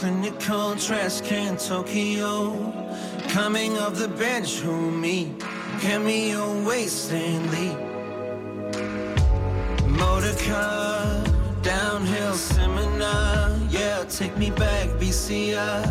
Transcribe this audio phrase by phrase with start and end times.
[0.00, 2.72] clinical, trash can Tokyo.
[3.28, 5.34] Coming off the bench, who me?
[5.80, 7.78] Cameo, waste and leap.
[9.86, 11.22] Motor car,
[11.60, 13.54] downhill seminar.
[13.68, 15.84] Yeah, take me back, BCI.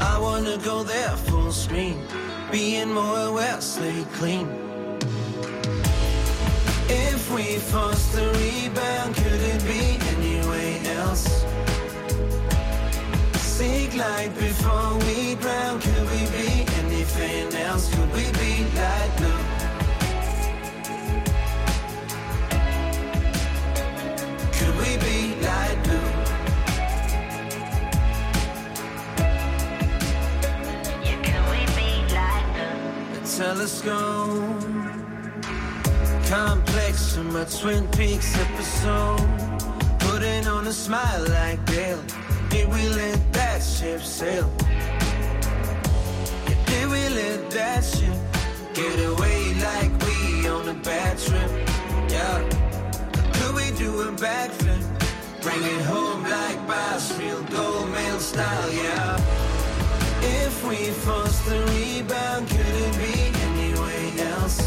[0.00, 1.98] I wanna go there full screen.
[2.50, 4.48] Being more aware, stay clean.
[6.88, 10.05] If we force the rebound, could it be
[13.96, 15.80] Light before we drown.
[15.80, 17.88] Could we be anything else?
[17.94, 19.42] Could we be light blue?
[24.52, 26.10] Could we be light blue?
[31.02, 32.68] Yeah, can we be like the
[33.18, 34.76] A telescope
[36.28, 39.26] complex in my Twin Peaks episode.
[40.00, 42.25] Putting on a smile like Dale.
[42.56, 44.50] Did we let that ship sail?
[46.48, 48.16] Yeah, did we let that ship
[48.72, 51.50] get away like we on a bad trip?
[52.08, 52.38] Yeah.
[53.36, 54.82] Could we do a backflip?
[55.42, 59.20] Bring it home like Bass, real gold mail style, yeah.
[60.40, 63.16] If we force the rebound, could it be
[63.48, 63.70] any
[64.32, 64.58] else?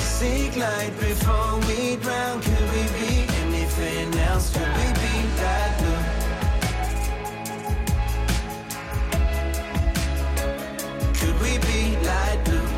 [0.00, 2.40] Seek light before we drown.
[2.40, 3.23] Could we be
[4.34, 4.50] else?
[4.52, 6.04] Could we be that blue?
[11.20, 12.68] Could we be light blue?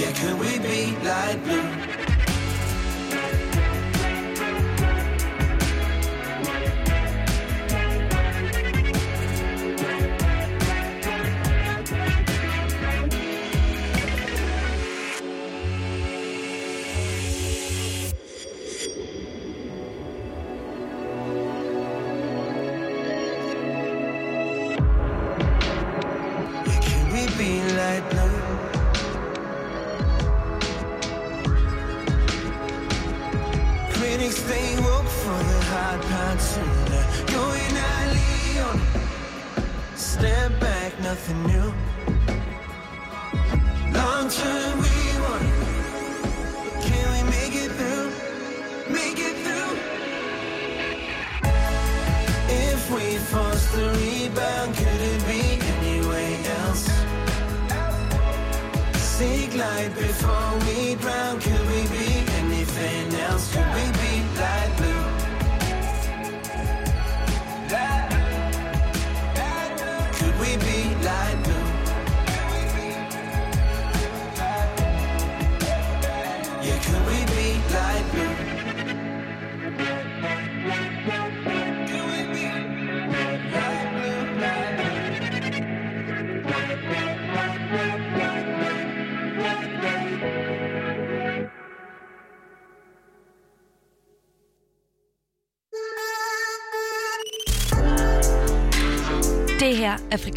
[0.00, 1.95] Yeah, could we be light blue?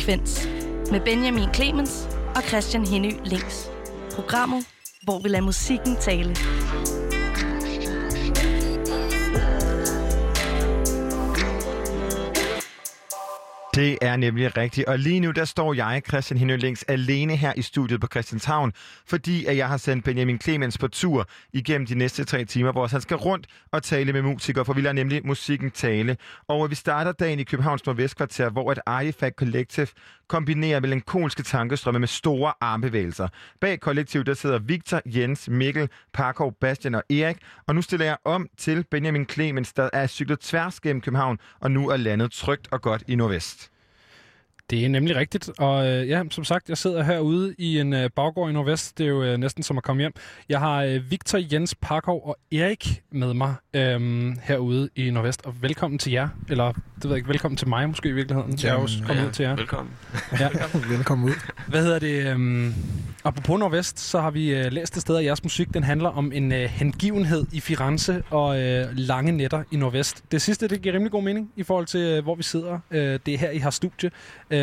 [0.10, 0.48] Frekvens
[0.92, 3.70] med Benjamin Clemens og Christian Henny Links.
[4.12, 4.66] Programmet,
[5.04, 6.36] hvor vi lader musikken tale.
[13.80, 14.88] Det er nemlig rigtigt.
[14.88, 18.74] Og lige nu, der står jeg, Christian Henølings, alene her i studiet på Christianshavn,
[19.08, 22.88] fordi at jeg har sendt Benjamin Clemens på tur igennem de næste tre timer, hvor
[22.88, 26.18] han skal rundt og tale med musikere, for vi lader nemlig musikken tale.
[26.48, 29.88] Og vi starter dagen i Københavns Nordvestkvarter, hvor et Artifact Collective
[30.30, 33.28] kombinerer melankolske tankestrømme med store armbevægelser.
[33.62, 37.38] Bag kollektivet, der sidder Victor, Jens, Mikkel, Parkov, Bastian og Erik.
[37.68, 41.72] Og nu stiller jeg om til Benjamin Clemens, der er cyklet tværs gennem København, og
[41.72, 43.72] nu er landet trygt og godt i Nordvest.
[44.70, 48.10] Det er nemlig rigtigt, og øh, ja, som sagt, jeg sidder herude i en øh,
[48.16, 48.98] baggård i Nordvest.
[48.98, 50.14] Det er jo øh, næsten som at komme hjem.
[50.50, 55.62] Jeg har øh, Victor, Jens, Parkov og Erik med mig øh, herude i Nordvest, og
[55.62, 56.30] velkommen til jer.
[56.50, 58.60] Eller, det ved jeg ikke, velkommen til mig måske i virkeligheden.
[58.64, 59.56] Jeg er også kommet ud til jer.
[59.56, 59.94] Velkommen.
[60.40, 60.50] Ja.
[60.98, 61.34] Velkommen ud.
[61.68, 62.34] Hvad hedder det?
[62.34, 62.74] Um,
[63.24, 66.32] apropos Nordvest, så har vi uh, læst et sted, at jeres musik den handler om
[66.32, 70.24] en uh, hengivenhed i Firenze og uh, lange nætter i Nordvest.
[70.32, 72.74] Det sidste, det giver rimelig god mening i forhold til, uh, hvor vi sidder.
[72.92, 74.12] Uh, det er her, I har studie.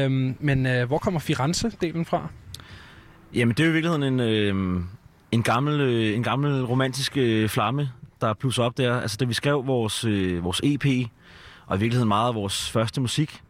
[0.05, 2.29] Øhm, men øh, hvor kommer Firenze-delen fra?
[3.35, 4.83] Jamen, det er jo i virkeligheden en, øh,
[5.33, 7.91] en, gammel, øh, en gammel romantisk øh, flamme,
[8.21, 9.01] der plusser op der.
[9.01, 11.11] Altså, da vi skrev vores, øh, vores EP,
[11.67, 13.43] og i virkeligheden meget af vores første musik,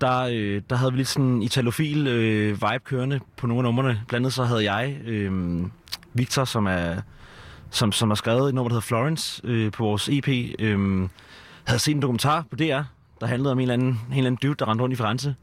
[0.00, 3.64] der, øh, der havde vi lidt sådan en italofil øh, vibe kørende på nogle af
[3.64, 4.02] numrene.
[4.08, 5.62] Blandt andet så havde jeg øh,
[6.14, 6.96] Victor, som er
[7.70, 11.08] som, som har skrevet et nummer, der hedder Florence øh, på vores EP, øh,
[11.64, 12.80] havde set en dokumentar på DR,
[13.20, 15.34] der handlede om en eller anden, en eller anden dude, der rendte rundt i Firenze.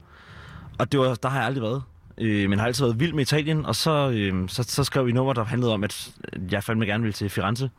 [0.80, 1.84] Og det var, der har jeg aldrig været.
[2.18, 5.12] Øh, men har altid været vild med Italien, og så, øh, så, så skrev vi
[5.12, 6.12] nummer, der handlede om, at
[6.52, 7.70] jeg fandme gerne ville til Firenze.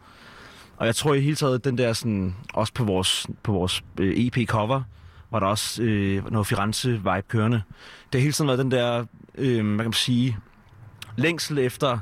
[0.76, 4.14] Og jeg tror i hele taget, den der sådan, også på vores, på vores øh,
[4.16, 4.82] EP-cover,
[5.30, 7.62] var der også øh, noget Firenze-vibe kørende.
[8.12, 9.04] Det har hele tiden været den der,
[9.34, 10.36] øh, hvad kan man sige,
[11.16, 11.98] længsel efter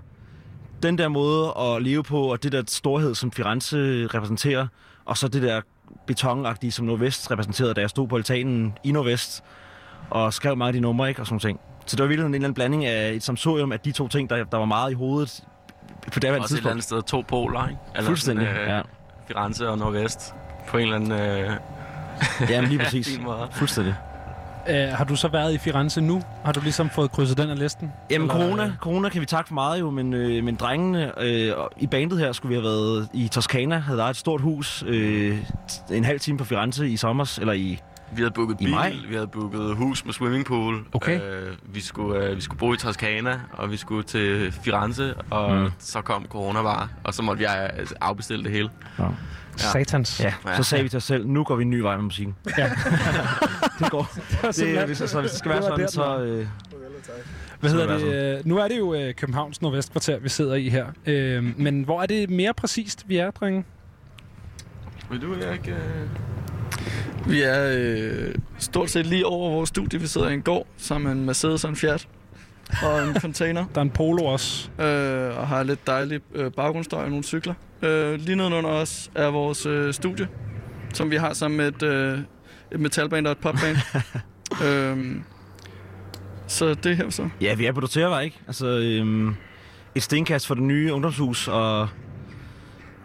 [0.82, 4.66] den der måde at leve på, og det der storhed, som Firenze repræsenterer,
[5.04, 5.60] og så det der
[6.06, 9.44] betonagtige, som Nordvest repræsenterede, da jeg stod på altanen i Nordvest,
[10.10, 11.60] og skrev mange af de numre, ikke, og sådan ting.
[11.86, 14.30] Så det var virkelig en eller anden blanding af et samsorium af de to ting,
[14.30, 15.44] der, der var meget i hovedet
[16.12, 16.70] på det Også et eller tidspunkt.
[16.70, 17.80] andet sted to poler, ikke?
[17.96, 18.80] Eller Fuldstændig, sådan, øh, ja.
[19.28, 20.34] Firenze og Nordvest.
[20.68, 21.50] På en eller anden øh,
[22.50, 23.20] Ja, men lige præcis.
[23.52, 23.94] Fuldstændig.
[24.68, 26.22] Øh, har du så været i Firenze nu?
[26.44, 27.92] Har du ligesom fået krydset den af listen?
[28.10, 31.12] Jamen, Eller, corona, øh, corona kan vi takke for meget jo, men, øh, men drengene
[31.20, 34.40] øh, og i bandet her skulle vi have været i Toskana, havde der et stort
[34.40, 35.38] hus, øh,
[35.90, 37.80] en halv time på Firenze i sommer, eller i...
[38.12, 38.94] Vi havde booket I bil, maj?
[39.08, 40.84] vi havde booket hus med swimmingpool.
[40.92, 41.20] Okay.
[41.22, 45.56] Øh, vi, skulle, øh, vi skulle bo i Toskana, og vi skulle til Firenze, og
[45.56, 45.70] Mm.
[45.78, 47.44] så kom corona bare, og så måtte vi
[47.80, 48.70] øh, afbestille det hele.
[49.56, 50.20] Satans.
[50.20, 52.36] Ja, så sagde vi til os selv, nu går vi en ny vej med musikken.
[52.58, 52.70] Ja.
[53.78, 54.10] det går.
[54.42, 56.24] Det, simpelthen- hvis, altså, hvis det skal være det var sådan, der, så...
[56.24, 56.46] Øh,
[57.60, 58.38] Hvad hedder det det?
[58.38, 60.86] øh, Nu er det jo øh, Københavns Nordvestkvarter, vi sidder i her.
[61.06, 63.64] Øh, men hvor er det mere præcist, vi er, drenge?
[65.10, 65.70] Vil du ikke...
[65.70, 66.08] Øh...
[67.26, 70.00] Vi er øh, stort set lige over vores studie.
[70.00, 72.08] Vi sidder i en gård sammen med en Mercedes og en Fiat
[72.82, 73.64] og en container.
[73.74, 74.70] Der er en polo også.
[74.70, 77.54] Øh, og har lidt dejlig øh, baggrundsstøj og nogle cykler.
[77.82, 80.28] Øh, lige nedenunder os er vores øh, studie,
[80.94, 82.18] som vi har sammen med et, øh,
[82.72, 83.76] et metalband og et popband.
[84.64, 85.16] øh,
[86.46, 87.28] så det er her så.
[87.40, 88.40] ja, vi er på Dotervej, ikke?
[88.46, 89.34] Altså, øhm,
[89.94, 91.88] et stenkast for det nye ungdomshus, og...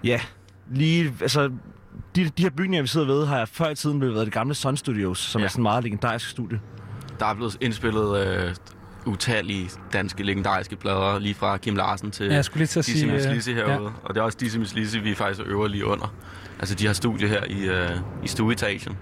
[0.04, 0.20] Ja,
[0.72, 1.14] lige...
[1.22, 1.52] Altså,
[2.16, 4.56] de, de her bygninger, vi sidder ved, har før i tiden blevet været det gamle
[4.56, 5.46] Sun Studios, som ja.
[5.46, 6.60] Er sådan en meget legendarisk studie.
[7.20, 8.56] Der er blevet indspillet øh,
[9.06, 12.86] utallige danske legendariske plader, lige fra Kim Larsen til Ja, jeg skulle lige til at
[12.86, 13.12] Dizzy sige...
[13.12, 13.84] Miss Lizzy herude.
[13.84, 13.90] Ja.
[14.04, 16.14] Og det er også Dizzy Miss Lizzy, vi faktisk øver lige under.
[16.60, 17.90] Altså, de har studie her i, øh,
[18.24, 18.98] i stueetagen.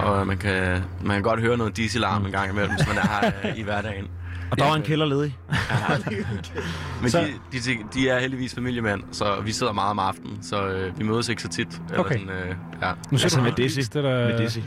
[0.00, 3.00] Og man kan, man kan godt høre noget Dizzy-larm en gang imellem, hvis man er
[3.08, 4.06] her øh, i hverdagen.
[4.50, 5.38] Og der var en kælder ledig.
[7.02, 10.66] Men Så- de, de, de er heldigvis familiemænd, så vi sidder meget om aftenen, så
[10.66, 11.80] øh, vi mødes ikke så tit.
[11.88, 12.18] Eller Okay.
[12.18, 12.92] sådan, øh, ja.
[13.10, 13.78] Nu siger Altså du med Dizzy.
[13.78, 14.58] Det er der, Med Dizzy.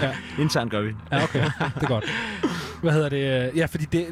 [0.00, 0.14] ja.
[0.38, 0.90] Internt gør vi.
[1.12, 1.44] Ja, okay.
[1.74, 2.04] Det er godt.
[2.82, 3.50] Hvad hedder det?
[3.56, 4.06] Ja, fordi det,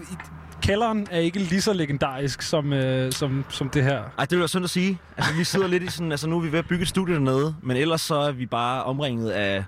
[0.62, 3.98] kælderen er ikke lige så legendarisk som, øh, som, som det her.
[4.18, 4.98] Ej, det vil være synd at sige.
[5.16, 6.10] Altså, vi sidder lidt i sådan...
[6.10, 8.46] Altså, nu er vi ved at bygge et studie dernede, men ellers så er vi
[8.46, 9.64] bare omringet af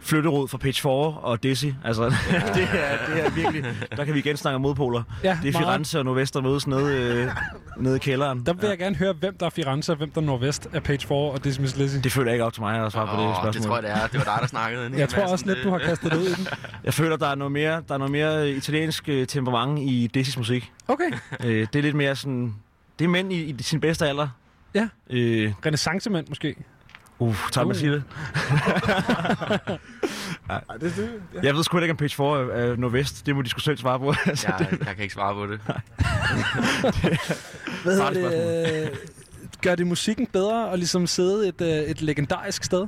[0.00, 1.66] flytterod fra Page 4 og Dizzy.
[1.84, 2.04] Altså,
[2.54, 3.64] det, er, det er virkelig...
[3.96, 5.02] Der kan vi igen snakke om modpoler.
[5.24, 5.66] Ja, Det er meget.
[5.66, 7.28] Firenze og Nordvest, der mødes nede, øh,
[7.76, 8.46] nede i kælderen.
[8.46, 10.82] Der vil jeg gerne høre, hvem der er Firenze, og hvem der er Nordvest af
[10.82, 11.96] Page 4 og Dizzy Miss Lizzy.
[12.04, 13.52] Det føler jeg ikke op til mig at svare på det spørgsmål.
[13.52, 14.06] det tror jeg, det er.
[14.06, 14.90] Det var dig, der snakkede.
[14.96, 16.46] Jeg tror også lidt, du har kastet det ud i den.
[16.84, 20.36] Jeg føler, der er noget mere, der er noget mere italiensk øh, temperament i Dizzys
[20.36, 20.72] musik.
[20.88, 21.10] Okay.
[21.44, 22.54] Øh, det er lidt mere sådan...
[22.98, 24.28] Det er mænd i, i sin bedste alder.
[24.74, 24.88] Ja.
[25.10, 26.54] Øh, Renaissancemand måske.
[27.20, 27.80] Uh, tager man Uh.
[27.80, 28.02] sige det?
[30.50, 31.40] Ej, det, det, ja.
[31.42, 33.26] Jeg ved sgu ikke, om Page 4 er, er Nordvest.
[33.26, 34.14] Det må de sgu selv svare på.
[34.26, 35.60] altså, Jeg, jeg kan ikke svare på det.
[37.82, 38.84] Hvad hedder det?
[38.90, 38.96] øh,
[39.62, 42.86] Gør det musikken bedre at ligesom sidde et, øh, et legendarisk sted?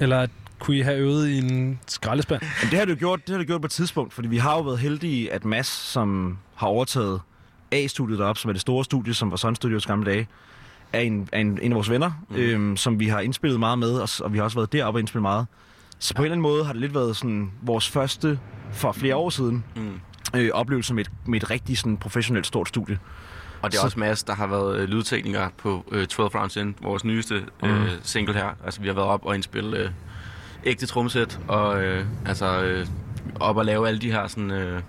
[0.00, 0.26] Eller
[0.58, 2.42] kunne I have øvet i en skraldespand?
[2.62, 4.36] Men det har det jo gjort, det har det gjort på et tidspunkt, fordi vi
[4.38, 7.20] har jo været heldige, at Mads, som har overtaget
[7.72, 10.28] A-studiet deroppe, som er det store studie, som var Sun Studios gamle dage,
[10.92, 12.36] er en, er en, en af vores venner, mm.
[12.36, 15.00] øhm, som vi har indspillet meget med, og, og vi har også været deroppe og
[15.00, 15.46] indspillet meget.
[15.98, 18.38] Så på en eller anden måde har det lidt været sådan vores første,
[18.72, 20.00] for flere år siden, Mm.
[20.36, 22.98] øh, oplevelse med et, med et rigtig sådan, professionelt stort studie.
[23.62, 26.56] Og det er Så- også Mads, der har været øh, lydtekniker på øh, 12 Rounds
[26.56, 27.88] In, vores nyeste øh, Mhm.
[28.02, 28.48] single her.
[28.64, 29.90] Altså, vi har været op og indspille øh,
[30.64, 32.86] ægte tromsæt, og øh, altså, øh,
[33.40, 34.80] op og lave alle de her sådan, øh,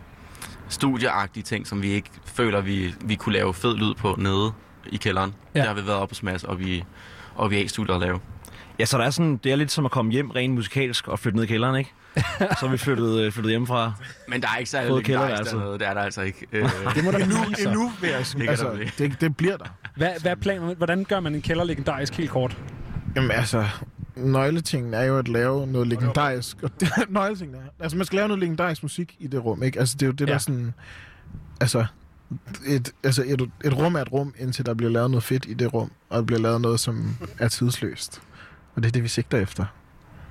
[0.70, 4.51] studieagtige ting, som vi ikke føler, vi, vi kunne lave fed lyd på nede
[4.91, 5.34] i kælderen.
[5.55, 5.60] Ja.
[5.60, 6.84] Der har vi været op hos Mads, og vi,
[7.36, 8.19] og vi er i studiet at lave.
[8.79, 11.19] Ja, så der er sådan, det er lidt som at komme hjem rent musikalsk og
[11.19, 11.93] flytte ned i kælderen, ikke?
[12.60, 13.93] så er vi flyttet, øh, flyttet hjemmefra.
[14.27, 15.55] Men der er ikke særlig kælderværelse.
[15.55, 16.48] dernede, det er der altså ikke.
[16.51, 16.63] Øh,
[16.96, 17.69] Det må der Endnu, så.
[17.69, 18.50] endnu vil jeg sige.
[18.50, 19.65] Altså, det, det bliver der.
[19.96, 20.75] Hvad, hvad er planen?
[20.77, 22.58] Hvordan gør man en kælder legendarisk helt kort?
[23.15, 23.65] Jamen altså,
[24.15, 26.58] nøgletingen er jo at lave noget legendarisk.
[26.63, 29.79] Og det, nøgletingen er, altså man skal lave noget legendarisk musik i det rum, ikke?
[29.79, 30.27] Altså det er jo det.
[30.27, 30.31] Ja.
[30.31, 30.74] der sådan,
[31.62, 31.86] altså,
[32.67, 35.53] et, altså et, et rum er et rum, indtil der bliver lavet noget fedt i
[35.53, 38.21] det rum, og der bliver lavet noget, som er tidsløst.
[38.75, 39.65] Og det er det, vi sigter efter.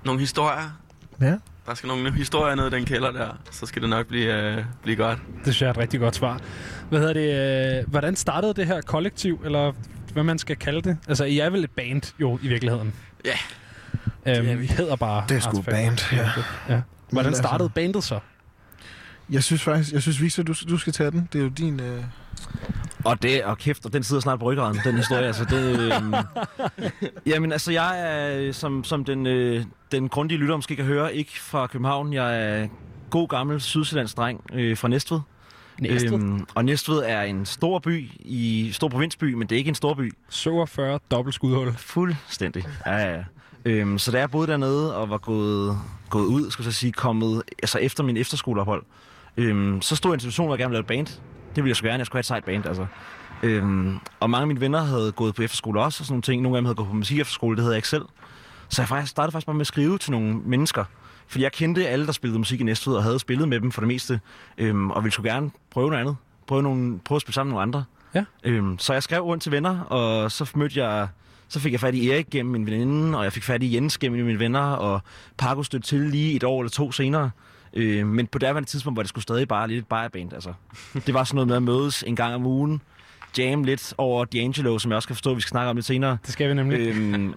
[0.05, 0.79] nogle historier.
[1.21, 1.35] Ja.
[1.67, 4.65] Der skal nogle historier ned i den kælder der, så skal det nok blive, øh,
[4.83, 5.19] blive godt.
[5.35, 6.41] Det synes jeg er et rigtig godt svar.
[6.89, 7.79] Hvad hedder det?
[7.81, 9.41] Øh, hvordan startede det her kollektiv?
[9.45, 9.73] Eller
[10.13, 10.97] hvad man skal kalde det?
[11.09, 12.95] Altså, I er vel et band, jo, i virkeligheden?
[13.25, 13.31] Ja.
[14.27, 14.67] Øhm, Det er vi.
[14.67, 16.31] hedder bare Det er sgu band, ja.
[16.69, 16.81] ja.
[17.11, 18.19] Hvordan altså- startede bandet så?
[19.31, 21.29] Jeg synes faktisk, jeg synes, Victor, du, du skal tage den.
[21.33, 21.81] Det er jo din...
[21.81, 22.05] Øh...
[23.05, 25.27] Og det, og kæft, og den sidder snart på ryggraden, den historie.
[25.27, 26.15] altså, det, øhm,
[27.33, 31.41] jamen, altså, jeg er, som, som den, øh, den grundige lytter måske kan høre, ikke
[31.41, 32.13] fra København.
[32.13, 32.69] Jeg er
[33.11, 35.21] god gammel sydsjællands dreng øh, fra Næstved.
[35.81, 36.13] Næstved.
[36.13, 39.75] Øhm, og Næstved er en stor by, i stor provinsby, men det er ikke en
[39.75, 40.13] stor by.
[40.29, 41.75] 47 dobbelt skudhul.
[41.77, 42.65] Fuldstændig.
[42.87, 43.25] Ja, ja.
[43.65, 45.79] Øhm, så da jeg boede dernede og var gået,
[46.11, 48.83] gået ud, skal jeg så sige, kommet altså efter min efterskoleophold,
[49.39, 51.07] øhm, så stod jeg i en situation, hvor jeg gerne ville lave et band.
[51.57, 51.99] Det ville jeg så gerne.
[51.99, 52.87] Jeg skulle have et sejt band, altså.
[53.43, 56.43] Øhm, og mange af mine venner havde gået på efterskole også, og sådan nogle ting.
[56.43, 58.05] Nogle af dem havde gået på musik efterskole, det havde jeg ikke selv.
[58.69, 60.85] Så jeg faktisk, startede faktisk bare med at skrive til nogle mennesker.
[61.27, 63.81] Fordi jeg kendte alle, der spillede musik i Næstved, og havde spillet med dem for
[63.81, 64.21] det meste.
[64.59, 66.17] Øhm, og ville sgu gerne prøve noget andet.
[66.47, 67.85] Prøve, nogle, prøve at spille sammen med nogle andre.
[68.15, 68.25] Ja.
[68.45, 71.09] Øhm, så jeg skrev rundt til venner, og så mødte jeg
[71.49, 73.99] så fik jeg fat i Erik gennem min veninde, og jeg fik fat i Jens
[73.99, 75.01] gennem mine venner, og
[75.39, 77.31] Paco stødte til lige et år eller to senere.
[77.75, 80.33] Øh, men på daværende tidspunkt var det skulle stadig bare lidt et bajerband.
[80.33, 80.53] Altså.
[81.07, 82.83] Det var sådan noget med at mødes en gang om ugen,
[83.39, 86.19] jam lidt over D'Angelo, som jeg også kan forstå, vi skal snakke om lidt senere.
[86.27, 86.79] Det skal vi nemlig.
[86.89, 87.35] Øhm,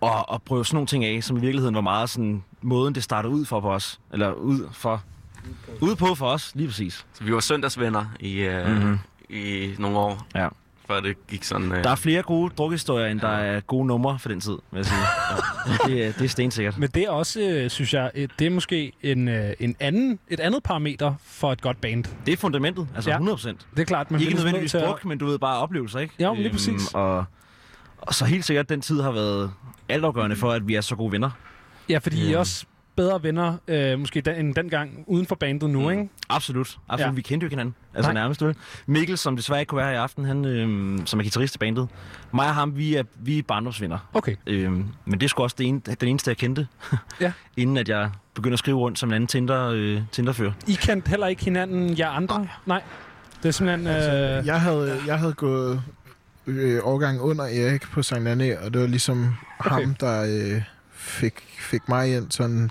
[0.00, 3.02] og, og prøve sådan nogle ting af, som i virkeligheden var meget sådan måden, det
[3.02, 4.00] startede ud for på os.
[4.12, 5.02] Eller ud for...
[5.80, 7.06] Ud på for os, lige præcis.
[7.12, 8.76] Så vi var søndagsvenner i, øh, Mhm.
[8.78, 8.98] mm-hmm.
[9.30, 10.48] i nogle år, Ja.
[10.86, 11.72] Før det gik sådan...
[11.72, 14.78] Øh, Der er flere gode drukhistorier, end der er gode numre for den tid, vil
[14.78, 14.98] jeg sige.
[15.68, 15.90] Ja.
[15.92, 16.78] Det, er- det er stensikkert.
[16.78, 20.40] Men det er også, øh, synes jeg, det er måske en, øh, en anden, et
[20.40, 22.04] andet parameter for et godt band.
[22.26, 23.16] Det er fundamentet, altså Ja.
[23.16, 23.66] 100 procent.
[23.74, 26.14] Det er klart, man Ikke bliver nødvendigvis til druk, men du ved bare oplevelser, ikke?
[26.18, 26.94] Ja, men lige præcis.
[26.94, 27.24] Og,
[27.98, 29.50] og så helt sikkert, den tid har været
[29.88, 31.30] altafgørende for, at vi er så gode venner.
[31.88, 32.38] Ja, fordi I er Ja.
[32.38, 32.64] også
[32.96, 35.90] bedre venner, øh, måske den, end dengang uden for bandet nu, Mm.
[35.90, 36.08] ikke?
[36.28, 36.78] Absolut.
[36.88, 37.10] Absolut.
[37.10, 37.14] Ja.
[37.14, 37.74] Vi kendte jo ikke hinanden.
[37.94, 38.22] Altså Nej.
[38.22, 38.42] nærmest.
[38.42, 38.54] vel?
[38.86, 41.58] Mikkel, som desværre ikke kunne være her i aften, han, øhm, som er guitarist i
[41.58, 41.88] bandet.
[42.34, 43.98] Mig og ham, vi er, vi er barndomsvenner.
[44.14, 44.36] Okay.
[44.46, 46.66] Øhm, men det er sgu også det ene, den eneste, jeg kendte.
[47.20, 47.32] Ja.
[47.56, 50.52] Inden at jeg begyndte at skrive rundt som en anden Tinder, øh, Tinderfører.
[50.66, 52.38] I kendte heller ikke hinanden, jer andre?
[52.38, 52.48] Nej.
[52.66, 52.82] Nej.
[53.42, 53.86] Det er simpelthen...
[53.86, 55.82] Øh, Jeg havde, jeg havde gået
[56.46, 59.70] øh, årgang under Erik på Sankt Anne, og det var ligesom okay.
[59.70, 60.22] ham, der
[60.54, 60.62] øh,
[60.92, 62.70] fik, fik mig ind sådan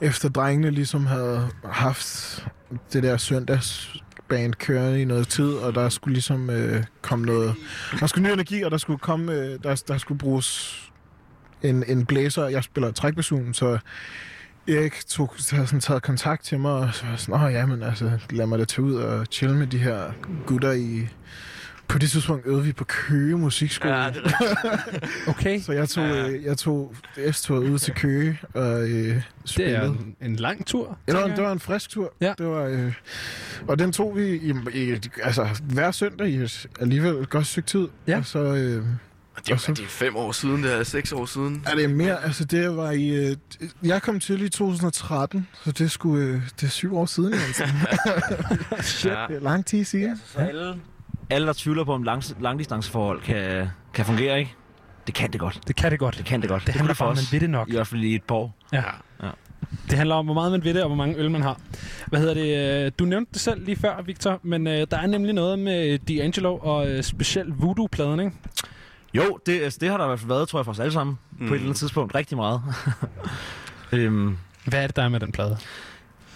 [0.00, 2.46] efter drengene ligesom havde haft
[2.92, 7.54] det der søndagsband kørende i noget tid, og der skulle ligesom øh, komme noget...
[8.00, 9.32] Der skulle ny energi, og der skulle komme...
[9.32, 10.80] Øh, der, der skulle bruges
[11.62, 12.46] en, en blæser.
[12.46, 13.78] Jeg spiller trækbasun, så
[14.68, 17.82] Erik tog, havde sådan taget kontakt til mig, og så var sådan, åh ja, men
[17.82, 20.12] altså, lad mig da tage ud og chille med de her
[20.46, 21.08] gutter i...
[21.88, 23.94] På det tidspunkt øvede vi på Køge Musikskole.
[23.96, 24.78] ja, det er
[25.30, 25.60] okay.
[25.60, 26.28] Så jeg tog, Ja.
[26.28, 26.94] øh, jeg tog
[27.32, 29.84] S-toget ud til Køge og øh, Det er spillede.
[29.86, 30.98] en, en lang tur.
[31.08, 31.36] Ja, det, var, en- jeg.
[31.36, 32.12] det var en frisk tur.
[32.20, 32.34] Ja.
[32.38, 32.92] Det var, øh,
[33.68, 37.66] og den tog vi i, i, altså, hver søndag i et, alligevel et godt stykke
[37.66, 37.88] tid.
[38.06, 38.18] Ja.
[38.18, 38.54] Og så øh,
[39.46, 41.62] Det er, så- det er fem år siden, det er seks år siden.
[41.66, 43.36] er det mere, altså det var i, øh,
[43.82, 47.64] jeg kom til i 2013, så det skulle, øh, det er syv år siden, altså.
[48.80, 49.10] Shit.
[49.12, 49.24] Ja.
[49.28, 50.20] Det er lang tid siden.
[50.26, 50.74] Så alle,
[51.30, 54.54] alle, der tvivler på, om lang, langdistanceforhold kan, kan fungere, ikke?
[55.06, 55.60] Det kan det godt.
[55.66, 56.18] Det kan det godt.
[56.18, 56.66] Det kan det godt.
[56.66, 57.68] Det kunne handler om, man ved det nok.
[57.68, 58.54] I hvert fald i et par år.
[58.72, 58.82] Ja.
[59.22, 59.28] Ja.
[59.90, 61.58] Det handler om, hvor meget man ved det, og hvor mange øl man har.
[62.06, 62.84] Hvad hedder det?
[62.86, 65.98] øh, Du nævnte det selv lige før, Victor, men øh, der er nemlig noget med
[66.10, 68.32] D'Angelo og øh, specielt Voodoo-pladen, ikke?
[69.14, 70.92] Jo, det, altså, det har der i hvert fald været, tror jeg, for os alle
[70.92, 71.18] sammen.
[71.30, 71.38] Mm.
[71.38, 72.14] På et eller andet tidspunkt.
[72.14, 72.62] Rigtig meget.
[73.92, 75.56] øhm, Hvad er det, der er med den plade?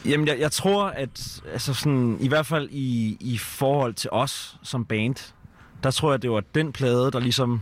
[0.04, 4.56] Jamen, jeg, jeg tror, at altså sådan, i hvert fald i, i forhold til os
[4.62, 5.32] som band,
[5.82, 7.60] der tror jeg, det var den plade, der ligesom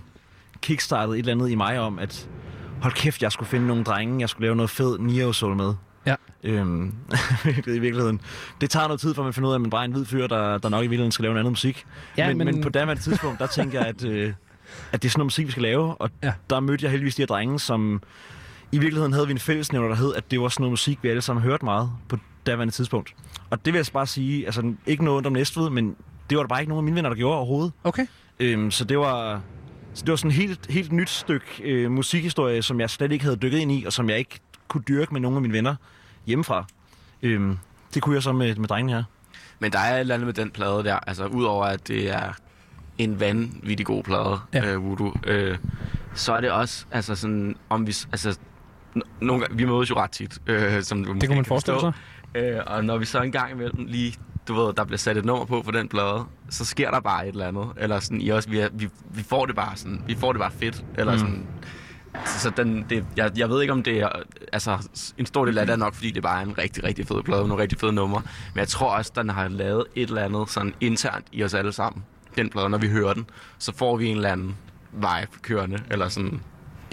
[0.60, 2.28] kickstartede et eller andet i mig om, at
[2.82, 5.74] hold kæft, jeg skulle finde nogle drenge, jeg skulle lave noget fed neo soul med.
[6.06, 6.14] Ja.
[6.42, 6.94] Øhm,
[7.66, 8.20] I virkeligheden.
[8.60, 10.04] Det tager noget tid, for man finder ud af, at man bare er en hvid
[10.04, 11.86] fyr, der, der nok i virkeligheden skal lave noget andet musik.
[12.16, 12.62] Ja, men, men- men...
[12.62, 14.32] på daværende tidspunkt, der tænker jeg, at, øh,
[14.92, 15.94] at det er sådan noget musik, vi skal lave.
[15.94, 16.32] Og ja.
[16.50, 18.02] der mødte jeg heldigvis de her drenge, som
[18.72, 21.08] i virkeligheden havde vi en fællesnævner, der hed, at det var sådan noget musik, vi
[21.08, 23.14] alle sammen hørte meget på daværende tidspunkt.
[23.50, 25.96] Og det vil jeg bare sige, altså ikke noget ondt om Næstved, men
[26.30, 27.72] det var der bare ikke nogen af mine venner, der gjorde overhovedet.
[27.84, 28.06] Okay.
[28.40, 29.40] Øhm, så det var,
[29.94, 33.24] så det var sådan et helt, helt nyt stykke øh, musikhistorie, som jeg slet ikke
[33.24, 35.74] havde dykket ind i, og som jeg ikke kunne dyrke med nogle af mine venner
[36.26, 36.64] hjemmefra.
[37.22, 37.58] Øhm,
[37.94, 39.04] det kunne jeg så med, med drengene her.
[39.58, 40.94] Men der er et eller andet med den plade der.
[41.06, 42.32] Altså, udover at det er
[42.98, 44.72] en vanvittig god plade, Ja.
[44.72, 45.58] øh, Voodoo, øh,
[46.14, 48.38] så er det også, altså sådan, om vi, altså,
[49.20, 51.80] nogle gange, vi mødes jo ret tit, øh, som du Det kunne man kan forestille
[51.80, 51.92] sig.
[52.34, 54.14] Øh, og når vi så en gang imellem lige,
[54.48, 57.28] du ved, der bliver sat et nummer på for den plade, så sker der bare
[57.28, 57.68] et eller andet.
[57.76, 60.40] Eller sådan, i os, vi, er, vi, vi får det bare sådan, vi får det
[60.40, 60.84] bare fedt.
[60.98, 61.18] Eller mm.
[61.18, 61.46] sådan,
[62.24, 64.08] så, så den, det, jeg, jeg ved ikke, om det er...
[64.52, 64.88] Altså,
[65.18, 67.22] en stor del af det er nok, fordi det bare er en rigtig, rigtig fed
[67.22, 68.22] plade, nogle rigtig fede numre.
[68.54, 71.72] Men jeg tror også, den har lavet et eller andet sådan internt i os alle
[71.72, 72.04] sammen
[72.36, 73.26] den plade, når vi hører den,
[73.58, 74.56] så får vi en eller anden
[74.92, 76.40] vibe kørende, eller sådan.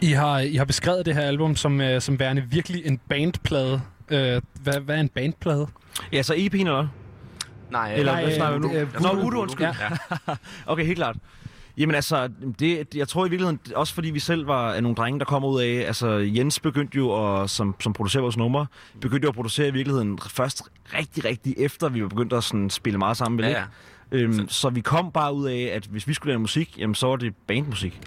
[0.01, 3.81] I har, I har beskrevet det her album som, øh, som værende virkelig en bandplade.
[4.09, 5.67] Øh, hvad, hvad er en bandplade?
[6.12, 6.88] Ja, så EP'en eller hvad?
[7.71, 8.71] Nej, Eller Nej, hvad snakker nu?
[8.73, 9.21] øh, Nå, Voodoo.
[9.21, 9.67] Voodoo, undskyld.
[10.27, 10.35] Ja.
[10.65, 11.15] Okay, helt klart.
[11.77, 15.25] Jamen altså, det, jeg tror i virkeligheden, også fordi vi selv var nogle drenge, der
[15.25, 18.65] kommer ud af, altså Jens begyndte jo, at, som, som producerer vores numre,
[19.01, 20.62] begyndte jo at producere i virkeligheden først
[20.97, 23.55] rigtig, rigtig efter, vi var begyndt at sådan, spille meget sammen med Ja, det.
[23.55, 23.63] ja.
[24.13, 27.08] Øhm, så vi kom bare ud af, at hvis vi skulle lave musik, jamen så
[27.08, 28.01] var det bandmusik.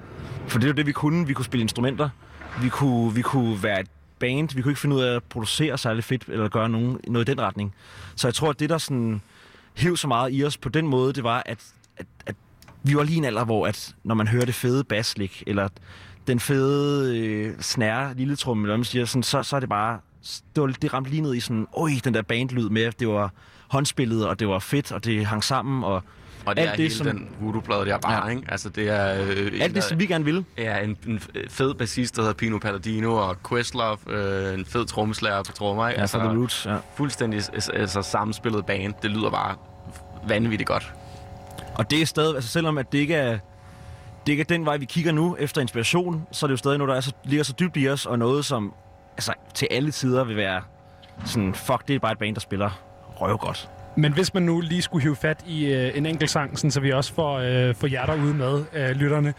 [0.48, 1.26] For det var det, vi kunne.
[1.26, 2.08] Vi kunne spille instrumenter.
[2.62, 3.86] Vi kunne, vi kunne være et
[4.18, 4.54] band.
[4.54, 7.30] Vi kunne ikke finde ud af at producere særlig fedt, eller gøre nogen, noget i
[7.30, 7.74] den retning.
[8.16, 9.20] Så jeg tror, at det, der sådan
[9.74, 11.58] hæv så meget i os på den måde, det var, at,
[11.96, 12.34] at, at
[12.82, 15.68] vi var lige en alder, hvor at, når man hører det fede basslik, eller
[16.26, 19.98] den fede øh, snære lille trum, eller man siger, sådan, så, så er det bare,
[20.54, 23.08] det, var, det ramte lige ned i sådan, oj, den der bandlyd med, at det
[23.08, 23.32] var
[23.68, 26.02] håndspillet, og det var fedt, og det hang sammen, og
[26.46, 28.30] Og det Alt er det, hele som- den voodoo-plade der bare, Ja.
[28.30, 28.42] ikke?
[28.48, 29.22] Altså, det er...
[29.22, 30.44] Øh, en, alt det, som vi gerne ville.
[30.58, 35.42] Ja, en, en fed bassist, der hedder Pino Palladino, og Questlove, øh, en fed trommeslager
[35.42, 35.96] på trommer, ikke?
[35.98, 36.76] Ja, altså, The Roots, ja.
[36.96, 37.42] fuldstændig
[37.74, 38.94] altså, sammenspillet band.
[39.02, 39.54] Det lyder bare
[40.28, 40.92] vanvittigt godt.
[41.74, 43.38] Og det er stadig, altså selvom at det ikke er,
[44.26, 46.78] det ikke er den vej, vi kigger nu efter inspiration, så er det jo stadig
[46.78, 48.74] noget, der er så, ligger så dybt i os, og noget, som
[49.12, 50.62] altså, til alle tider vil være
[51.24, 52.70] sådan, fuck, det er bare et band, der spiller
[53.20, 53.70] røvgodt.
[53.96, 56.80] Men hvis man nu lige skulle hive fat i øh, en enkelt sang, sådan, så
[56.80, 59.34] vi også får, øh, får jer derude med, øh, lytterne,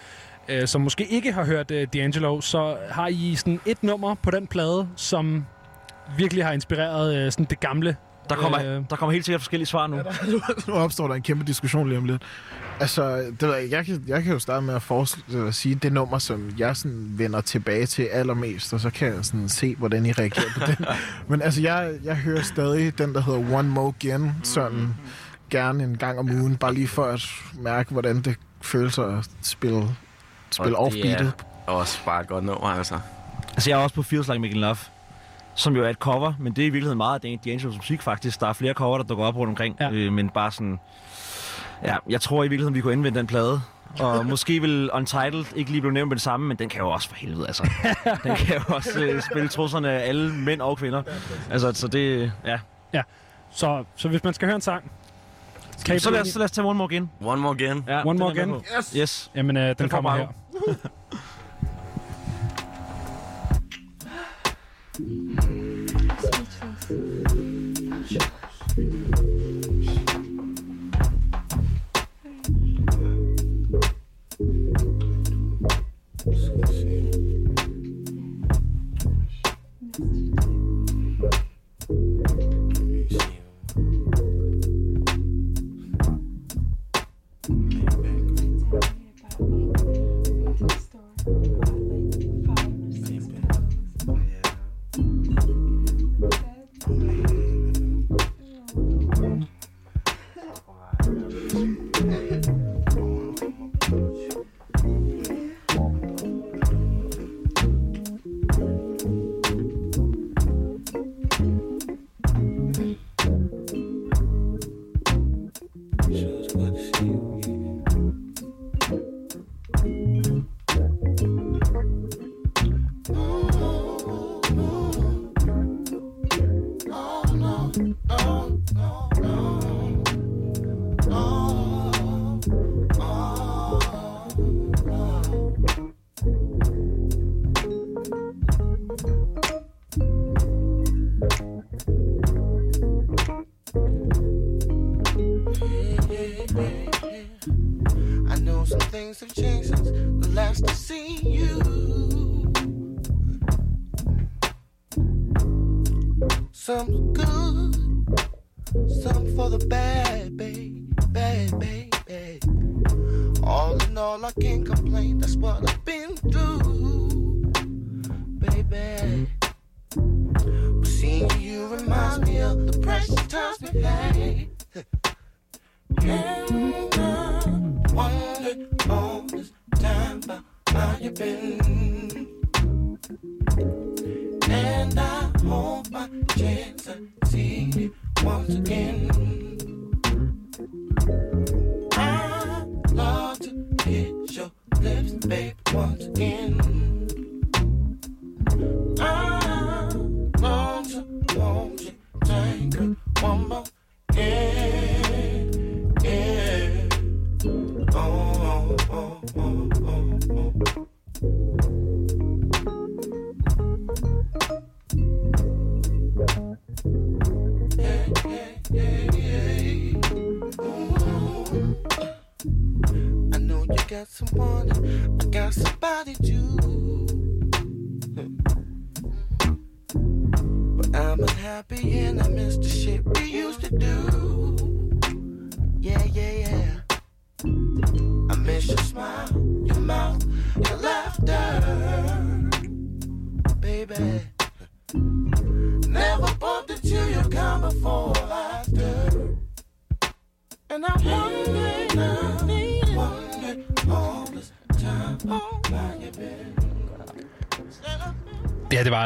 [0.47, 4.31] øh, som måske ikke har hørt øh, D'Angelo, så har I sådan et nummer på
[4.31, 5.45] den plade, som
[6.17, 7.95] virkelig har inspireret øh, sådan det gamle.
[8.29, 8.81] Der kommer, Øh.
[8.89, 9.97] der kommer helt sikkert forskellige svar nu.
[10.67, 12.21] nu opstår der en kæmpe diskussion lige om lidt.
[12.79, 15.75] Altså, det ved jeg, jeg, kan, jeg kan jo starte med at, foreslå, at sige
[15.75, 19.75] det nummer, som jeg sådan vender tilbage til allermest, og så kan jeg sådan se,
[19.75, 20.85] hvordan I reagerer på den.
[21.29, 24.95] Men altså, jeg, jeg hører stadig den, der hedder One More Again, sådan
[25.49, 27.21] gerne en gang om ugen, bare lige for at
[27.61, 29.83] mærke, hvordan det føles at spille,
[30.51, 31.31] spille Og offbeatet.
[31.37, 32.99] Det er også bare et godt nummer, altså.
[33.53, 34.77] Altså, jeg er også på Feels Like Making Love,
[35.57, 38.39] som jo er et cover, men det er i virkeligheden meget af D'Angelos musik, faktisk.
[38.39, 39.85] Der er flere cover, der dukker op rundt omkring, Ja.
[39.85, 39.93] ja.
[39.93, 40.79] øh, men bare sådan...
[41.83, 43.61] Ja, jeg tror i virkeligheden, vi kunne indvende den plade.
[43.99, 46.89] Og måske vil Untitled ikke lige blive nævnt med det samme, men den kan jo
[46.89, 47.63] også for helvede, altså.
[48.23, 51.03] Den kan jo også øh, spille trusserne af alle mænd og kvinder.
[51.51, 52.31] Altså, så det...
[52.45, 52.59] Ja.
[53.51, 54.91] Så, så hvis man skal høre en sang,
[55.85, 57.09] kan Så lad, os, så lad os tage One More Again.
[57.21, 57.83] One more again.
[57.87, 58.53] Ja, One More Again?
[58.77, 58.93] Yes.
[58.97, 59.31] yes.
[59.35, 60.27] Jamen, øh, den, den kommer kommer
[60.67, 60.75] her.
[64.99, 65.03] I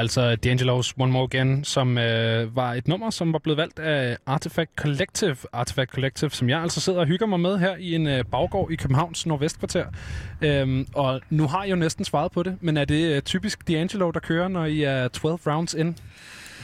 [0.01, 4.17] altså D'Angelo's One More Again, som øh, var et nummer, som var blevet valgt af
[4.25, 5.35] Artifact Collective.
[5.53, 8.71] Artifact Collective, som jeg altså sidder og hygger mig med her i en øh, baggård
[8.71, 9.85] i Københavns Nordvestkvarter.
[10.41, 13.59] Øhm, og nu har jeg jo næsten svaret på det, men er det øh, typisk
[13.69, 15.95] D'Angelo, der kører, når I er 12 rounds ind?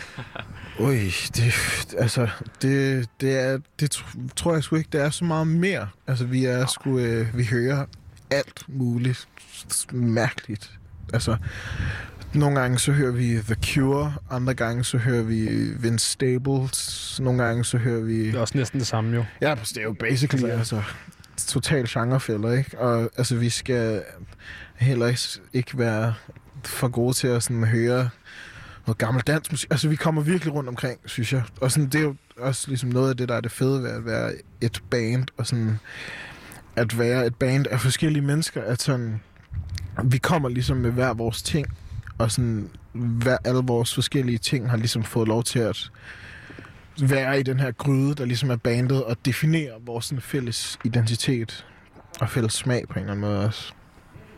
[0.79, 0.99] Ui,
[1.35, 1.53] det,
[1.97, 2.27] altså,
[2.61, 5.87] det, det, er, det tr- tror jeg sgu ikke, det er så meget mere.
[6.07, 7.85] Altså, vi er sgu, øh, vi hører
[8.31, 9.27] alt muligt
[9.91, 10.71] mærkeligt.
[11.13, 11.37] Altså,
[12.33, 15.47] nogle gange så hører vi The Cure, andre gange så hører vi
[15.79, 18.27] Vince Staples, nogle gange så hører vi...
[18.27, 19.25] Det er også næsten det samme jo.
[19.41, 20.81] Ja, det er jo basically altså,
[21.47, 22.79] total genrefælder, ikke?
[22.79, 24.03] Og altså, vi skal
[24.75, 25.21] heller ikke-
[25.53, 26.13] ikke være
[26.63, 28.09] for gode til at sådan, høre
[28.87, 29.71] noget gammel dansk musik.
[29.71, 31.43] Altså, vi kommer virkelig rundt omkring, synes jeg.
[31.61, 33.89] Og sådan, det er jo også ligesom noget af det, der er det fede ved
[33.89, 35.79] at være et band, og sådan
[36.75, 39.21] at være et band af forskellige mennesker, at sådan,
[40.03, 41.67] vi kommer ligesom med hver vores ting,
[42.19, 45.91] og sådan, hvad alle vores forskellige ting har ligesom fået lov til at
[47.01, 51.65] være i den her gryde, der ligesom er bandet, og definere vores sådan, fælles identitet
[52.19, 53.73] og fælles smag på en eller anden måde også.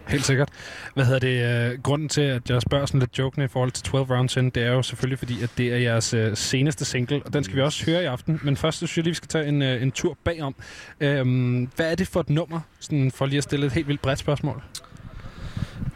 [0.09, 0.49] Helt sikkert.
[0.93, 1.71] Hvad hedder det?
[1.71, 4.49] Øh, grunden til, at jeg spørger sådan lidt jokende i forhold til 12 Rounds In,
[4.49, 7.55] det er jo selvfølgelig fordi, at det er jeres øh, seneste single, og den skal
[7.55, 8.39] vi også høre i aften.
[8.43, 10.55] Men først synes jeg lige, vi skal tage en, øh, en tur bagom.
[10.99, 14.01] Øhm, hvad er det for et nummer, sådan for lige at stille et helt vildt
[14.01, 14.63] bredt spørgsmål?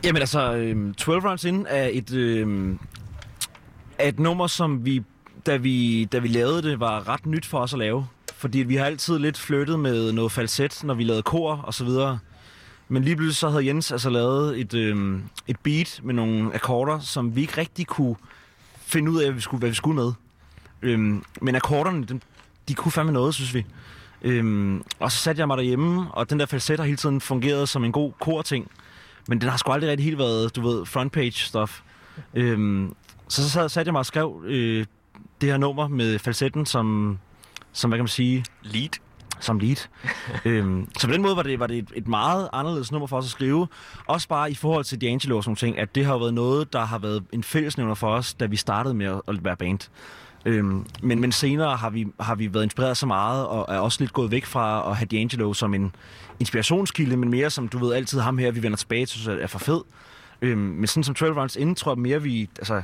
[0.04, 2.76] Jamen altså, øh, 12 Rounds In er et, øh,
[3.98, 5.04] er et nummer, som vi
[5.46, 8.08] da, vi, da vi lavede det, var ret nyt for os at lave.
[8.36, 11.86] Fordi vi har altid lidt flyttet med noget falset, når vi lavede kor og så
[11.86, 12.20] videre.
[12.88, 17.00] Men lige pludselig så havde Jens altså lavet et, øh, et beat med nogle akkorder,
[17.00, 18.16] som vi ikke rigtig kunne
[18.86, 20.12] finde ud af, hvad vi skulle, hvad vi skulle med.
[20.82, 22.20] Øhm, men akkorderne, de,
[22.68, 23.66] de kunne fandme noget, synes vi.
[24.22, 27.70] Øhm, og så satte jeg mig derhjemme, og den der falset har hele tiden fungeret
[27.70, 28.72] som en god korting.
[29.28, 31.82] Men den har sgu aldrig rigtig helt været, du ved, frontpage stuff.
[32.34, 32.96] Øhm,
[33.28, 34.86] så, så satte jeg mig og skrev øh,
[35.42, 37.18] det her nummer med falsetten som,
[37.72, 38.46] som hvad kan man sige?
[38.62, 38.90] Lead.
[39.40, 39.88] Som lead.
[40.46, 43.18] øhm, så på den måde var det, var det et, et meget anderledes nummer for
[43.18, 43.68] os at skrive.
[44.08, 46.74] Også bare i forhold til D'Angelo og sådan nogle ting, at det har været noget,
[46.74, 49.80] der har været en fællesnævner for os, da vi startede med at, at være band.
[50.46, 53.98] Øhm, men, men senere har vi, har vi været inspireret så meget, og er også
[54.00, 55.96] lidt gået væk fra at have D'Angelo som en
[56.40, 59.60] inspirationskilde, men mere som, du ved, altid ham her, vi vender tilbage til, er for
[59.60, 59.82] fed.
[60.42, 62.50] Øhm, men sådan som 12 Rounds inden, tror jeg mere, vi...
[62.58, 62.82] Altså,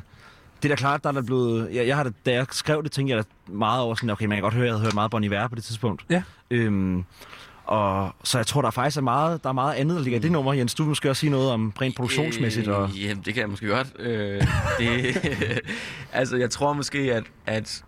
[0.63, 1.69] det er da klart, der er der blevet...
[1.73, 4.25] Jeg, jeg har da, da jeg skrev det, tænkte jeg da meget over sådan, okay,
[4.25, 6.05] man kan godt høre, jeg havde hørt meget Bon Iver på det tidspunkt.
[6.09, 6.23] Ja.
[6.51, 7.03] Øhm,
[7.69, 10.21] og så jeg tror, der faktisk er meget, der er meget andet, der ligger i
[10.21, 10.53] det nummer.
[10.53, 12.67] Jens, du vil måske også sige noget om rent produktionsmæssigt.
[12.67, 12.83] Og...
[12.83, 13.88] Øh, jamen, det kan jeg måske godt.
[13.99, 14.43] Øh,
[14.79, 15.62] det,
[16.13, 17.83] altså, jeg tror måske, at, at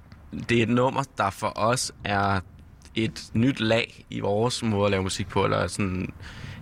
[0.49, 2.39] det er et nummer, der for os er
[2.95, 5.43] et nyt lag i vores måde at lave musik på.
[5.43, 6.13] Eller sådan,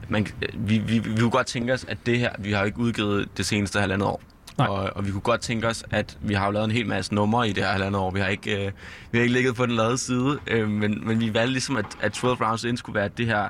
[0.10, 2.80] man, vi, vi, vi kunne godt tænke os, at det her, vi har jo ikke
[2.80, 4.22] udgivet det seneste halvandet år.
[4.58, 4.68] Nej.
[4.68, 7.16] Og, og vi kunne godt tænke os, at vi har jo lavet en hel masse
[7.16, 8.12] numre i det her halvandet år.
[8.12, 8.72] Vi har ikke, øh,
[9.12, 11.86] vi har ikke ligget på den lade side, øh, men, men vi valgte ligesom, at,
[12.02, 13.50] at 12 Rounds In skulle være det her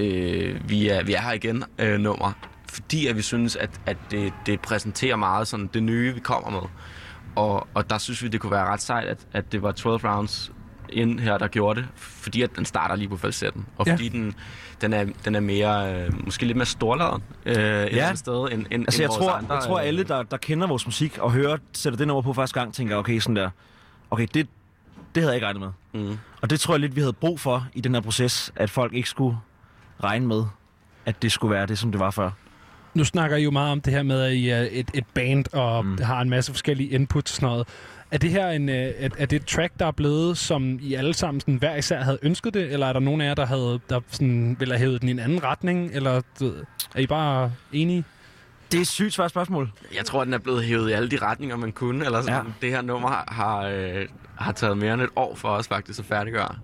[0.00, 2.32] øh, vi, er, vi er her igen øh, nummer,
[2.68, 6.50] fordi at vi synes, at, at det, det præsenterer meget sådan det nye, vi kommer
[6.50, 6.68] med.
[7.36, 10.00] Og, og der synes vi, det kunne være ret sejt, at, at det var 12
[10.04, 10.52] rounds
[10.92, 13.92] ind her, der gjorde det, fordi at den starter lige på falsetten, og Ja.
[13.92, 14.34] fordi den,
[14.80, 18.34] den, er, den er mere, øh, måske lidt mere storladen øh, et eller andet sted,
[18.52, 19.54] end, end, Altså, end jeg vores tror, andre.
[19.54, 22.32] jeg tror øh, alle, der, der kender vores musik og hører, sætter det nummer på
[22.32, 23.50] første gang, tænker, okay, sådan der,
[24.10, 24.48] okay, det,
[25.14, 25.60] det havde jeg ikke regnet
[25.92, 26.02] med.
[26.02, 26.18] Mm.
[26.42, 28.94] Og det tror jeg lidt, vi havde brug for i den her proces, at folk
[28.94, 29.36] ikke skulle
[30.04, 30.44] regne med,
[31.06, 32.30] at det skulle være det, som det var før.
[32.94, 35.44] Nu snakker I jo meget om det her med, at I er et, et band
[35.52, 35.98] og mm.
[36.02, 37.68] har en masse forskellige inputs og sådan noget.
[38.12, 40.94] Er det her en, øh, er, er det et track, der er blevet, som I
[40.94, 42.72] alle sammen sådan, hver især havde ønsket det?
[42.72, 45.12] Eller er der nogen af jer, der, havde, der sådan, ville have hævet den i
[45.12, 45.90] en anden retning?
[45.92, 48.04] Eller du ved, er I bare enige?
[48.72, 49.72] Det er et sygt svært spørgsmål.
[49.96, 52.04] Jeg tror, den er blevet hævet i alle de retninger, man kunne.
[52.04, 52.34] Eller sådan.
[52.34, 52.42] Ja.
[52.42, 52.52] Ja.
[52.60, 56.04] Det her nummer har, øh, har taget mere end et år for os faktisk at
[56.04, 56.54] færdiggøre.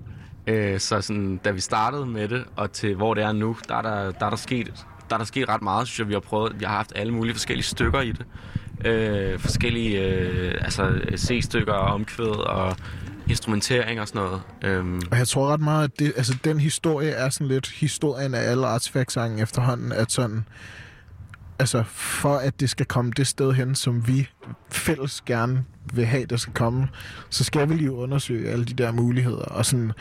[0.46, 3.76] Øh, så sådan, da vi startede med det, og til hvor det er nu, der
[3.76, 6.12] er der, der, er der sket der er der sket ret meget, synes jeg, vi
[6.12, 6.60] har prøvet.
[6.60, 8.26] Vi har haft alle mulige forskellige stykker i det.
[8.84, 12.76] Øh, forskellige øh, altså, C-stykker og omkvæd og
[13.28, 14.40] instrumentering og sådan noget.
[14.64, 18.34] Øhm, Og jeg tror ret meget, at det, altså, den historie er sådan lidt historien
[18.34, 20.44] af alle artefaktsange efterhånden, at sådan,
[21.58, 24.28] altså for at det skal komme det sted hen, som vi
[24.70, 26.88] fælles gerne vil have, der skal komme,
[27.30, 29.44] så skal vi lige undersøge alle de der muligheder.
[29.44, 29.92] Og sådan,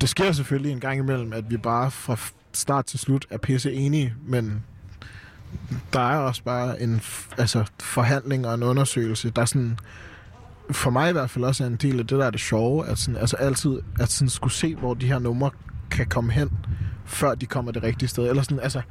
[0.00, 2.16] det sker selvfølgelig en gang imellem, at vi bare fra
[2.52, 4.64] start til slut er pisse enige, men
[5.92, 7.00] der er også bare en
[7.38, 9.78] altså, forhandling og en undersøgelse, der sådan,
[10.70, 12.86] for mig i hvert fald også er en del af det, der er det sjove,
[12.86, 15.50] at sådan, altså altid at sådan skulle se, hvor de her numre
[15.90, 16.50] kan komme hen,
[17.04, 18.28] før de kommer det rigtige sted.
[18.28, 18.82] Eller sådan, altså,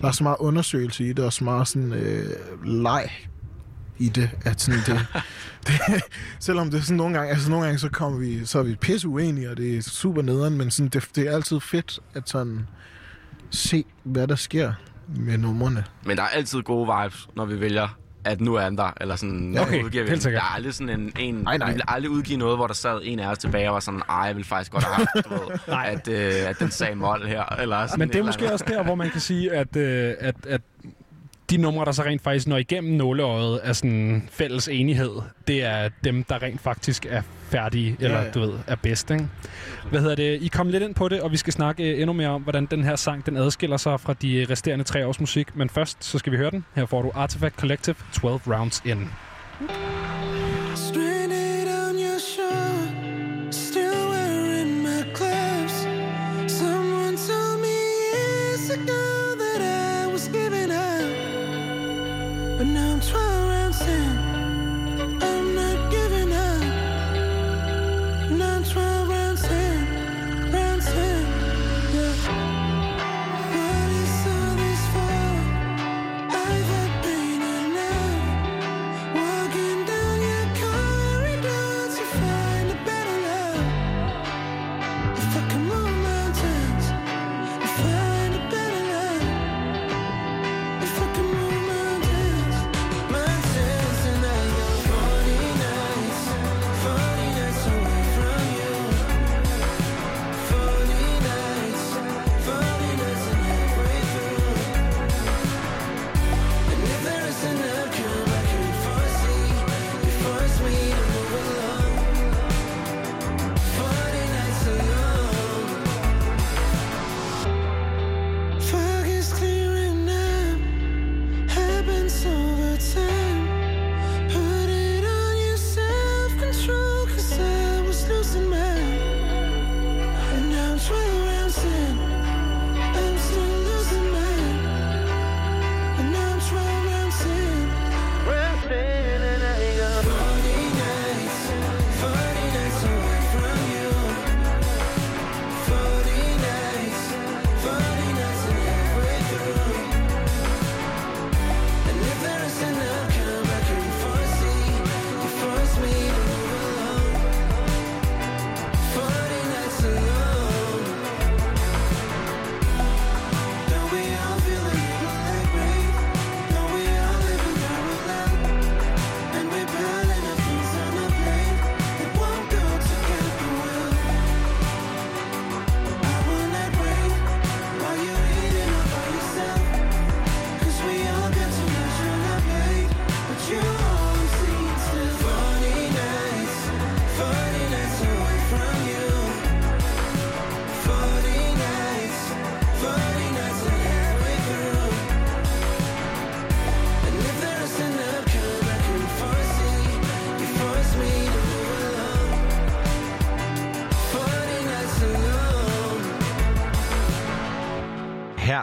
[0.00, 3.10] der er så meget undersøgelse i det, og så meget sådan, øh, leg
[3.98, 5.06] i det, at sådan det,
[5.66, 6.02] det,
[6.38, 8.74] selvom det er sådan nogle gange, altså nogle gange, så kommer vi, så er vi
[8.74, 12.28] pisse uenige, og det er super nederen, men sådan, det, det er altid fedt at
[12.28, 12.66] sådan
[13.50, 14.72] se, hvad der sker
[15.16, 15.84] med numrene.
[16.04, 17.88] Men der er altid gode vibes, når vi vælger,
[18.24, 20.20] at nu er den der, eller sådan, nu Okay, udgiver vi helt den.
[20.20, 20.40] sikkert.
[20.42, 21.68] Der er aldrig sådan en, en Nej, nej.
[21.68, 24.02] vi vil aldrig udgive noget, hvor der sad en af os tilbage og var sådan,
[24.08, 27.26] ej, jeg vil faktisk godt have haft, du ved, at, øh, at den sagde mål
[27.26, 29.76] her, eller sådan Men det et er måske også der, hvor man kan sige, at,
[29.76, 30.60] øh, at, at
[31.50, 35.10] de numre, der så rent faktisk når igennem nåleøjet af sådan fælles enighed,
[35.48, 38.30] det er dem, der rent faktisk er færdige, eller Ja, ja.
[38.30, 39.28] du ved, er bedst, ikke?
[39.90, 40.42] Hvad hedder det?
[40.42, 42.66] I kom lidt ind på det, og vi skal snakke øh, endnu mere om, hvordan
[42.66, 45.56] den her sang, den adskiller sig fra de resterende tre års musik.
[45.56, 46.64] Men først, så skal vi høre den.
[46.74, 49.08] Her får du Artifact Collective 12 Rounds In.
[49.60, 49.99] Stranded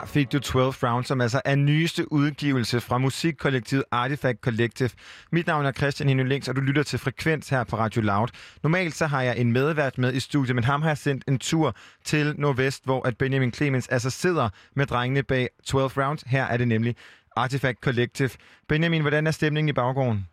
[0.07, 4.89] fik du 12 Rounds, som altså er nyeste udgivelse fra musikkollektivet Artifact Collective.
[5.31, 8.27] Mit navn er Christian Henning Links, og du lytter til Frekvens her på Radio Loud.
[8.63, 11.39] Normalt så har jeg en medvært med i studiet, men ham har jeg sendt en
[11.39, 16.23] tur til Nordvest, hvor at Benjamin Clemens altså sidder med drengene bag 12 Rounds.
[16.27, 16.95] Her er det nemlig
[17.35, 18.29] Artifact Collective.
[18.69, 20.27] Benjamin, hvordan er stemningen i baggården?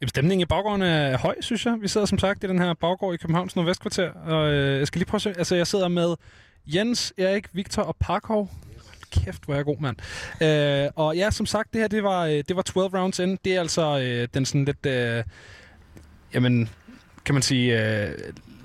[0.00, 1.76] Jamen, stemningen i baggården er høj, synes jeg.
[1.80, 4.98] Vi sidder som sagt i den her baggård i Københavns Nordvestkvarter, og øh, jeg skal
[4.98, 5.28] lige prøve at se.
[5.38, 6.14] Altså, jeg sidder med
[6.66, 8.50] Jens, Erik, Victor og Parkov.
[9.10, 9.96] Kæft, hvor er jeg god, mand.
[10.42, 13.38] Øh, og ja, som sagt, det her, det var, øh, det var 12 rounds in.
[13.44, 15.24] Det er altså øh, den sådan lidt, øh,
[16.34, 16.68] jamen,
[17.24, 18.12] kan man sige, øh,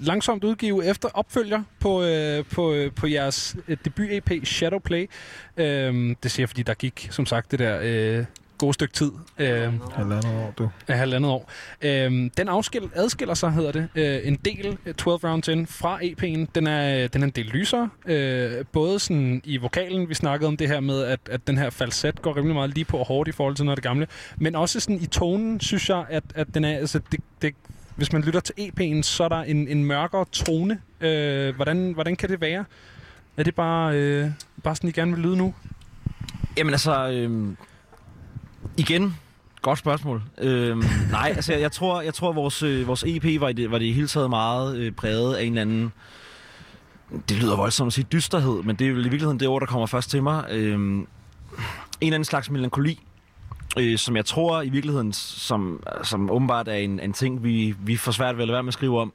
[0.02, 5.10] langsomt udgive efter opfølger på, øh, på, øh, på jeres øh, debut-EP Shadowplay.
[5.58, 8.26] Øh, det siger jeg, fordi der gik, som sagt, det der øh,
[8.58, 9.12] gode stykke tid.
[9.38, 10.70] Øh, Halvandet år, du.
[10.88, 11.52] af halvandet år.
[11.82, 16.00] Øhm, den afskil, adskiller sig, hedder det, øh, en del, øh, 12 Rounds In, fra
[16.04, 16.46] EP'en.
[16.56, 17.90] Den er, den er en del lysere.
[18.06, 21.70] Øh, både sådan i vokalen, vi snakkede om det her med, at, at den her
[21.70, 24.08] falset går rimelig meget lige på og hårdt i forhold til noget af det gamle.
[24.38, 27.56] Men også sådan i tonen, synes jeg, at, at den er, altså det, det,
[27.96, 30.80] hvis man lytter til EP'en, så er der en, en mørkere tone.
[31.02, 32.66] Øh, hvordan, hvordan kan det være?
[33.38, 34.30] Er det bare, øh,
[34.64, 35.54] bare sådan, I gerne vil lyde nu?
[36.58, 37.58] Jamen altså, øhm,
[38.78, 39.16] igen,
[39.62, 40.22] godt spørgsmål.
[40.38, 43.72] Øhm, nej, altså jeg, jeg tror, jeg tror vores, øh, vores EP var i det,
[43.72, 45.92] var det i hele taget meget øh, præget af en eller anden,
[47.30, 49.68] det lyder voldsomt at sige dysterhed, men det er jo i virkeligheden det ord, der
[49.68, 50.46] kommer først til mig.
[50.50, 51.08] Øhm, en
[52.02, 53.00] eller anden slags melankoli,
[53.78, 57.98] øh, som jeg tror i virkeligheden, som, som åbenbart er en, en ting, vi, vi
[57.98, 59.14] får svært ved at lade være med at skrive om.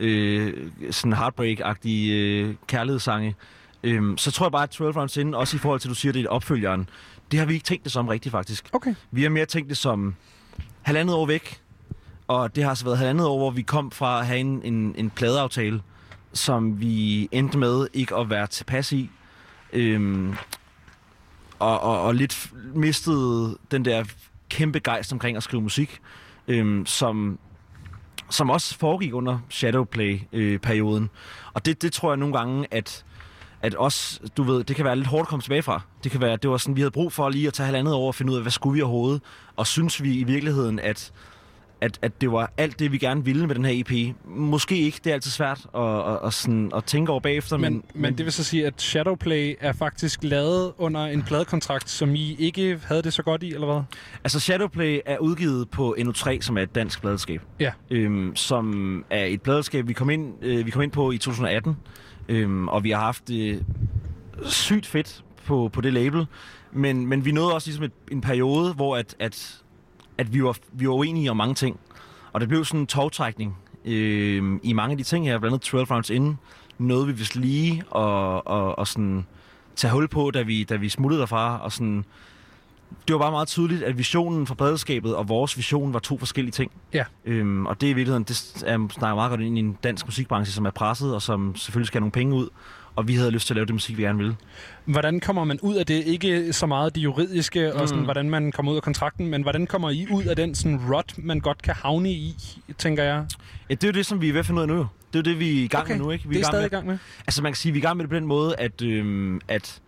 [0.00, 3.34] Øh, sådan heartbreak-agtige øh, kærlighedssange.
[3.82, 5.94] Øhm, så tror jeg bare, at 12 Rounds In, også i forhold til, at du
[5.94, 6.88] siger, det er opfølgeren,
[7.32, 8.70] det har vi ikke tænkt det som rigtigt, faktisk.
[8.72, 8.94] Okay.
[9.10, 10.14] Vi har mere tænkt det som
[10.82, 11.60] halvandet år væk,
[12.28, 14.94] og det har altså været halvandet år, hvor vi kom fra at have en, en,
[14.98, 15.82] en pladeaftale,
[16.32, 19.10] som vi endte med ikke at være tilpas i.
[19.72, 20.34] Øhm,
[21.58, 24.04] og, og, og lidt mistede den der
[24.50, 26.00] kæmpe gejst omkring at skrive musik,
[26.48, 27.38] øhm, som,
[28.30, 31.10] som også foregik under Shadowplay-perioden.
[31.52, 33.04] og det, det tror jeg nogle gange, at
[33.62, 35.80] at også, du ved, det kan være lidt hårdt at komme tilbage fra.
[36.04, 38.06] Det kan være, det var sådan, vi havde brug for lige at tage halvandet år
[38.06, 39.22] og finde ud af, hvad skulle vi overhovedet?
[39.56, 41.12] Og synes vi i virkeligheden, at,
[41.80, 44.16] at, at det var alt det, vi gerne ville med den her EP.
[44.24, 47.72] Måske ikke, det er altid svært at, at, at, sådan, at tænke over bagefter, Men,
[47.72, 51.90] men, men, men det vil så sige, at Shadowplay er faktisk lavet under en pladekontrakt,
[51.90, 53.82] som I ikke havde det så godt i, eller hvad?
[54.24, 57.42] Altså Shadowplay er udgivet på NO3, som er et dansk pladeskab.
[57.60, 57.72] Ja.
[57.90, 61.76] Øhm, som er et pladeskab, vi kom ind, øh, vi kom ind på i 2018.
[62.32, 63.64] Øhm, og vi har haft det
[64.42, 66.26] sygt fedt på, på det label.
[66.72, 69.62] Men, men vi nåede også ligesom et, en periode, hvor at, at,
[70.18, 71.80] at vi, var, vi var uenige om mange ting.
[72.32, 75.62] Og det blev sådan en togtrækning øh, i mange af de ting her, blandt andet
[75.62, 76.38] 12 rounds inden,
[76.78, 79.26] nåede vi vist lige og, og, og sådan
[79.76, 81.60] tage hul på, da vi, da vi smuttede derfra.
[81.62, 82.04] Og sådan,
[83.08, 86.52] det var bare meget tydeligt, at visionen for pladeskabet og vores vision var to forskellige
[86.52, 86.72] ting.
[86.94, 87.04] Ja.
[87.24, 90.06] Øhm, og det er i virkeligheden, det er, snakker meget godt ind i en dansk
[90.06, 92.48] musikbranche, som er presset, og som selvfølgelig skal have nogle penge ud.
[92.96, 94.36] Og vi havde lyst til at lave det musik, vi gerne ville.
[94.84, 96.04] Hvordan kommer man ud af det?
[96.06, 98.04] Ikke så meget det juridiske, og sådan, Mm.
[98.04, 101.14] hvordan man kommer ud af kontrakten, men hvordan kommer I ud af den sådan rut,
[101.18, 102.36] man godt kan havne i,
[102.78, 103.26] tænker jeg?
[103.70, 104.78] Ja, det er jo det, som vi er ved at finde ud af nu.
[104.78, 106.28] Det er jo det, vi er i gang Okay, med nu, ikke?
[106.28, 106.98] Vi det er gang stadig i gang med.
[107.26, 109.40] Altså, man kan sige, vi er i gang med det på den måde, at, øhm,
[109.48, 109.80] at,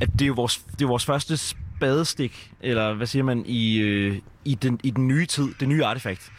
[0.00, 1.36] at det, er jo vores, det er vores første
[1.84, 5.84] spadestik, eller hvad siger man, i, øh, i, den, i den nye tid, det nye
[5.84, 6.32] artefakt,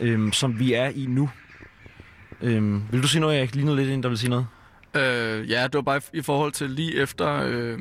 [0.00, 1.30] øhm, som vi er i nu.
[2.40, 4.46] Øhm, vil du sige noget, jeg lige noget lidt ind, der vil sige noget?
[4.96, 7.78] Øh, ja, det var bare i, forhold til lige efter, øh,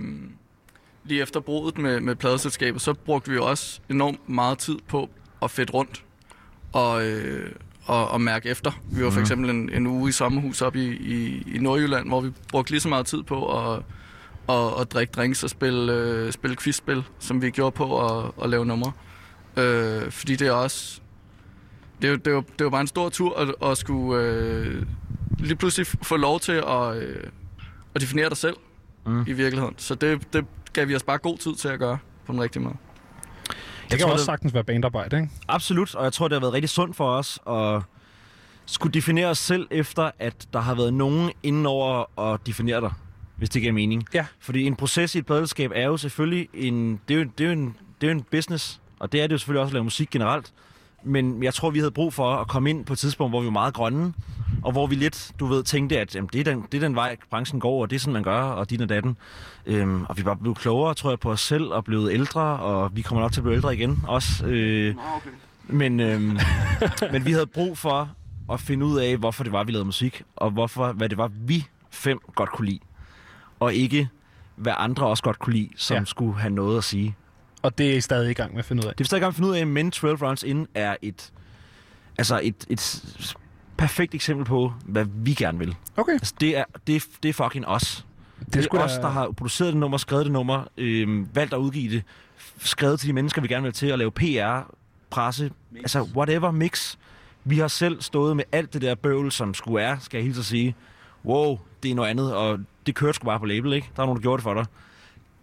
[1.06, 5.10] lige efter brudet med, med pladeselskabet, så brugte vi jo også enormt meget tid på
[5.42, 6.04] at fedt rundt
[6.74, 7.52] og, øh,
[7.86, 8.72] og, og mærke efter.
[8.92, 9.22] Vi var for Mhm.
[9.22, 12.82] eksempel en, en uge i sommerhus op i, i, i Nordjylland, hvor vi brugte lige
[12.82, 13.82] så meget tid på at,
[14.52, 18.50] at, at drikke drinks og spille, øh, spille quizspil, som vi gjorde på at, at
[18.50, 18.92] lave numre.
[19.58, 21.02] Øh, fordi det er også...
[22.02, 23.78] Det er, jo, det, er jo, det er jo bare en stor tur at, at
[23.78, 24.84] skulle øh,
[25.40, 27.24] lige pludselig få lov til at, øh,
[27.96, 28.56] at definere dig selv
[29.06, 29.22] Mm.
[29.28, 29.76] i virkeligheden.
[29.78, 32.64] Så det, det gav vi os bare god tid til at gøre på den rigtige
[32.64, 32.76] måde.
[33.48, 35.30] Det kan tror, også det- sagtens være bandarbejde, ikke?
[35.48, 37.82] Absolut, og jeg tror, det har været rigtig sundt for os at
[38.66, 42.94] skulle definere os selv efter, at der har været nogen inden over at definere dig,
[43.42, 44.06] hvis det giver mening.
[44.14, 44.26] Ja.
[44.40, 47.48] Fordi en proces i et pladelskab er jo selvfølgelig en, det er jo, det er
[47.48, 49.74] jo en, det er jo en business, og det er det jo selvfølgelig også at
[49.74, 50.54] lave musik generelt.
[51.04, 53.46] Men jeg tror, vi havde brug for at komme ind på et tidspunkt, hvor vi
[53.46, 54.14] var meget grønne,
[54.64, 56.96] og hvor vi lidt, du ved, tænkte, at jamen, det, er den, det er den
[56.96, 59.18] vej, branchen går, og det er sådan, man gør, og din og datten.
[59.66, 62.96] Øhm, og vi var blevet klogere, tror jeg, på os selv, og blevet ældre, og
[62.96, 64.46] vi kommer nok til at blive ældre igen også.
[64.46, 65.30] Øh, okay.
[65.68, 66.38] men, øhm,
[67.12, 68.10] men vi havde brug for
[68.52, 71.32] at finde ud af, hvorfor det var, vi lavede musik, og hvorfor, hvad det var,
[71.34, 72.80] vi fem godt kunne lide.
[73.62, 74.10] Og ikke,
[74.56, 76.06] hvad andre også godt kunne lide, som Ja.
[76.06, 77.16] skulle have noget at sige.
[77.62, 78.96] Og det er I stadig i gang med at finde ud af.
[78.96, 80.96] Det er stadig i gang med at finde ud af, men 12 Rounds In er
[81.02, 81.32] et,
[82.18, 83.04] altså et, et
[83.78, 85.76] perfekt eksempel på, hvad vi gerne vil.
[85.98, 86.12] Okay.
[86.12, 88.06] Altså, det er, det, det er fucking os.
[88.40, 91.54] Det, det er da- os, der har produceret det nummer, skrevet det nummer, øhm, valgt
[91.54, 92.04] at udgive det,
[92.60, 94.72] skrevet til de mennesker, vi gerne vil til at lave PR,
[95.10, 95.82] presse, mix.
[95.82, 96.96] altså whatever, mix.
[97.44, 100.40] Vi har selv stået med alt det der bøvl, som skulle er, skal jeg hilse
[100.40, 100.76] at sige.
[101.26, 103.90] Wow, det er noget andet, og det kørte sgu bare på label, ikke?
[103.96, 104.66] Der er nogen, der gjorde det for dig.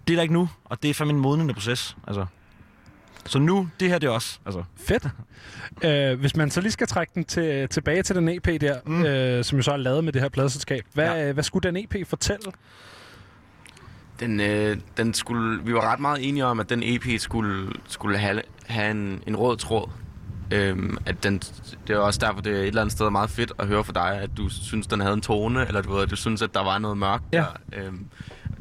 [0.09, 1.97] Det er der ikke nu, og det er fandme en modnende proces.
[2.07, 2.27] Altså.
[3.27, 4.39] Så nu, det her det er også.
[4.47, 5.09] Altså, Fedt.
[5.85, 9.05] Øh, hvis man så lige skal trække den til, tilbage til den EP der, mm.
[9.05, 11.33] øh, som jo så er lavet med det her pladeselskab, hvad, ja.
[11.33, 12.53] hvad skulle den EP fortælle?
[14.21, 18.19] Den, øh, den skulle, vi var ret meget enige om, at den EP skulle, skulle
[18.19, 19.91] have, have en, en rød tråd.
[20.53, 21.39] Øhm, at den,
[21.87, 23.93] det er også derfor, det er et eller andet sted meget fedt at høre fra
[23.93, 26.65] dig, at du synes, den havde en tone, eller du, ved, du synes, at der
[26.65, 27.45] var noget mørkt Ja.
[27.73, 27.87] der.
[27.87, 28.07] Øhm,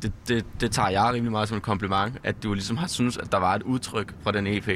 [0.02, 3.18] det, det, det tager jeg rimelig meget som et kompliment, at du ligesom har synes,
[3.18, 4.70] at der var et udtryk fra den EP.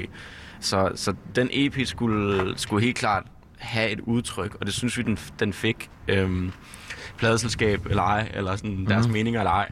[0.59, 3.24] Så, så den EP skulle, skulle helt klart
[3.57, 5.89] have et udtryk, og det synes vi, den, den fik.
[6.07, 6.51] Øhm,
[7.18, 9.72] pladeselskab eller ej, eller sådan deres meninger eller ej.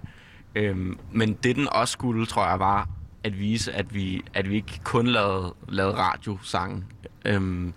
[0.56, 2.90] Øhm, men det den også skulle, tror jeg, var
[3.24, 6.84] at vise, at vi, at vi ikke kun lavede, lavede radiosange.
[7.26, 7.74] Øhm,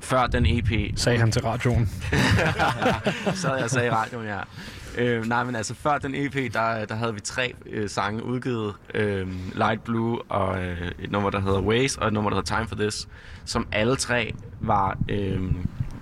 [0.00, 0.98] før den EP...
[0.98, 1.90] Sagde han til radioen.
[3.42, 4.40] så jeg sagde i radioen, ja.
[4.98, 8.74] Øh, nej, men altså før den EP, der, der havde vi tre øh, sange udgivet.
[8.94, 12.56] Øh, Light Blue og øh, et nummer, der hedder Ways, og et nummer, der hedder
[12.56, 13.08] Time for This.
[13.44, 15.40] Som alle tre var, øh,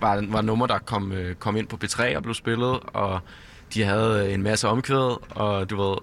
[0.00, 2.80] var, var numre, der kom, øh, kom ind på P3 og blev spillet.
[2.86, 3.20] Og
[3.74, 5.96] de havde øh, en masse omkvæd, og du ved...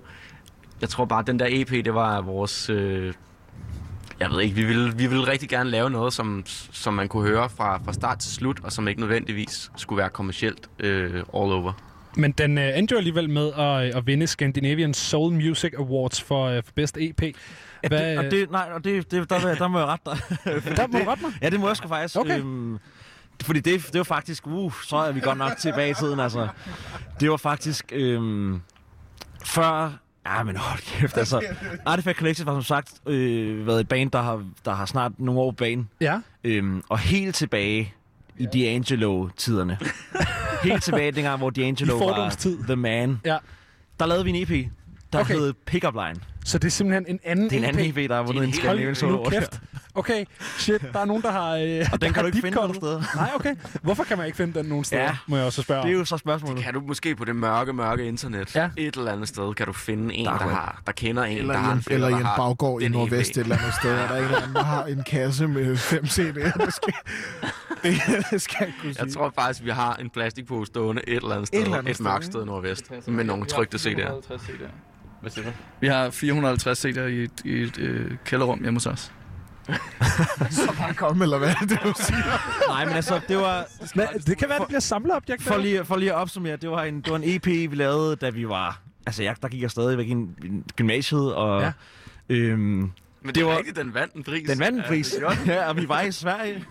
[0.81, 2.69] Jeg tror bare, at den der EP, det var vores...
[2.69, 3.13] Øh,
[4.19, 7.27] jeg ved ikke, vi ville, vi ville rigtig gerne lave noget, som, som man kunne
[7.27, 11.25] høre fra, fra start til slut, og som ikke nødvendigvis skulle være kommercielt øh, all
[11.33, 11.73] over.
[12.15, 16.45] Men den øh, endte jo alligevel med at, at vinde Scandinavian Soul Music Awards for,
[16.45, 17.21] øh, for bedste EP.
[17.87, 20.17] Hvad, det, og det, nej, og det, det, der, der må jeg rette dig.
[20.77, 21.33] der må du rette mig.
[21.41, 22.15] Ja, det må jeg sgu faktisk.
[22.17, 22.39] Okay.
[22.39, 22.77] Øhm,
[23.43, 26.47] fordi det, det var faktisk, uh, så er vi godt nok tilbage i tiden, altså.
[27.19, 28.61] Det var faktisk øhm,
[29.45, 29.91] før,
[30.37, 31.41] ja, men hold kæft, altså.
[31.85, 35.41] Artifact Collective var som sagt øh, været et band, der har, der har snart nogle
[35.41, 35.89] år på banen.
[36.01, 36.19] Ja.
[36.43, 37.93] Øhm, og helt tilbage
[38.37, 39.77] i D'Angelo-tiderne.
[40.67, 42.29] helt tilbage dengang, hvor D'Angelo var
[42.65, 43.21] the man.
[43.25, 43.37] Ja.
[43.99, 44.69] Der lavede vi en EP,
[45.13, 45.33] der okay.
[45.33, 46.19] hed Pickup Line.
[46.49, 47.97] Så det er simpelthen en anden Det er en anden EP.
[47.97, 49.31] EP, der har vundet en Scandinavian nu Award.
[49.31, 49.61] kæft.
[49.95, 50.25] Okay,
[50.57, 51.55] shit, der er nogen, der har...
[51.55, 53.01] Øh, Og den kan du ikke finde nogen steder.
[53.15, 53.55] Nej, okay.
[53.81, 55.17] Hvorfor kan man ikke finde den nogen steder, Ja.
[55.27, 56.63] må jeg også spørge Det er jo så spørgsmålet.
[56.63, 58.69] Kan du måske på det mørke, mørke internet, Ja.
[58.77, 60.41] et eller andet sted, kan du finde en, der, web.
[60.41, 62.85] har, der kender en, Eller der i har en eller i der en baggård i
[62.85, 65.47] den Nordvest et eller andet sted, er der en eller anden, der har en kasse
[65.47, 66.65] med fem CD'er.
[66.65, 66.93] Det skal,
[68.31, 69.03] det skal jeg kunne sige.
[69.05, 71.77] Jeg tror faktisk, vi har en plastikpose stående et eller andet sted, Et et, eller
[71.77, 74.37] andet et sted, mørkt sted nordvest, med nogle trygte CD'er.
[75.21, 75.51] Hvad siger du?
[75.79, 79.11] Vi har 450 CD'er i et, i et øh, kælderrum hjemme hos os.
[80.51, 82.67] så bare komme, eller hvad er det, du siger?
[82.69, 83.65] Nej, men altså, det var...
[83.95, 85.43] Men det kan være, det bliver samleobjekt.
[85.43, 88.15] For lige, for lige at opsummere, det var, en, det var en EP, vi lavede,
[88.15, 88.79] da vi var...
[89.05, 91.61] Altså, jeg, der gik jeg stadigvæk i, en- i gymnasiet, og...
[91.61, 91.71] Ja.
[92.29, 92.91] Øhm, Men
[93.25, 94.49] det, Det var rigtigt, den vandt en pris.
[94.49, 95.15] den vandt en pris.
[95.47, 96.65] Ja, og vi var i Sverige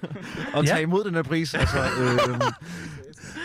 [0.55, 0.71] og Ja.
[0.71, 1.55] tage imod den her pris.
[1.55, 2.41] Altså, øhm,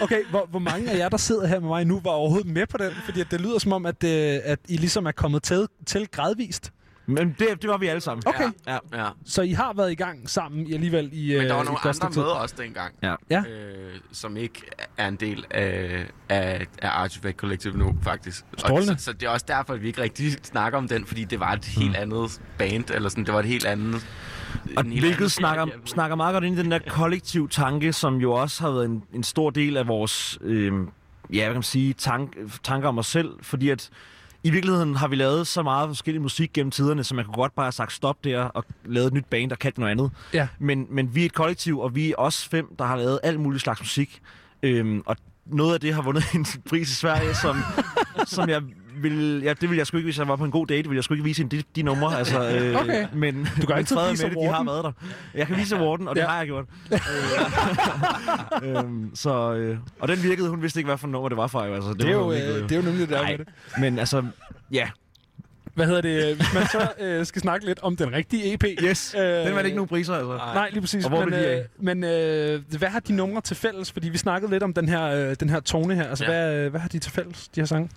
[0.01, 2.67] Okay, hvor, hvor mange af jer, der sidder her med mig nu, var overhovedet med
[2.67, 2.91] på den?
[3.05, 6.07] Fordi at det lyder som om, at, øh, at I ligesom er kommet til, til
[6.11, 6.71] gradvist.
[7.05, 8.23] men det, det var vi alle sammen.
[8.25, 8.49] Okay.
[8.67, 8.77] Ja.
[8.93, 9.07] Ja.
[9.25, 11.79] Så I har været i gang sammen i alligevel i Men der var øh, nogle
[11.79, 12.31] andre stykke med tid.
[12.31, 13.15] også dengang, Ja.
[13.29, 13.39] Ja.
[13.49, 14.61] øh, som ikke
[14.97, 18.45] er en del af, af, af Artifact Collective nu, faktisk.
[18.53, 18.97] Og Strålende.
[18.97, 21.39] Så, så det er også derfor, at vi ikke rigtig snakker om den, fordi det
[21.39, 24.07] var et helt andet band, eller sådan, det var et helt andet...
[24.77, 28.63] Og hvilket snakker, snakker meget godt ind i den der kollektiv tanke, som jo også
[28.63, 30.73] har været en, en stor del af vores, øh,
[31.33, 33.89] ja, hvad kan man sige, tank, tanker om os selv, fordi at
[34.43, 37.55] i virkeligheden har vi lavet så meget forskellig musik gennem tiderne, så man kunne godt
[37.55, 40.11] bare have sagt stop der og lavet et nyt band, der kan noget andet.
[40.33, 40.47] Ja.
[40.59, 43.39] Men, men vi er et kollektiv, og vi er os fem, der har lavet alt
[43.39, 44.21] muligt slags musik.
[44.63, 47.57] Øhm, og noget af det har vundet en pris i Sverige, som,
[48.25, 48.61] som jeg
[49.01, 50.95] vil, ja, det vil jeg sgu ikke, hvis jeg var på en god date, vil
[50.95, 52.15] jeg sgu ikke vise hende de, de numre.
[52.17, 53.07] Altså, øh, Okay.
[53.13, 54.91] Men, Du kan fred vise med det, de har været der.
[55.35, 56.27] Jeg kan vise awarden, og det Ja.
[56.27, 56.65] har jeg gjort.
[58.63, 61.47] Øh, øhm, så, øh, og den virkede, hun vidste ikke, hvad for nummer det var
[61.47, 61.65] fra.
[61.65, 61.73] Jo.
[61.73, 63.37] Altså, det, Det er, var jo, øh, ikke, det er jo nemlig det der med
[63.37, 63.47] det.
[63.79, 64.23] Men altså,
[64.71, 64.87] ja.
[65.75, 66.35] Hvad hedder det?
[66.35, 68.63] Hvis man så øh, skal snakke lidt om den rigtige EP.
[68.83, 70.37] Yes, Øh, den var det ikke nogen priser, altså.
[70.37, 71.05] Nej, lige præcis.
[71.05, 73.91] Og hvor men, øh, men øh, hvad har de numre til fælles?
[73.91, 76.03] Fordi vi snakkede lidt om den her, øh, den her tone her.
[76.09, 76.29] Altså, Ja.
[76.31, 77.89] hvad, øh, hvad har de til fælles, de her sange?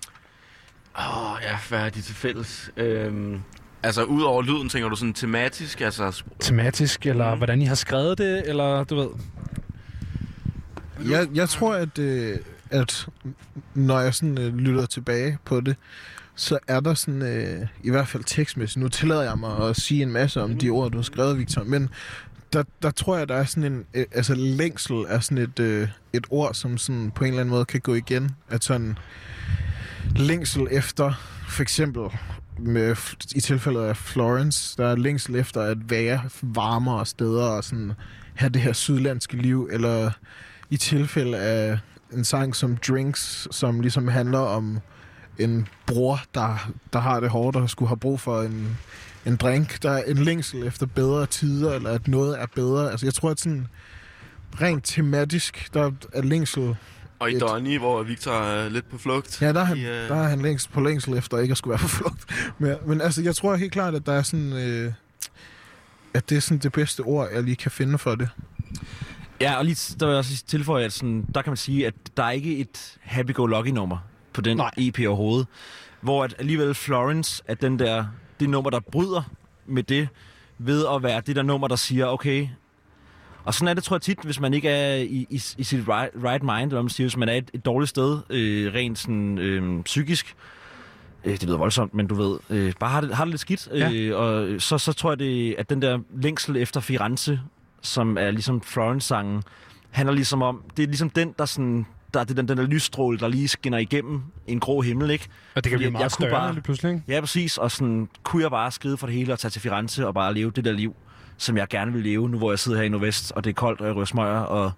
[0.99, 2.71] Åh, oh, ja, hvad er de til fælles?
[2.77, 3.39] Øhm,
[3.83, 5.81] altså, ud over lyden, tænker du sådan tematisk?
[5.81, 7.37] Altså, Tematisk, eller Mm.
[7.37, 9.07] hvordan I har skrevet det, eller du ved...
[11.09, 12.37] Jeg, jeg tror, at, øh,
[12.71, 13.07] at
[13.73, 15.75] når jeg sådan øh, lytter tilbage på det,
[16.35, 20.01] så er der sådan, øh, i hvert fald tekstmæssigt, nu tillader jeg mig at sige
[20.03, 21.89] en masse om de ord, du har skrevet, Victor, men
[22.53, 25.87] der, der tror jeg, der er sådan en, øh, altså længsel er sådan et, øh,
[26.13, 28.31] et ord, som sådan på en eller anden måde kan gå igen.
[28.49, 28.97] At sådan
[30.15, 31.13] længsel efter,
[31.49, 32.03] for eksempel
[32.59, 32.95] med,
[33.35, 37.93] i tilfældet af Florence, der er længsel efter at være varmere steder og sådan
[38.35, 40.11] have det her sydlandske liv, eller
[40.69, 41.79] i tilfælde af
[42.13, 44.79] en sang som Drinks, som ligesom handler om
[45.39, 48.77] en bror, der, der har det hårdt og skulle have brug for en,
[49.25, 52.91] en drink, der er en længsel efter bedre tider, eller at noget er bedre.
[52.91, 53.67] Altså, jeg tror, at sådan
[54.61, 56.75] rent tematisk, der er længsel...
[57.19, 59.41] Og i Et- Donny, hvor Victor er lidt på flugt.
[59.41, 61.57] Ja, der er han, I, øh, der er han længst på længsel efter ikke at
[61.57, 62.25] skulle være på flugt.
[62.57, 64.53] Men, men altså, jeg tror helt klart, at der er sådan...
[64.53, 64.93] Øh,
[66.13, 68.29] at det er sådan det bedste ord, jeg lige kan finde for det.
[69.41, 71.93] Ja, og lige, der vil jeg også tilføje, at sådan, der kan man sige, at
[72.17, 73.97] der er ikke et happy-go-lucky-nummer
[74.33, 74.71] på den Nej.
[74.77, 75.47] EP overhovedet.
[76.01, 78.05] Hvor at alligevel Florence er den der,
[78.39, 79.21] det nummer, der bryder
[79.65, 80.07] med det,
[80.57, 82.47] ved at være det der nummer, der siger, okay...
[83.47, 85.87] Og sådan er det, tror jeg tit, hvis man ikke er i, i, i sit
[85.87, 88.99] right, right mind, eller man siger, hvis man er et, et dårligt sted, øh, rent
[88.99, 90.35] sådan, øh, psykisk.
[91.25, 93.67] Øh, det lyder voldsomt, men du ved, øh, bare har det, har det lidt skidt.
[93.73, 93.91] Ja.
[93.91, 97.39] Øh, og så, så tror jeg, det, at den der længsel efter Firenze,
[97.81, 99.43] som er ligesom Florence-sangen,
[99.91, 102.65] handler ligesom om, det er ligesom den, der sådan, der er det den, den der
[102.65, 105.27] lysstråle, der lige skinner igennem en grå himmel, ikke?
[105.55, 107.03] Og det kan Fordi blive meget jeg større bare- lige pludselig, ikke?
[107.07, 110.07] Ja, præcis, og sådan, kunne jeg bare skride for det hele og tage til Firenze
[110.07, 110.95] og bare leve det der liv,
[111.37, 113.53] som jeg gerne vil leve, nu hvor jeg sidder her i Nordvest, og det er
[113.53, 114.71] koldt, og jeg ryger smøger, og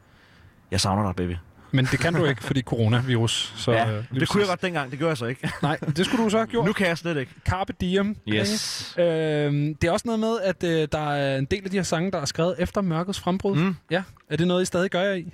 [0.72, 1.36] jeg savner dig, baby.
[1.72, 3.54] Men det kan du ikke, fordi coronavirus.
[3.58, 5.52] Så, ja, øh, det kunne jeg godt dengang, det gør jeg så ikke.
[5.62, 6.66] Nej, det skulle du så have gjort.
[6.66, 7.32] nu kan jeg slet ikke.
[7.46, 8.16] Carpe diem.
[8.28, 8.96] Yes.
[8.98, 11.84] Øhm, det er også noget med, at øh, der er en del af de her
[11.84, 13.56] sange, der er skrevet efter mørkets frembrud.
[13.56, 13.76] Mm.
[13.92, 14.04] Ja.
[14.30, 15.34] Er det noget, I stadig gør jer i?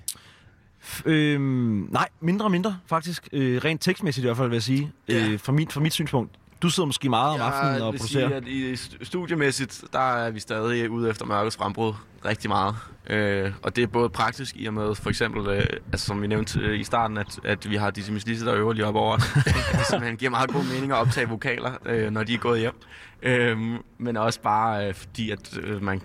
[1.05, 3.27] Øhm, nej, mindre og mindre, faktisk.
[3.31, 4.91] Øh, rent tekstmæssigt i hvert fald, vil jeg sige.
[5.09, 5.27] Ja.
[5.27, 6.31] Øh, fra, mit, fra mit synspunkt.
[6.61, 8.27] Du sidder måske meget om aftenen og vil producerer.
[8.27, 11.93] Sige, at i st- studiemæssigt, der er vi stadig ude efter mørkets frembrud
[12.25, 12.75] rigtig meget.
[13.09, 16.27] Øh, og det er både praktisk i og med, for eksempel, øh, altså, som vi
[16.27, 19.17] nævnte øh, i starten, at, at vi har Miss Lisse, der øver lige op over.
[19.77, 22.75] det simpelthen giver meget god mening at optage vokaler, øh, når de er gået hjem.
[23.21, 23.57] Øh,
[23.97, 26.01] men også bare øh, fordi, at øh, man,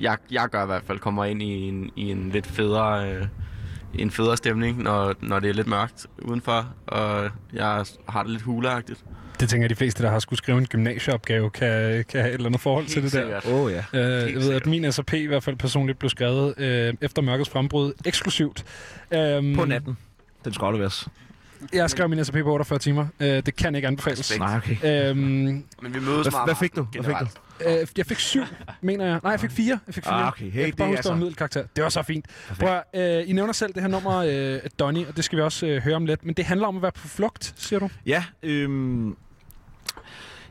[0.00, 3.10] jeg, jeg gør i hvert fald kommer ind i en, i en lidt federe...
[3.10, 3.26] Øh,
[3.94, 8.42] en federe stemning, når, når det er lidt mørkt udenfor, og jeg har det lidt
[8.42, 9.04] huleagtigt.
[9.40, 12.34] Det tænker jeg, de fleste, der har skulle skrive en gymnasieopgave, kan, kan have et
[12.34, 13.40] eller andet forhold til det der.
[13.48, 13.78] Åh oh, ja.
[13.92, 14.60] Øh, jeg ved, sikkert.
[14.62, 18.64] at min SAP i hvert fald personligt blev skrevet øh, efter mørkets frembrud eksklusivt.
[19.10, 19.96] Øhm, På natten.
[20.44, 21.08] Den skal afleveres.
[21.72, 23.06] Jeg skrev min SAP på 48 timer.
[23.20, 24.18] Øh, det kan ikke anbefales.
[24.18, 24.40] Respekt.
[24.40, 25.10] Nej, okay.
[25.10, 26.80] Øhm, Men vi mødes Hvad, meget hvad om fik du?
[26.80, 27.28] aftenen, Hvad fik du?
[27.64, 27.80] generelt.
[27.82, 28.42] øh, jeg fik syv,
[28.80, 29.20] mener jeg.
[29.22, 29.78] Nej, jeg fik fire.
[29.86, 30.14] Jeg fik fire.
[30.14, 30.50] Ah, okay.
[30.50, 31.64] Hey, jeg kan bare det er huske, var en altså- middelkarakter.
[31.76, 32.26] Det var så fint.
[32.60, 35.42] Prøv, at, øh, I nævner selv det her nummer, øh, Donny, og det skal vi
[35.42, 36.24] også øh, høre om lidt.
[36.24, 37.88] Men det handler om at være på flugt, siger du?
[38.06, 39.16] Ja, øhm...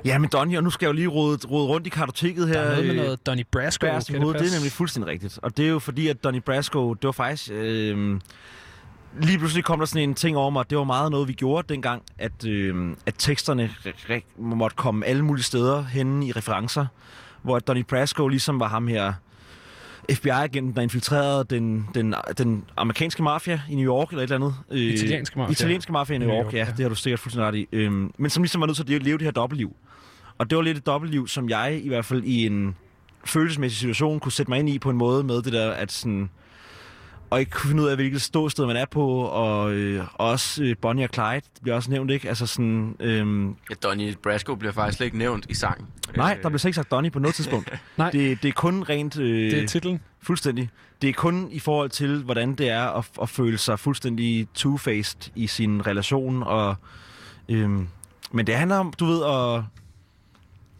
[0.05, 2.53] Ja, men Donny, og nu skal jeg jo lige rode, rode rundt i kartoteket her.
[2.53, 3.85] Der er noget med øh, noget Donny Brasco.
[3.85, 5.39] Bærs kan hovedet, det er nemlig fuldstændig rigtigt.
[5.41, 7.51] Og det er jo fordi, at Donny Brasco, det var faktisk...
[7.53, 8.19] Øh,
[9.21, 10.69] lige pludselig kom der sådan en ting over mig.
[10.69, 13.69] Det var meget noget, vi gjorde dengang, at, øh, at teksterne
[14.37, 16.85] måtte komme alle mulige steder henne i referencer.
[17.41, 19.13] Hvor at Donny Brasco ligesom var ham her
[20.11, 24.55] FBI-agenten, der infiltrerede den, den, den amerikanske mafia i New York, eller et eller andet.
[24.71, 25.51] Øh, Italienske mafia.
[25.51, 26.65] Italienske mafia i New New York, York, ja, ja.
[26.65, 27.67] det har du sikkert fuldstændig ret i.
[27.71, 29.75] Øhm, men som ligesom var nødt til at leve det her dobbeltliv.
[30.37, 32.75] Og det var lidt et dobbeltliv, som jeg i hvert fald i en
[33.25, 36.29] følelsesmæssig situation kunne sætte mig ind i på en måde med det der, at sådan...
[37.29, 40.63] Og ikke kunne finde ud af, hvilket ståsted man er på, og, øh, og også
[40.63, 42.29] øh, Bonnie og Clyde det bliver også nævnt, ikke?
[42.29, 42.95] Altså sådan...
[42.99, 45.87] Øhm, Ja, Donny Brasco bliver faktisk slet ikke nævnt i sangen.
[46.17, 47.71] nej, der bliver slet ikke sagt Donnie på noget tidspunkt.
[47.97, 48.11] Nej.
[48.11, 49.19] Det, det er kun rent...
[49.19, 49.99] Øh, Det er titlen.
[50.21, 50.69] Fuldstændig.
[51.01, 55.29] Det er kun i forhold til, hvordan det er at, at føle sig fuldstændig two-faced
[55.35, 56.43] i sin relation.
[56.43, 56.75] Og,
[57.49, 57.87] øhm,
[58.31, 59.63] men det handler om, du ved, at,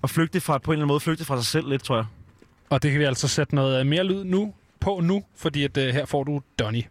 [0.06, 2.06] at flygte fra, på en eller anden måde, flygte fra sig selv lidt, tror jeg.
[2.70, 5.84] Og det kan vi altså sætte noget mere lyd nu på nu, fordi at, uh,
[5.84, 6.84] her får du Donny.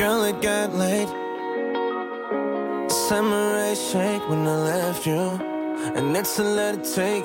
[0.00, 1.10] Girl, it got late.
[3.08, 5.24] Summer rays shake when I left you,
[5.96, 7.24] and it's a let it take.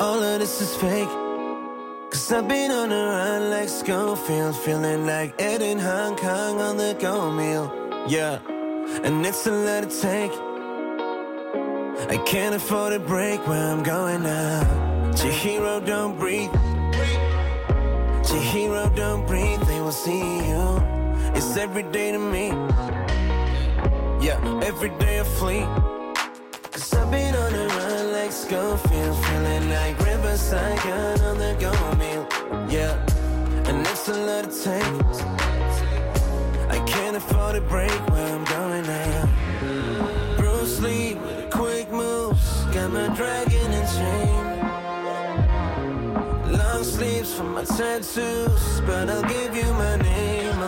[0.00, 1.12] All of this is fake.
[2.10, 6.76] Cause I've been on the run like Schofield, feeling like Ed in Hong Kong on
[6.76, 7.66] the go meal.
[8.08, 8.38] Yeah,
[9.04, 10.32] and it's a let it take.
[12.10, 14.62] I can't afford a break where I'm going now.
[15.12, 16.50] Chihiro, don't breathe.
[18.28, 20.82] Chihiro, don't breathe, they will see you.
[21.34, 22.48] It's every day to me.
[24.24, 25.66] Yeah, every day I flee.
[26.72, 31.72] Cause I've been on the run like Schofield, feeling like Riverside gun on the go
[31.96, 32.26] meal.
[32.70, 32.94] Yeah,
[33.68, 35.63] and it's a lot of takes.
[36.74, 39.28] I can't afford a break where I'm going now.
[40.36, 44.44] Bruce Lee with quick moves, got my dragon in chain.
[46.50, 50.58] Long sleeves for my tattoos, but I'll give you my name,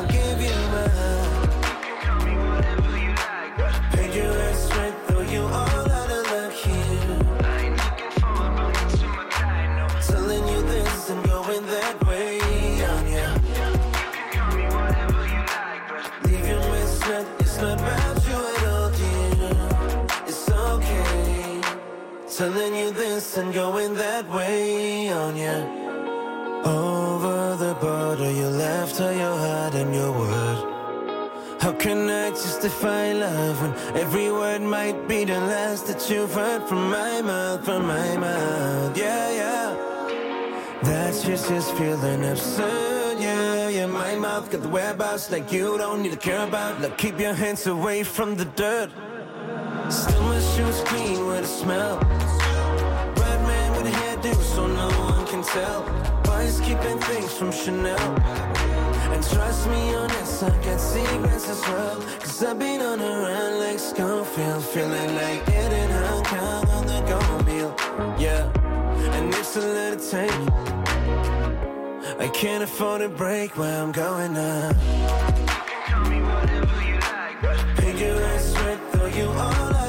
[22.36, 25.56] Telling you this and going that way on ya.
[26.66, 30.58] Over the border, you left her your heart and your word.
[31.62, 36.62] How can I justify love when every word might be the last that you've heard
[36.68, 38.98] from my mouth, from my mouth?
[38.98, 40.78] Yeah, yeah.
[40.82, 43.86] That's just just feeling absurd, yeah, yeah.
[43.86, 46.82] My mouth got the whereabouts like you don't need to care about.
[46.82, 48.90] Like keep your hands away from the dirt.
[49.88, 52.00] Still my shoes clean with a smell.
[53.14, 55.82] Bad man with a hairdo, so no one can tell.
[56.24, 57.98] Boys keeping things from Chanel.
[59.12, 62.00] And trust me on this, I got secrets as well.
[62.18, 67.00] Cause I've been on a run like Schofield, feeling like getting Hong Kong on the
[67.08, 67.72] gold meal.
[68.18, 68.50] Yeah,
[69.14, 70.30] and it's a little take.
[72.18, 74.72] I can't afford a break where I'm going now.
[77.76, 78.55] Pick your ass right, though you all
[79.16, 79.85] you all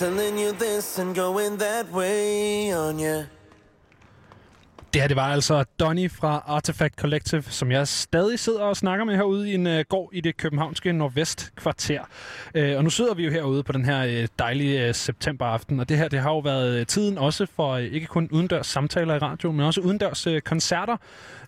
[0.00, 3.24] Telling you this and going that way, on you.
[4.94, 9.04] Det her, det var altså Donny fra Artifact Collective, som jeg stadig sidder og snakker
[9.04, 12.00] med herude i en uh, gård i det københavnske Nordvest-kvarter.
[12.58, 15.88] Uh, og nu sidder vi jo herude på den her uh, dejlige uh, septemberaften, og
[15.88, 19.14] det her, det har jo været uh, tiden også for uh, ikke kun udendørs samtaler
[19.14, 20.96] i radio, men også udendørs uh, koncerter.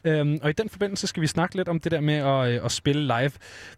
[0.04, 2.64] Um, og i den forbindelse skal vi snakke lidt om det der med at, uh,
[2.64, 3.30] at spille live.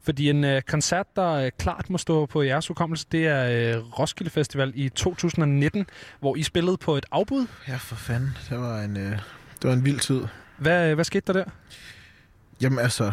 [0.02, 3.98] Fordi en uh, koncert, der uh, klart må stå på jeres hukommelse, det er uh,
[3.98, 5.86] Roskilde Festival i 2019,
[6.20, 7.46] hvor I spillede på et afbud.
[7.68, 8.36] Ja, for fanden.
[8.50, 9.12] Det var en, øh,
[9.62, 10.20] det var en vild tid.
[10.56, 11.44] Hvad, hvad skete der der?
[12.60, 13.12] Jamen altså,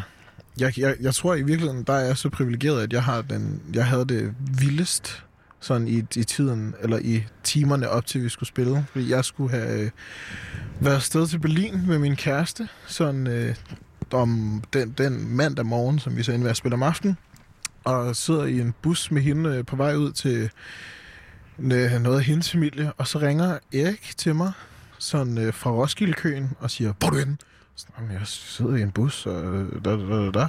[0.59, 3.62] jeg, jeg, jeg tror i virkeligheden, der er jeg så privilegeret, at jeg, har den,
[3.74, 5.24] jeg havde det vildest
[5.62, 8.86] sådan i, i tiden, eller i timerne op til, vi skulle spille.
[8.91, 9.89] Fordi jeg skulle have øh,
[10.80, 13.55] været afsted til Berlin med min kæreste, sådan øh,
[14.14, 17.18] om den, den mandag morgen, som vi så endte med at spille om aftenen.
[17.84, 20.49] Og sidder i en bus med hende øh, på vej ud til
[21.59, 24.51] øh, noget af hendes familie, og så ringer Erik til mig,
[24.97, 27.38] sådan øh, fra Roskilde-køen, og siger, hvor er du henne?
[27.76, 30.47] Sådan, jeg sidder i en bus, og øh, da, da, da, da.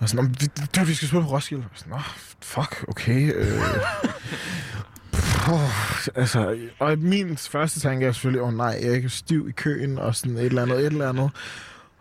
[0.00, 0.46] Og sådan, "Nå, men vi,
[0.76, 1.64] du, vi skal spille på Roskilde.
[1.72, 1.98] Og sådan, Nå,
[2.42, 3.32] fuck, okay.
[3.34, 3.62] Øh.
[5.12, 5.60] Puh,
[6.14, 9.52] altså, og min første tanke er selvfølgelig, åh oh, nej, jeg er ikke stiv i
[9.52, 11.30] køen, og sådan et eller andet, et eller andet.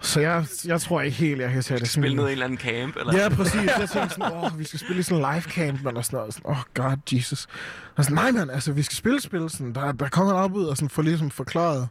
[0.02, 2.04] Så jeg, jeg tror ikke helt, jeg kan tage det sådan...
[2.04, 3.18] Spille ned i en eller anden camp, eller?
[3.18, 3.56] Ja, præcis.
[3.80, 6.18] Jeg tænkte sådan, åh, vi skal spille i sådan en live camp, man, og sådan
[6.18, 6.34] noget.
[6.34, 7.48] Sådan, åh, oh, god, Jesus.
[7.96, 9.50] Og sådan, nej, mand, altså, vi skal spille spil.
[9.50, 11.88] Sådan, der, der kommer et afbud, og sådan, for ligesom forklaret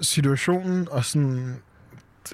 [0.00, 1.56] situationen, og sådan...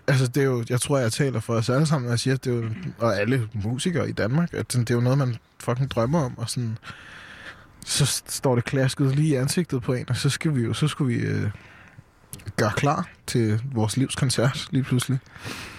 [0.07, 2.35] Altså, det er jo, jeg tror, jeg taler for os alle sammen, når jeg siger,
[2.35, 5.37] at det er jo, og alle musikere i Danmark, at det er jo noget, man
[5.61, 6.79] fucking drømmer om, og sådan,
[7.87, 10.89] så står det klasket lige i ansigtet på en, og så skal vi jo, så
[10.89, 11.51] skulle vi øh,
[12.57, 15.19] gøre klar til vores livs koncert lige pludselig.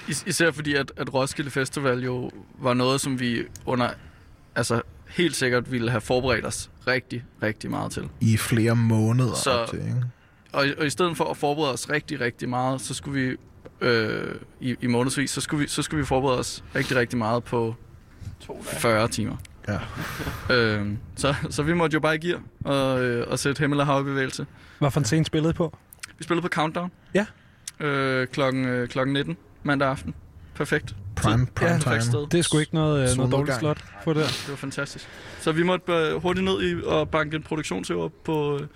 [0.07, 3.89] Is- især fordi, at, at Roskilde Festival jo var noget, som vi under,
[4.55, 8.09] altså helt sikkert ville have forberedt os rigtig, rigtig meget til.
[8.19, 10.03] I flere måneder Så- op til, ikke?
[10.53, 13.35] Og, og i stedet for at forberede os rigtig, rigtig meget, så skulle vi
[13.81, 17.43] øh, i, i månedsvis, så skulle, vi, så skulle vi forberede os rigtig, rigtig meget
[17.43, 17.75] på
[18.63, 19.35] 40 timer.
[19.67, 19.79] Ja.
[20.55, 24.01] Øh, så, så vi måtte jo bare give og, øh, og sætte himmel og hav
[24.01, 24.45] i bevægelse.
[24.79, 25.77] Hvad for en scene spillede I på?
[26.17, 26.91] Vi spillede på Countdown.
[27.13, 27.25] Ja.
[27.79, 30.13] Øh, klokken, øh, klokken 19 mandag aften.
[30.55, 30.95] Perfekt.
[31.15, 32.01] Prime, prime Ja, time.
[32.01, 32.27] sted.
[32.31, 34.27] Det er sgu ikke noget, øh, noget dårligt slot for det der.
[34.27, 35.07] Det var fantastisk.
[35.39, 38.67] Så vi måtte øh, hurtigt ned i og banke en produktionsøver på, øh,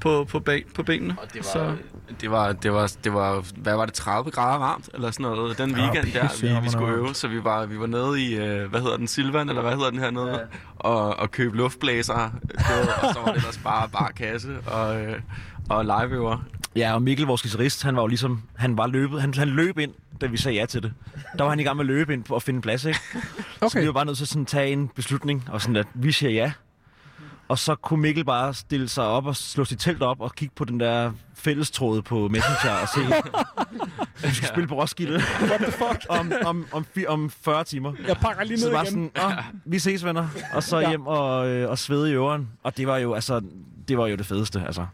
[0.00, 1.16] på, på, bag, på benene.
[1.22, 1.76] Og det Så- var,
[2.20, 5.58] det var, det var, det var, hvad var det, 30 grader varmt, eller sådan noget,
[5.58, 7.14] den Ja, weekend der, vi, vi skulle øve.
[7.14, 9.90] Så vi var, vi var nede i, øh, hvad hedder den, Silvan, eller hvad hedder
[9.90, 10.38] den hernede, ja.
[10.76, 15.00] og, og købe luftblæser, det var, og så var det ellers bare, bare kasse og,
[15.00, 15.20] øh,
[15.68, 16.38] og liveøver.
[16.76, 19.78] Ja, og Mikkel, vores guitarist, han var jo ligesom, han var løbet, han, han løb
[19.78, 20.92] ind, da vi sagde ja til det.
[21.38, 22.98] Der var han i gang med at løbe ind at finde plads, ikke?
[23.58, 23.80] Så Okay.
[23.80, 26.30] vi var bare nødt til at sådan tage en beslutning, og sådan at vi siger
[26.30, 26.52] ja.
[27.48, 30.54] Og så kunne Mikkel bare stille sig op og slå sit telt op og kigge
[30.56, 33.00] på den der fællestråd på Messenger og se,
[34.22, 36.06] at vi skal spille på Roskilde What the fuck?
[36.20, 37.92] om, om, om, fi- om 40 timer.
[38.08, 39.10] Jeg pakker lige Så ned det var igen.
[39.16, 40.88] sådan, Åh, vi ses venner, og så Ja.
[40.88, 42.48] hjem og, øh, og svede i øren.
[42.62, 43.40] Og det var jo, altså,
[43.88, 44.86] det var jo det fedeste, altså.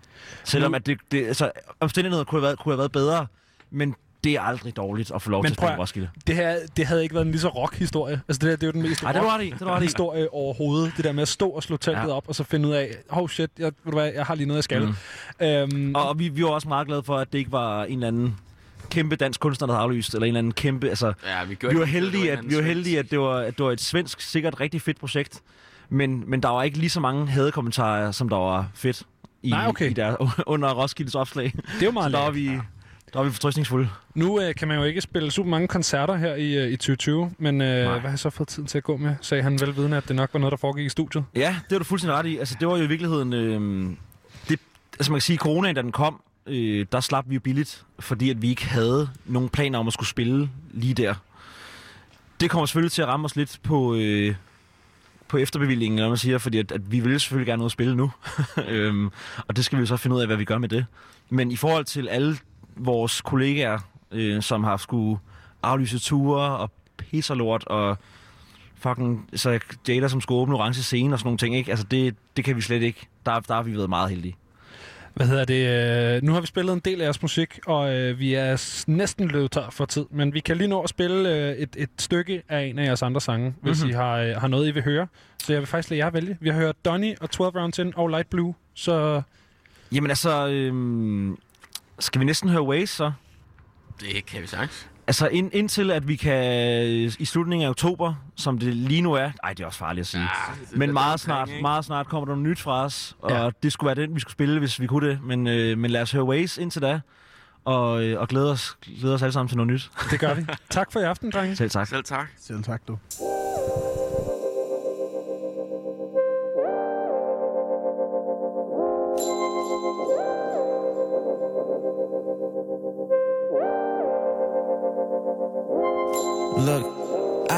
[0.44, 1.50] Selvom at det, det altså,
[1.80, 3.26] omstændigheder kunne have, været, kunne have været bedre,
[3.70, 3.94] men
[4.24, 6.08] det er aldrig dårligt at få lov Men til at spille Roskilde.
[6.26, 8.20] Det, her, det havde ikke været en lige så rock-historie.
[8.28, 9.84] Altså, det, her, det er jo den mest Ej, det i, det du ret i.
[9.84, 10.92] historie overhovedet.
[10.96, 12.08] Det der med at stå og slå teltet Ja.
[12.08, 14.46] op, og så finde ud af, oh shit, jeg, ved du hvad, jeg har lige
[14.46, 14.82] noget, jeg skal.
[15.40, 15.46] Mm.
[15.46, 17.92] Øhm, Og, og vi, vi var også meget glade for, at det ikke var en
[17.92, 18.36] eller anden
[18.90, 21.12] kæmpe dansk kunstner, der havde aflyst, eller en eller anden kæmpe, altså...
[21.26, 23.58] Ja, vi vi var det heldige, var at, vi var heldige, at det var, at
[23.58, 25.40] det var et svensk, sikkert rigtig fedt projekt.
[25.88, 29.02] Men, men der var ikke lige så mange hadekommentarer, som der var fedt
[29.42, 29.90] i, Nej, okay.
[29.90, 31.52] i der, under Roskildes opslag.
[31.80, 32.50] det jo meget Så der var vi,
[33.12, 33.88] der var vi fortrøstningsfulde.
[34.14, 37.32] Nu øh, kan man jo ikke spille super mange koncerter her i, øh, i 2020,
[37.38, 39.14] men øh, hvad har så fået tiden til at gå med?
[39.20, 41.24] Sagde han velvidende, at det nok var noget, der foregik i studiet.
[41.34, 42.38] Ja, det var du fuldstændig ret i.
[42.38, 43.32] Altså, det var jo i virkeligheden...
[43.32, 43.90] Øh,
[44.48, 44.60] det,
[44.98, 47.84] altså, man kan sige, at coronaen, da den kom, øh, der slap vi jo billigt,
[47.98, 51.14] fordi at vi ikke havde nogen planer om at skulle spille lige der.
[52.40, 54.34] Det kommer selvfølgelig til at ramme os lidt på, øh,
[55.28, 57.96] på efterbevillingen, eller man siger, fordi at, at vi vil selvfølgelig gerne ud og spille
[57.96, 58.10] nu.
[58.68, 59.10] øhm,
[59.48, 60.86] og det skal vi jo så finde ud af, hvad vi gør med det.
[61.30, 62.36] Men i forhold til alle
[62.76, 63.78] vores kollegaer,
[64.10, 65.18] øh, som har skulle
[65.62, 67.98] aflyse ture og pisserlort og
[68.74, 71.70] fucking så Jada, som skulle åbne orange scene og sådan nogle ting, ikke?
[71.70, 73.08] Altså, det, det kan vi slet ikke.
[73.26, 74.36] Der, der har vi været meget heldige.
[75.14, 76.16] Hvad hedder det?
[76.16, 79.28] Øh, nu har vi spillet en del af jeres musik, og øh, vi er næsten
[79.28, 80.06] løbet tør for tid.
[80.10, 83.02] Men vi kan lige nå at spille øh, et, et stykke af en af jeres
[83.02, 83.68] andre sange, mm-hmm.
[83.68, 83.90] hvis Mhm.
[83.90, 85.06] I har, øh, har noget, I vil høre.
[85.38, 86.36] Så jeg vil faktisk lade jer vælge.
[86.40, 89.22] Vi har hørt Donny og 12 Rounds In og Light Blue, så
[89.92, 91.38] Jamen altså, øhm,
[92.02, 93.12] skal vi næsten høre Waze så?
[94.00, 94.88] Det kan vi sagtens.
[95.06, 96.44] Altså ind, indtil at vi kan
[97.18, 100.06] i slutningen af oktober, som det lige nu er, ej det er også farligt at
[100.06, 100.22] sige,
[100.70, 101.62] det- men meget snart, ikke?
[101.62, 103.44] meget snart kommer der noget nyt fra os, og Ja.
[103.44, 103.50] ja.
[103.62, 106.02] det skulle være den, vi skulle spille, hvis vi kunne det, men, øh, men lad
[106.02, 107.00] os høre Waze indtil da,
[107.64, 109.90] og, øh, og glæde, os, glæde os alle sammen til noget nyt.
[110.10, 110.46] det gør vi.
[110.70, 111.56] tak for i aften, drenge.
[111.56, 111.86] Selv tak.
[111.88, 112.28] Selv tak.
[112.40, 112.98] Selv tak, du.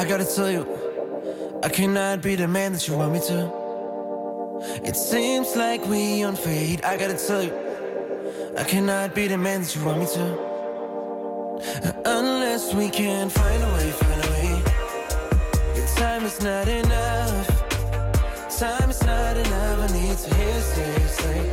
[0.05, 0.67] I gotta tell you,
[1.63, 3.51] I cannot be the man that you want me to.
[4.83, 6.83] It seems like we on fade.
[6.83, 7.51] I gotta tell you,
[8.55, 10.25] I cannot be the man that you want me to.
[12.05, 14.61] Unless we can find a way, find a way.
[15.75, 17.47] Your time is not enough.
[18.59, 19.89] Time is not enough.
[19.89, 21.49] I need to hear, say, say.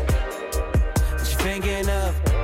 [1.17, 2.42] What you thinking of?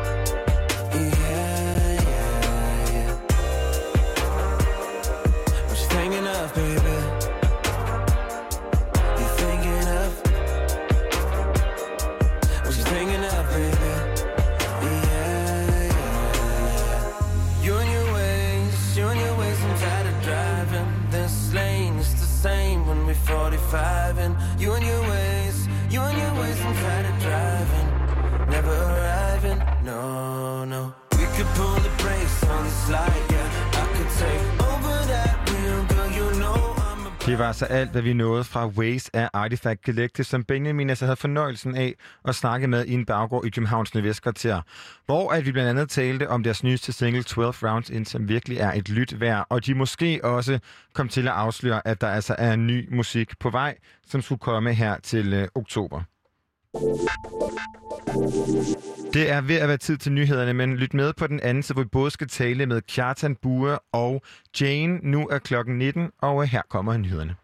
[37.39, 41.05] Det var altså alt, hvad vi nåede fra Waze af Artifact Collective, som Benjamin altså
[41.05, 44.63] havde fornøjelsen af at snakke med i en baggård i Københavns Nordvestkvarter,
[45.07, 48.59] hvor at vi blandt andet talte om deres nyeste single 12 Rounds In, som virkelig
[48.59, 50.59] er et lyt værd, og de måske også
[50.93, 53.77] kom til at afsløre, at der altså er ny musik på vej,
[54.07, 56.03] som skulle komme her til øh, oktober.
[59.13, 61.75] Det er ved at være tid til nyhederne, men lyt med på den anden, så
[61.75, 64.23] vi både skal tale med Kjartan Bure og
[64.61, 64.99] Jane.
[65.03, 67.37] Nu er klokken 19, og her kommer nyhederne.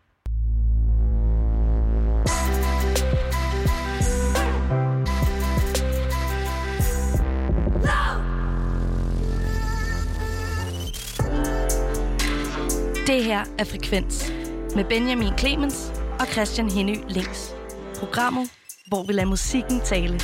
[13.07, 14.33] Det her er Frekvens
[14.77, 17.55] med Benjamin Clemens og Christian Henny Links.
[17.99, 18.51] Programmet,
[18.87, 20.18] hvor vi lader musikken tale.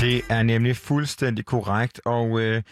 [0.00, 2.62] Det er nemlig fuldstændig korrekt, og øh,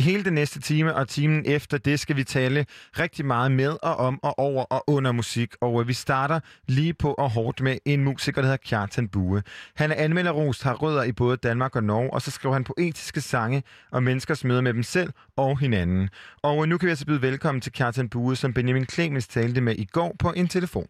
[0.00, 2.66] hele den næste time og timen efter det skal vi tale
[2.98, 5.54] rigtig meget med og om og over og under musik.
[5.60, 9.42] Og øh, vi starter lige på og hårdt med en musiker, der hedder Kjartan Bue.
[9.74, 13.20] Han er anmelderrost, har rødder i både Danmark og Norge, og så skriver han poetiske
[13.20, 13.62] sange
[13.92, 16.08] om menneskers møder med dem selv og hinanden.
[16.42, 19.60] Og øh, nu kan vi altså byde velkommen til Kjartan Bue, som Benjamin Clemens talte
[19.60, 20.86] med i går på en telefon.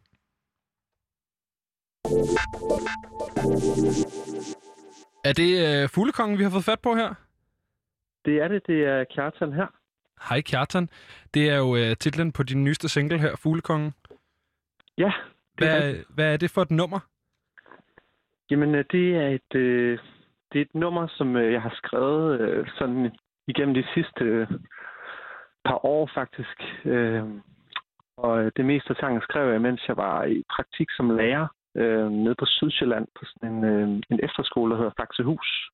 [5.24, 7.14] Er det øh, Fuglekongen, vi har fået fat på her?
[8.24, 8.66] Det er det.
[8.66, 9.66] Det er Kjartan her.
[10.28, 10.88] Hej Kjartan.
[11.34, 13.92] Det er jo øh, titlen på din nyeste single her, Fuglekongen.
[14.98, 15.12] Ja.
[15.54, 17.00] Hvad, hvad er det for et nummer?
[18.50, 19.98] Jamen, øh, det er et, øh,
[20.52, 24.46] det er et nummer, som øh, jeg har skrevet øh, sådan igennem de sidste øh,
[25.64, 26.62] par år faktisk.
[26.84, 27.24] Øh,
[28.16, 31.46] og øh, det meste af sangen skrev jeg, mens jeg var i praktik som lærer
[31.80, 35.70] øh, nede på Sydsjælland på sådan en, øh, en efterskole, der hedder Faxehus.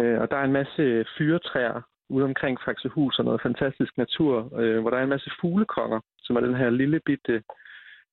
[0.00, 4.80] Øh, og der er en masse fyretræer ude omkring Faxehus og noget fantastisk natur, øh,
[4.80, 7.42] hvor der er en masse fuglekonger, som er den her lille bitte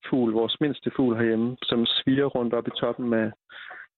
[0.09, 3.31] fugl, vores mindste fugl herhjemme, som sviger rundt op i toppen af,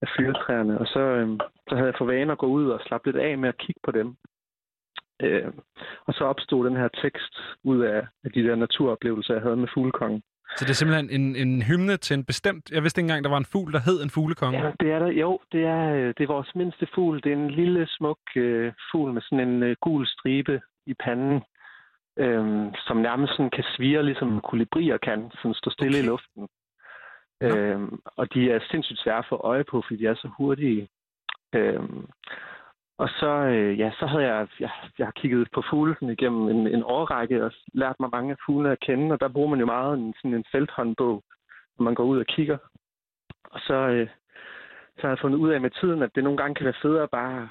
[0.01, 0.79] af fyretræerne.
[0.79, 1.27] Og så, øh,
[1.69, 3.81] så havde jeg for vane at gå ud og slappe lidt af med at kigge
[3.83, 4.15] på dem.
[5.21, 5.51] Øh,
[6.05, 9.67] og så opstod den her tekst ud af, af de der naturoplevelser, jeg havde med
[9.73, 10.21] fuglekongen.
[10.57, 12.71] Så det er simpelthen en, en hymne til en bestemt...
[12.71, 14.59] Jeg vidste ikke engang, der var en fugl, der hed en fuglekonge.
[14.59, 15.07] Ja, det er der.
[15.07, 17.21] Jo, det er, øh, det er vores mindste fugl.
[17.23, 21.41] Det er en lille, smuk øh, fugl med sådan en øh, gul stribe i panden,
[22.17, 22.45] øh,
[22.87, 26.03] som nærmest sådan kan svire, ligesom kolibrier kan, sådan stå stille okay.
[26.03, 26.47] i luften.
[27.41, 27.47] Ja.
[27.47, 30.87] Øh, og de er sindssygt svære at få øje på, fordi de er så hurtige.
[31.55, 31.83] Øh,
[32.97, 36.67] og så, øh, ja, så havde jeg, jeg, jeg har kigget på fuglene igennem en,
[36.67, 39.65] en årrække og lært mig mange af fuglene at kende, og der bruger man jo
[39.65, 41.23] meget en, sådan en felthåndbog,
[41.75, 42.57] hvor man går ud og kigger.
[43.43, 44.07] Og så, øh,
[44.95, 47.07] så har jeg fundet ud af med tiden, at det nogle gange kan være federe
[47.07, 47.49] bare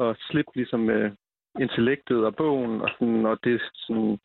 [0.00, 1.12] at slippe ligesom øh,
[1.60, 4.18] intellektet og bogen, og, sådan, og det sådan,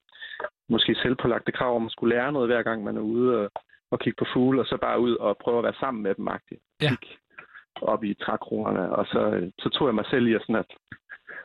[0.70, 3.52] måske selvpålagte krav om at skulle lære noget hver gang man er ude og,
[3.92, 6.28] og kigge på fugle, og så bare ud og prøve at være sammen med dem.
[6.28, 6.78] -agtigt.
[6.82, 6.90] Ja.
[6.90, 7.18] Kig
[7.82, 10.72] op i trækronerne, og så, øh, så tog jeg mig selv i at, sådan at,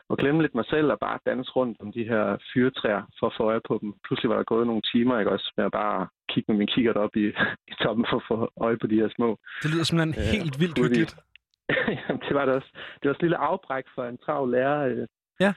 [0.09, 3.33] at glemme lidt mig selv og bare danse rundt om de her fyretræer for at
[3.37, 3.93] få øje på dem.
[4.05, 6.97] Pludselig var der gået nogle timer, ikke også, med at bare kigge med min kikkert
[6.97, 7.25] op i,
[7.71, 9.29] i toppen for at få øje på de her små.
[9.63, 11.15] Det lyder simpelthen øh, helt vildt hyggeligt.
[12.03, 12.69] Jamen, det var det også.
[12.73, 14.79] Det var også et lille afbræk for en travl lærer.
[14.89, 15.07] Øh,
[15.39, 15.53] ja.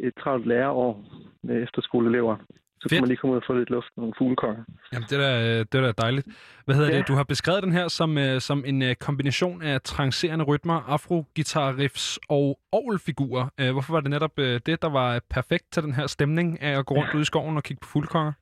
[0.00, 1.04] Et travlt lærerår
[1.42, 2.36] med efterskoleelever.
[2.80, 2.92] Så Fedt.
[2.92, 4.64] kunne man lige komme ud og få lidt luft med nogle fuglekonger.
[4.92, 6.26] Jamen, det er da, det er da dejligt.
[6.64, 6.98] Hvad hedder Ja.
[6.98, 7.08] det?
[7.08, 12.18] Du har beskrevet den her som, øh, som en øh, kombination af transerende rytmer, afrogitarriffs
[12.28, 13.44] og orgelfigurer.
[13.60, 16.78] Øh, hvorfor var det netop øh, det, der var perfekt til den her stemning af
[16.78, 18.32] at gå rundt ude i skoven og kigge på fuldkonger?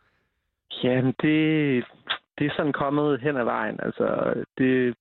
[0.85, 1.85] Jamen, det,
[2.39, 3.79] det er sådan kommet hen ad vejen.
[3.83, 4.95] Altså, det,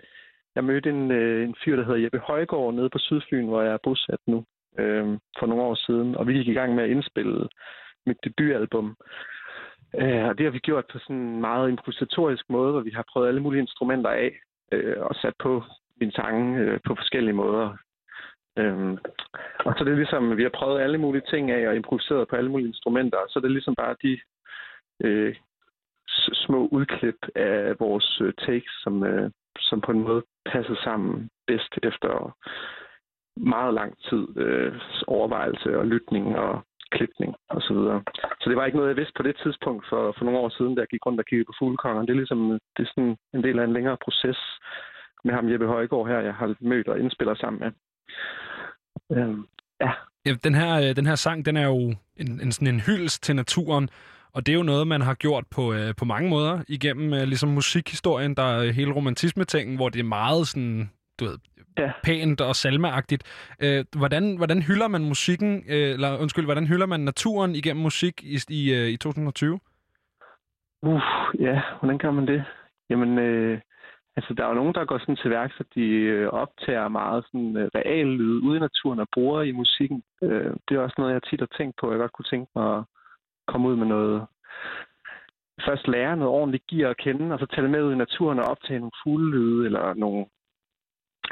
[0.55, 3.73] jeg mødte en, øh, en fyr, der hedder Jeppe Højgaard nede på Sydfyn, hvor jeg
[3.73, 4.43] er bosat nu,
[4.79, 5.05] øh,
[5.39, 6.15] for nogle år siden.
[6.15, 7.47] Og vi gik i gang med at indspille
[8.07, 8.95] mit debutalbum.
[10.01, 13.05] Øh, og det har vi gjort på sådan en meget improvisatorisk måde, hvor vi har
[13.11, 14.31] prøvet alle mulige instrumenter af
[14.71, 15.63] øh, og sat på
[15.99, 17.77] mine sange øh, på forskellige måder.
[18.57, 18.97] Øhm,
[19.65, 22.35] og så er det ligesom, vi har prøvet alle mulige ting af og improviseret på
[22.35, 24.19] alle mulige instrumenter, og så er det ligesom bare de
[25.03, 25.35] øh,
[26.45, 31.79] små udklip af vores øh, takes, som, øh, som på en måde passer sammen bedst
[31.83, 32.35] efter
[33.37, 36.63] meget lang tid øh, overvejelse og lytning og
[36.95, 37.99] klipning og så videre.
[38.41, 40.75] Så det var ikke noget, jeg vidste på det tidspunkt for, for nogle år siden,
[40.75, 42.01] da jeg gik rundt og kiggede på fuglekonger.
[42.01, 42.41] Det er ligesom
[42.75, 44.39] det er sådan en del af en længere proces
[45.25, 47.71] med ham Jeppe Højgaard her, jeg har mødt og indspiller sammen med.
[49.17, 49.45] Øhm,
[49.81, 49.91] ja.
[50.25, 51.77] Ja, den, her, øh, den her sang, den er jo
[52.17, 53.89] en, en, sådan en hyldest til naturen,
[54.33, 57.23] og det er jo noget, man har gjort på, øh, på mange måder igennem øh,
[57.23, 58.35] ligesom musikhistorien.
[58.35, 61.37] Der er øh, hele romantismetingen, hvor det er meget sådan, du ved,
[61.77, 61.91] ja.
[62.03, 63.23] pænt og salmeagtigt.
[63.63, 68.23] Øh, hvordan, hvordan hylder man musikken, øh, eller undskyld, hvordan hylder man naturen igennem musik
[68.23, 69.59] i, i, øh, i 2020?
[70.81, 71.01] Uh,
[71.39, 72.43] ja, hvordan gør man det?
[72.89, 73.59] Jamen, øh,
[74.15, 77.25] altså, der er jo nogen, der går sådan til værks, at de øh, optager meget
[77.25, 80.03] sådan øh, real lyd ude i naturen og bruger i musikken.
[80.23, 81.91] Øh, det er også noget, jeg tit har tænkt på.
[81.91, 82.83] Jeg godt kunne tænke mig at
[83.47, 84.25] komme ud med noget...
[85.65, 88.39] Først lære noget ordentligt gear at kende, og så tage det med ud i naturen
[88.39, 90.25] og optage nogle fuglelyde eller nogle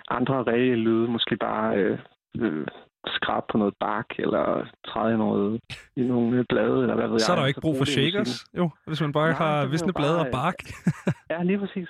[0.09, 1.07] andre reelle lyde.
[1.07, 1.99] Måske bare øh,
[2.39, 2.67] øh,
[3.07, 5.61] skrab på noget bark, eller træde i, noget,
[5.95, 7.21] i nogle blade, eller hvad ved jeg.
[7.21, 9.93] Så er der jo ikke brug for shakers, jo, hvis man bare Nej, har visne
[9.93, 10.55] blade og bark.
[11.29, 11.89] Ja, lige præcis.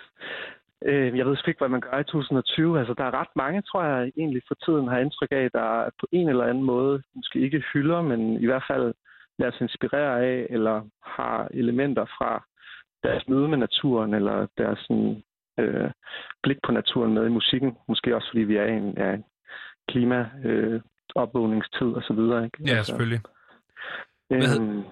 [0.86, 2.80] Øh, Jeg ved sgu ikke, hvad man gør i 2020.
[2.80, 6.08] Altså, der er ret mange, tror jeg, egentlig for tiden har indtryk af, der på
[6.12, 8.94] en eller anden måde måske ikke hylder, men i hvert fald
[9.40, 12.44] lader sig inspirere af, eller har elementer fra
[13.04, 15.24] deres møde med naturen, eller deres sådan,
[15.60, 15.90] øh,
[16.44, 17.72] blik på naturen med i musikken.
[17.88, 19.24] Måske også, fordi vi er i en, en
[19.90, 20.82] klima, øh,
[21.16, 22.46] opvågningstid og så videre.
[22.46, 22.58] Ikke?
[22.68, 23.22] Ja, selvfølgelig.
[24.28, 24.84] Hvad Øhm,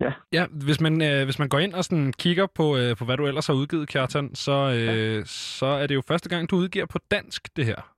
[0.00, 0.12] ja.
[0.32, 3.16] Ja, hvis man, øh, hvis man går ind og sådan kigger på, øh, på, hvad
[3.16, 5.22] du ellers har udgivet, Kjartan, så, øh, ja.
[5.24, 7.94] så er det jo første gang, du udgiver på dansk, det her.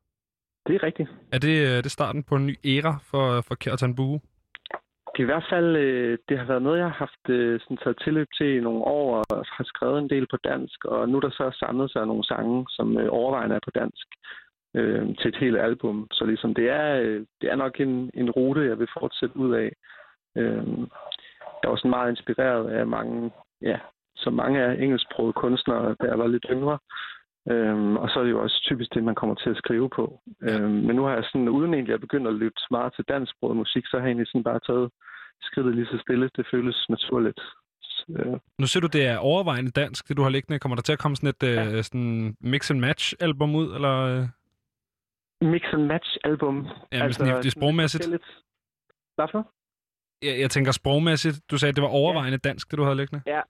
[0.66, 1.08] Det er rigtigt.
[1.32, 4.20] Er det, øh, det starten på en ny æra for, for Kjartan Bue?
[5.16, 7.76] Det er i hvert fald, øh, det har været noget, jeg har haft øh, sådan
[7.76, 11.16] taget tilløb til i nogle år, og har skrevet en del på dansk, og nu
[11.16, 14.06] er der så samlet sig nogle sange, som øh, overvejende er på dansk,
[14.74, 16.06] øh, til et helt album.
[16.12, 19.54] Så ligesom det er, øh, det er nok en, en rute, jeg vil fortsætte ud
[19.54, 19.72] af.
[20.36, 20.66] Øh,
[21.58, 23.30] jeg var også meget inspireret af mange
[23.62, 23.78] ja,
[24.16, 26.78] så mange af engelsksprogede kunstnere, da jeg var lidt yngre.
[27.50, 30.20] Øhm, og så er det jo også typisk det, man kommer til at skrive på.
[30.42, 33.56] Øhm, men nu har jeg sådan, uden egentlig at begynde at lytte meget til dansksproget
[33.56, 34.90] musik, så har jeg egentlig sådan bare taget
[35.42, 36.30] skridtet lige så stille.
[36.36, 37.40] Det føles naturligt.
[38.10, 40.58] Øh, Nu ser du, det er overvejende dansk, det du har liggende.
[40.58, 41.76] Kommer der til at komme sådan et ja.
[41.76, 43.94] øh, sådan mix and match album ud, eller?
[44.00, 44.24] øh?
[45.52, 46.66] mix and match album.
[46.92, 48.08] Ja, altså, sådan, det er sprogmæssigt.
[49.14, 49.52] Hvad for?
[50.22, 51.36] Jeg, jeg tænker sprogmæssigt.
[51.50, 53.22] Du sagde, at det var overvejende dansk, det du havde liggende.
[53.26, 53.40] Ja,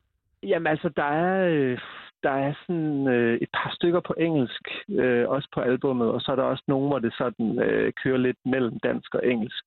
[0.42, 1.78] jamen altså, der er, øh,
[2.26, 4.64] der er sådan øh, et par stykker på engelsk,
[5.02, 8.16] øh, også på albummet, og så er der også nogle, hvor det sådan øh, kører
[8.26, 9.66] lidt mellem dansk og engelsk,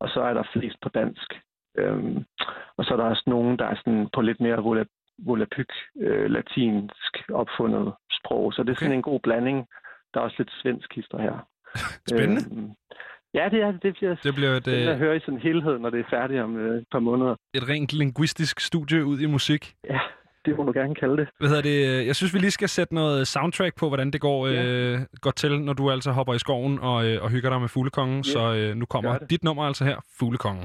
[0.00, 1.28] og så er der flest på dansk.
[1.78, 2.16] Øhm,
[2.76, 4.96] og så er der også nogen, der er sådan på lidt mere volap-
[5.26, 9.66] volapyk, øh, latinsk opfundet sprog, så det er sådan en god blanding.
[10.14, 11.34] Der er også lidt svensk hister her.
[12.12, 12.42] Spændende.
[12.52, 12.70] Øhm,
[13.34, 13.94] ja, det er det.
[13.94, 16.10] Bliver, Det bliver et, det øh, at høre i sådan en helhed, når det er
[16.10, 17.34] færdigt om øh, et par måneder.
[17.54, 19.74] et rent linguistisk studie ud i musik.
[19.84, 20.00] Ja,
[20.44, 21.28] det må du gerne kalde det.
[21.38, 22.06] Hvad hedder det?
[22.06, 25.60] Jeg synes, vi lige skal sætte noget soundtrack på, hvordan det går, øh, går til,
[25.60, 28.18] når du altså hopper i skoven og, øh, og hygger dig med Fuglekongen.
[28.18, 30.64] Yes, Så øh, nu kommer dit nummer altså her, Fuglekongen.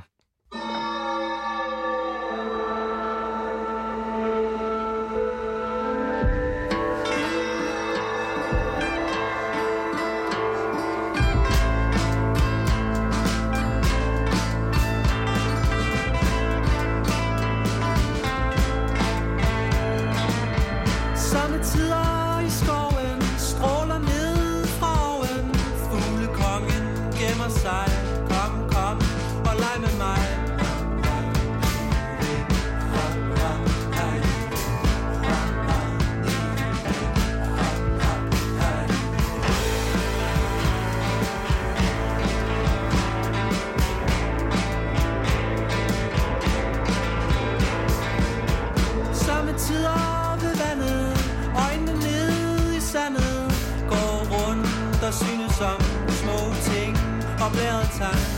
[57.46, 58.35] Ting Og blæret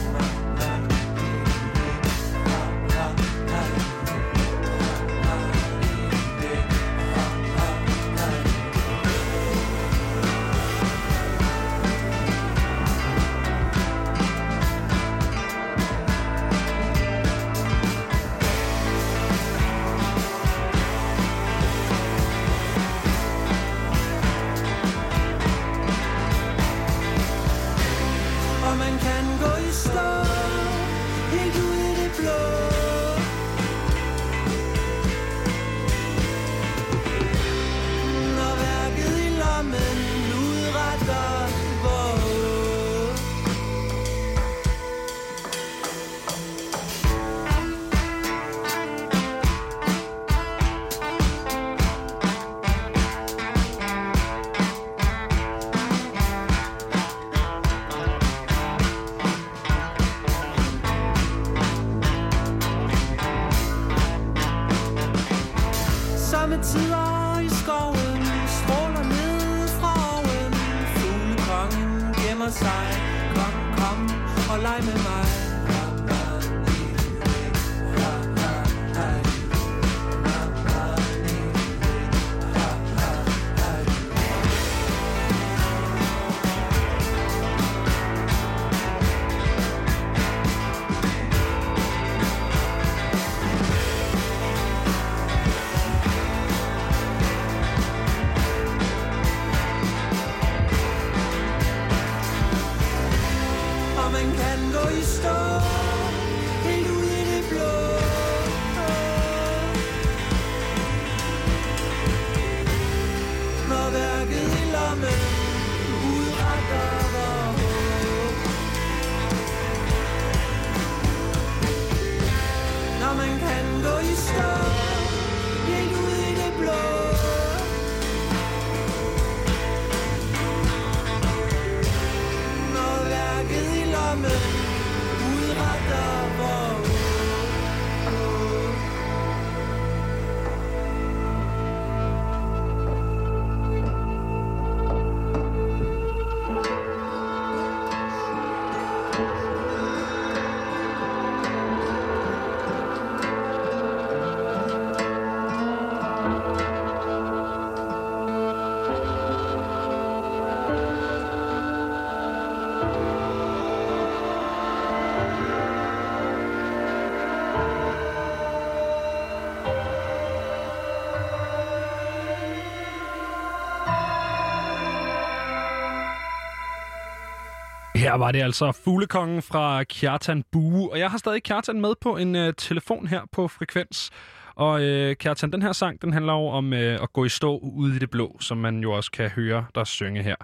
[178.18, 182.18] Her var det altså Fuglekongen fra Kjartan Bue, og jeg har stadig Kjartan med på
[182.18, 184.10] en uh, telefon her på Frekvens.
[184.56, 187.58] Og uh, Kjartan, den her sang, den handler jo om uh, at gå i stå
[187.58, 190.36] ude i det blå, som man jo også kan høre der synge her.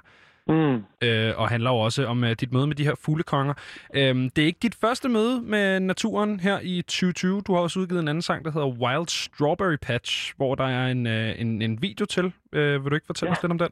[0.47, 0.75] Mm.
[0.75, 3.53] Uh, og handler jo også om uh, dit møde med de her fuglekonger.
[3.89, 7.41] Uh, det er ikke dit første møde med naturen her i 2020.
[7.41, 10.87] Du har også udgivet en anden sang, der hedder Wild Strawberry Patch, hvor der er
[10.87, 12.25] en, uh, en, en video til.
[12.25, 13.37] Uh, vil du ikke fortælle ja.
[13.37, 13.69] os lidt om den?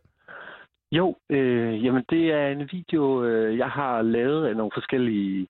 [0.91, 5.47] Jo, øh, jamen det er en video, øh, jeg har lavet af nogle forskellige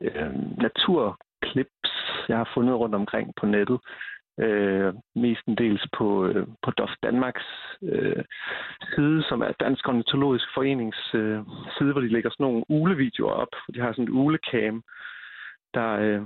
[0.00, 1.92] øh, naturclips,
[2.28, 3.80] jeg har fundet rundt omkring på nettet.
[4.40, 7.46] Øh, mestendels på, øh, på DOF Danmarks
[7.82, 8.24] øh,
[8.94, 11.38] side, som er Dansk Ornitologisk Forenings øh,
[11.78, 13.54] side, hvor de lægger sådan nogle ulevideoer op.
[13.74, 14.82] De har sådan et ulecam,
[15.74, 16.20] der, øh,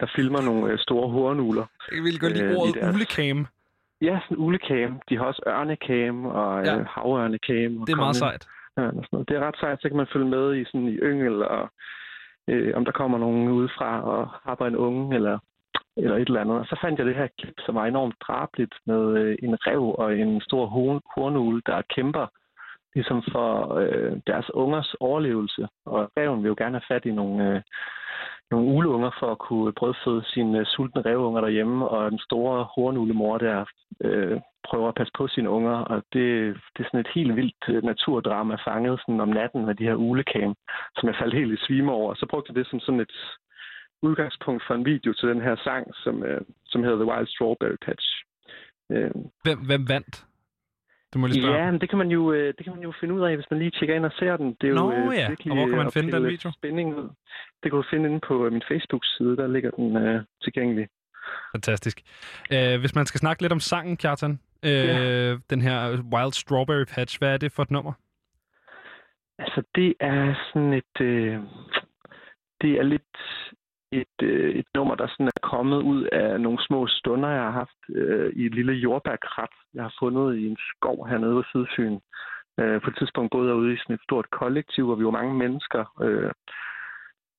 [0.00, 1.66] der filmer nogle øh, store hornuler.
[1.92, 3.55] Jeg vil godt lide øh, ordet deres-.
[4.00, 5.00] Ja, sådan en ulecam.
[5.08, 6.72] De har også ørnekam og Ja.
[6.72, 6.78] ja.
[6.78, 7.80] øh, havørnekam.
[7.80, 8.48] Og Det er meget sejt.
[8.76, 9.28] Ja, og sådan noget.
[9.28, 11.70] Det er ret sejt, så kan man følge med i sådan i yngel, og
[12.48, 15.38] øh, om der kommer nogen udefra og har en unge, eller,
[15.96, 16.58] eller et eller andet.
[16.58, 19.94] Og så fandt jeg det her klip, som var enormt drabligt, med øh, en rev
[19.98, 22.26] og en stor horn, hornugle, der kæmper
[22.94, 25.68] ligesom for øh, deres ungers overlevelse.
[25.86, 27.62] Og reven vil jo gerne have fat i nogle, øh,
[28.50, 33.38] nogle uleunger for at kunne brødføde sine øh, sultne revunger derhjemme, og den store hornulemor
[33.38, 33.64] der
[34.04, 36.26] øh, prøver at passe på sine unger, og det,
[36.72, 39.94] det er sådan et helt vildt øh, naturdrama fanget sådan om natten med de her
[39.94, 40.54] ulekam,
[40.96, 42.14] som jeg faldt helt i svime over.
[42.14, 43.16] Så brugte jeg det som sådan et
[44.02, 47.78] udgangspunkt for en video til den her sang, som, øh, som hedder The Wild Strawberry
[47.86, 48.06] Patch.
[48.92, 49.10] Øh,
[49.44, 50.26] Hvem, hvem vandt?
[51.16, 51.64] Du må lige spørge.
[51.64, 53.50] Ja, men det kan man jo øh, det kan man jo finde ud af, hvis
[53.50, 54.56] man lige tjekker ind og ser den.
[54.60, 56.52] Det er Nå jo, øh, ja, virkelig, og hvor kan man øh, finde den video?
[56.52, 57.08] Spænding ud.
[57.62, 60.88] Det kan du finde inde på øh, min Facebook-side, der ligger den øh, tilgængelig.
[61.54, 62.00] Fantastisk.
[62.54, 64.30] Uh, hvis man skal snakke lidt om sangen, Kjartan,
[64.62, 65.36] uh, Ja.
[65.50, 65.78] den her
[66.14, 67.92] Wild Strawberry Patch, hvad er det for et nummer?
[69.38, 71.00] Altså, det er sådan et...
[71.00, 71.38] Øh,
[72.60, 73.16] det er lidt
[73.92, 77.50] et, øh, et nummer, der sådan er kommet ud af nogle små stunder, jeg har
[77.50, 81.98] haft øh, i et lille jordbærkrat, jeg har fundet i en skov hernede ved Sydfyn.
[82.60, 85.10] Øh, på et tidspunkt boede jeg ude i sådan et stort kollektiv, hvor vi var
[85.10, 85.84] mange mennesker.
[86.02, 86.32] Øh,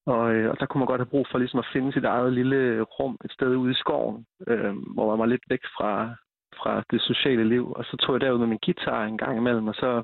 [0.06, 2.34] og, øh, og der kunne man godt have brug for ligesom at finde sit eget
[2.34, 6.16] lille rum et sted ude i skoven, øh, hvor man var lidt væk fra,
[6.60, 7.74] fra det sociale liv.
[7.76, 10.04] Og så tog jeg derud med min guitar en gang imellem, og så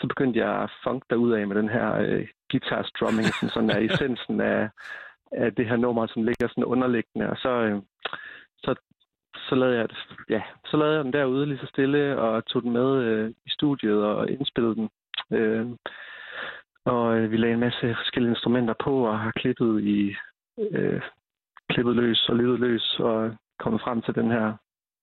[0.00, 3.78] så begyndte jeg at funk af med den her øh, guitar strumming, sådan, sådan er
[3.78, 4.68] essensen af,
[5.36, 7.30] af det her nummer, som ligger sådan underliggende.
[7.30, 7.82] Og så, øh,
[8.58, 8.74] så,
[9.48, 9.96] så, lavede jeg, det-
[10.30, 13.50] ja, så lavede jeg den derude lige så stille, og tog den med øh, i
[13.50, 14.88] studiet og indspillede den.
[15.32, 15.66] Øh,
[16.84, 20.14] og øh, vi lagde en masse forskellige instrumenter på, og har klippet i
[20.70, 21.00] øh,
[21.70, 24.52] klippet løs og lyttet løs, og kommet frem til den her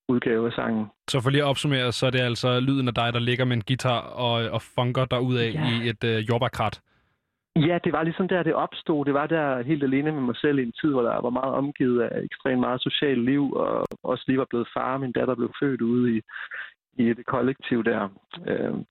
[0.10, 0.86] udgave af sangen.
[1.10, 3.56] Så for lige at opsummere, så er det altså lyden af dig, der ligger med
[3.58, 5.66] en guitar og, og funker derudad Ja.
[5.70, 6.82] i et uh, jordbærkrat.
[7.56, 9.06] Ja, det var ligesom der, det opstod.
[9.06, 11.54] Det var der helt alene med mig selv i en tid, hvor der var meget
[11.54, 14.98] omgivet af ekstremt meget socialt liv, og også lige var blevet far.
[14.98, 16.22] Min datter blev født ude i,
[17.02, 18.10] i et kollektiv der.
[18.48, 18.86] Øhm,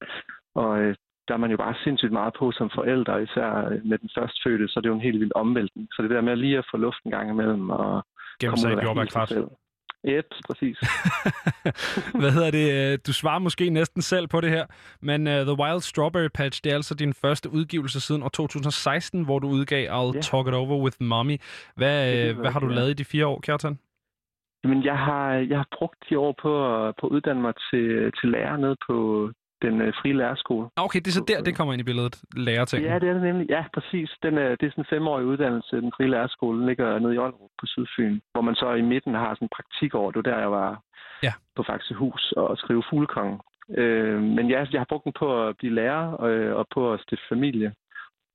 [0.54, 0.94] og øh,
[1.28, 4.68] der er man jo bare sindssygt meget på som forældre, især øh, med den førstfødte,
[4.68, 5.88] så det er jo en helt vild omvæltning.
[5.92, 8.02] Så det der med lige at få luft en gang imellem og
[8.44, 9.61] komme sig i og
[10.08, 10.78] Yep, præcis.
[12.20, 12.92] Hvad hedder det?
[12.92, 14.66] øh, Du svarer måske næsten selv på det her,
[15.00, 19.24] men uh, The Wild Strawberry Patch, det er altså din første udgivelse siden år 2016,
[19.24, 20.20] hvor du udgav I'll Ja.
[20.20, 21.36] Talk It Over With Mommy.
[21.76, 23.78] Hvad, Det er øh, hvad har du lavet i de fire år, Kjartan?
[24.64, 26.52] Men jeg har, jeg har brugt de år på,
[26.88, 28.96] at- på uddanne mig til, til lærer nede på
[29.62, 30.64] den øh, frie lærerskole.
[30.76, 32.84] Ah, Okay, det er så der, det kommer ind i billedet, lærerting.
[32.84, 33.46] Ja, det er det nemlig.
[33.50, 34.10] Ja, præcis.
[34.22, 35.76] Den er, det er sådan en femårig uddannelse.
[35.76, 39.14] Den frie lærerskole den ligger nede i Aalborg på Sydfyn, hvor man så i midten
[39.14, 40.10] har sådan en praktikår.
[40.10, 40.82] Det var der, jeg var
[41.22, 41.32] Ja.
[41.56, 43.40] på Faxehus og skrive fuglekongen.
[43.78, 47.00] Øh, men ja, jeg har brugt den på at blive lærer og, og på at
[47.00, 47.74] stifte familie.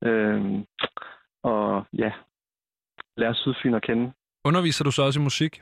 [0.04, 0.40] Øh,
[1.42, 2.12] og ja,
[3.16, 4.12] lære Sydfyn at kende.
[4.44, 5.60] Underviser du så også i musik?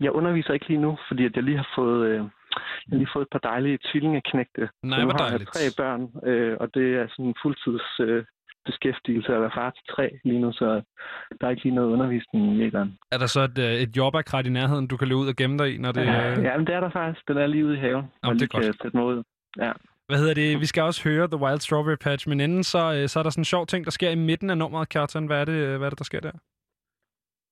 [0.00, 2.24] Jeg underviser ikke lige nu, fordi at jeg lige har fået, øh,
[2.56, 4.68] jeg har lige fået et par dejlige tvillingeknægte.
[4.82, 5.50] Nej, hvor har jeg dejligt.
[5.54, 8.24] tre børn, øh, og det er sådan en fuldtids øh,
[8.64, 10.68] beskæftigelse at være far til tre lige nu, så
[11.40, 12.98] der er ikke lige noget undervisning i den.
[13.12, 15.58] Er der så et, øh, et jordbærkrat i nærheden, du kan løbe ud og gemme
[15.58, 16.06] dig i, når det...
[16.06, 16.44] Ja, Øh...
[16.44, 17.28] ja, men det er der faktisk.
[17.28, 18.04] Den er lige ude i haven.
[18.22, 18.64] Og det er godt.
[18.64, 19.22] kan sætte mig ud.
[19.58, 19.72] Ja.
[20.08, 20.60] Hvad hedder det?
[20.60, 23.30] Vi skal også høre The Wild Strawberry Patch, men inden så, øh, så er der
[23.30, 25.26] sådan en sjov ting, der sker i midten af nummeret, Kjartan.
[25.26, 26.32] Hvad er det, hvad er det der sker der?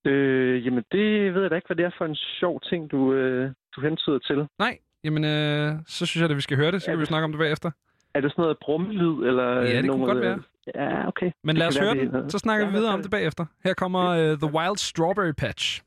[0.05, 3.13] Øh, jamen, det ved jeg da ikke, hvad det er for en sjov ting, du,
[3.13, 4.47] øh, du hentyder til.
[4.59, 7.23] Nej, jamen øh, så synes jeg, at vi skal høre det, så kan vi snakke
[7.25, 7.71] om det bagefter.
[8.13, 9.27] Er det sådan noget brummelyd?
[9.27, 10.39] Eller Ja, det kunne noget, godt være.
[10.75, 11.31] Ja, okay.
[11.43, 13.45] Men Det lad os høre det- så snakker Ja, vi videre om det bagefter.
[13.63, 15.81] Her kommer uh, The Wild Strawberry Patch.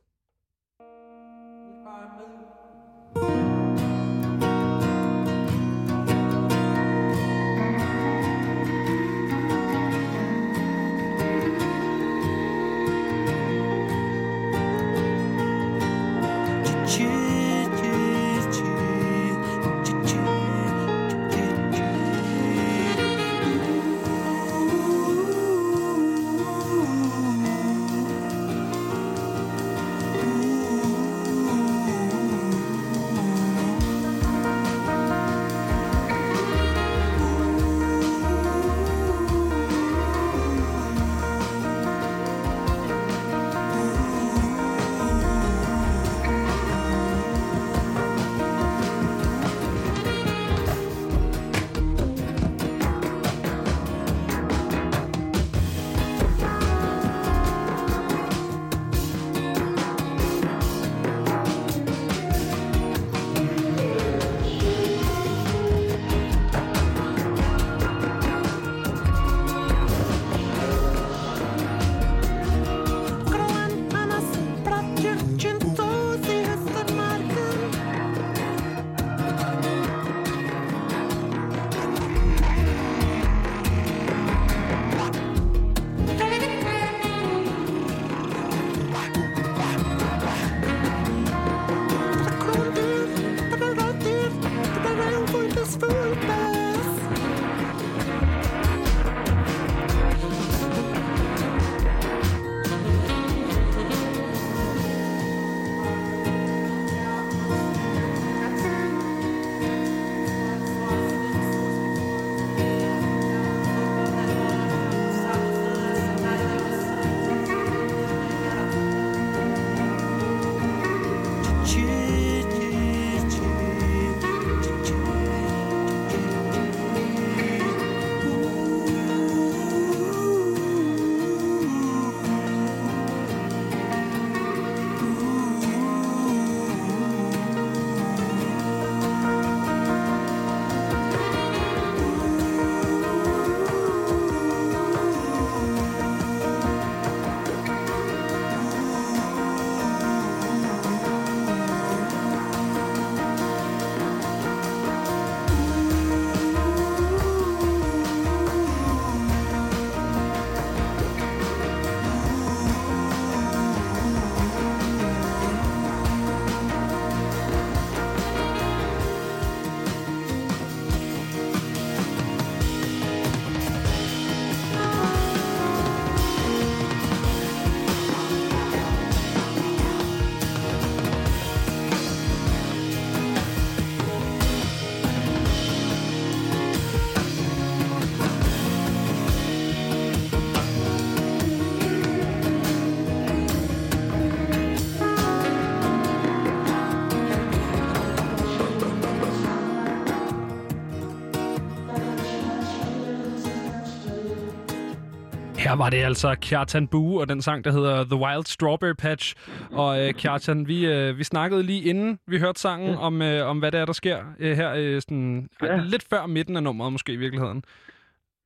[205.72, 209.34] Her var det altså Kjartan Bue og den sang, der hedder The Wild Strawberry Patch.
[209.72, 212.96] Og øh, Kjartan, vi, øh, vi snakkede lige inden vi hørte sangen ja.
[212.96, 215.76] om, øh, om, hvad det er, der sker øh, her øh, sådan, ja.
[215.76, 217.64] lidt før midten af nummeret måske i virkeligheden.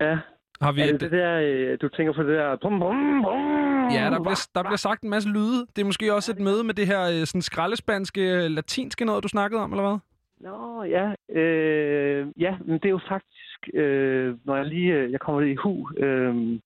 [0.00, 0.18] Ja.
[0.62, 2.56] Har vi er et, det det der, øh, du tænker på det der...
[2.62, 3.40] Bum, bum, bum,
[3.96, 5.66] Ja, der bliver, der bliver sagt en masse lyde.
[5.76, 9.22] Det er måske også et møde med det her øh, sådan skraldespanske, øh, latinske noget,
[9.22, 9.98] du snakkede om, eller hvad?
[10.40, 11.38] Nå, ja.
[11.40, 15.54] Øh, ja, men det er jo faktisk, øh, når jeg lige jeg kommer det i
[15.54, 16.58] hu, øh,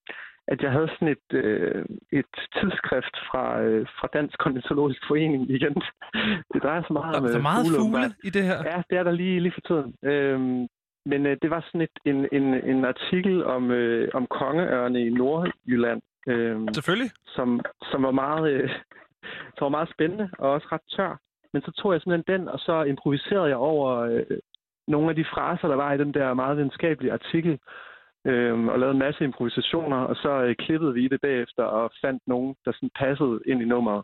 [0.51, 5.75] at jeg havde sådan et, øh, et tidsskrift fra, øh, fra Dansk Kondensologisk Forening igen.
[6.53, 8.13] Det drejer sig meget om der er øh, meget fugle åbenbart.
[8.23, 8.57] i det her.
[8.71, 9.89] Ja, det er der lige, lige for tiden.
[10.11, 10.67] Øhm,
[11.05, 15.09] men øh, det var sådan et, en, en, en artikel om, øh, om kongeørne i
[15.09, 16.01] Nordjylland.
[16.27, 17.11] Øhm, Selvfølgelig.
[17.25, 17.61] som,
[17.91, 18.69] som, var meget, øh,
[19.55, 21.19] som var meget spændende og også ret tør.
[21.53, 24.37] Men så tog jeg simpelthen den, og så improviserede jeg over øh,
[24.87, 27.59] nogle af de fraser, der var i den der meget videnskabelige artikel.
[28.25, 32.23] Øhm, og lavede en masse improvisationer, og så øh, klippede vi det bagefter og fandt
[32.27, 34.03] nogen, der sådan passede ind i nummeret.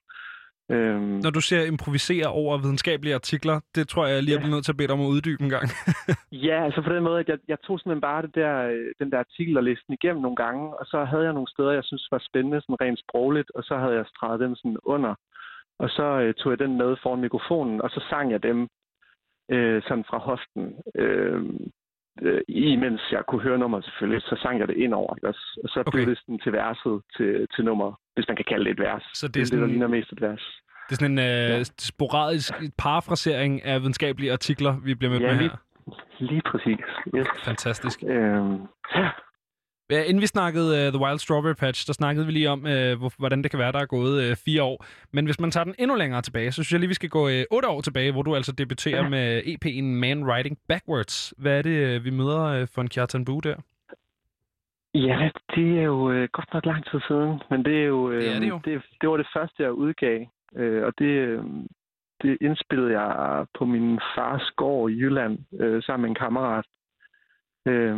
[0.71, 4.65] Øhm, Når du ser improvisere over videnskabelige artikler, det tror jeg lige, jeg bliver nødt
[4.65, 5.67] til at bede dig om at uddybe en gang.
[6.47, 9.11] Ja, altså på den måde, at jeg, jeg tog simpelthen bare det der, øh, den
[9.11, 11.83] der artikel og læste den igennem nogle gange, og så havde jeg nogle steder, jeg
[11.83, 15.15] synes var spændende, sådan rent sprogligt, og så havde jeg streget dem sådan under.
[15.79, 18.67] Og så øh, tog jeg den med foran mikrofonen, og så sang jeg dem
[19.51, 20.65] øh, sådan fra hoften.
[20.95, 21.43] Øh,
[22.21, 25.27] øh, imens jeg kunne høre nummeret selvfølgelig, så sang jeg det ind over, ikke?
[25.27, 25.35] Og
[25.73, 25.91] så okay.
[25.97, 29.03] blev det sådan til verset til, til nummer, hvis man kan kalde det et vers.
[29.13, 30.43] Så det er det, er det der sådan- ligner mest et vers.
[30.89, 35.37] Det er sådan en øh, sporadisk parafrasering af videnskabelige artikler, vi bliver med Ja, med
[35.37, 35.57] lige, her.
[36.19, 36.79] lige præcis.
[37.17, 37.27] Yes.
[37.45, 38.03] Fantastisk.
[38.07, 38.61] Øhm,
[38.95, 39.09] ja.
[39.89, 43.11] Inden vi snakkede uh, The Wild Strawberry Patch, der snakkede vi lige om, uh, hvor,
[43.17, 44.85] hvordan det kan være, der er gået uh, fire år.
[45.13, 47.23] Men hvis man tager den endnu længere tilbage, så synes jeg lige, vi skal gå
[47.27, 49.09] uh, otte år tilbage, hvor du altså debuterer Ja.
[49.09, 51.33] med EP'en Man Riding Backwards.
[51.37, 53.55] Hvad er det, uh, vi møder uh, for en Kjartan Bue der?
[54.93, 58.21] Ja, det er jo øh, godt nok lang tid siden, men det er jo, øh,
[58.21, 58.59] Det er det jo.
[58.65, 61.43] Det, det var det første, jeg udgav, øh, og det, øh,
[62.21, 66.65] det indspillede jeg på min fars gård i Jylland øh, sammen med en kammerat.
[67.71, 67.97] Øh,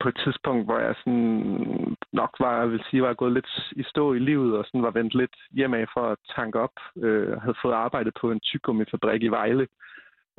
[0.00, 3.82] på et tidspunkt, hvor jeg sådan nok var, jeg vil sige, var gået lidt i
[3.82, 6.76] stå i livet, og sådan var vendt lidt hjemad for at tanke op.
[7.02, 9.66] Øh, og havde fået arbejdet på en tykgummifabrik i Vejle.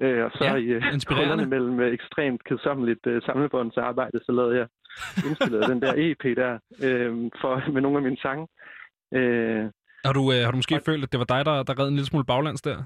[0.02, 4.68] Øh, og så Ja, i øh, mellem øh, ekstremt kedsommeligt øh, samlebåndsarbejde, så lavede jeg
[5.28, 8.48] indspillede den der EP der øh, for, med nogle af mine sange.
[9.14, 9.64] Øh,
[10.06, 11.94] Har du, uh, har du måske følt, at det var dig, der, der red en
[11.94, 12.78] lille smule baglands der?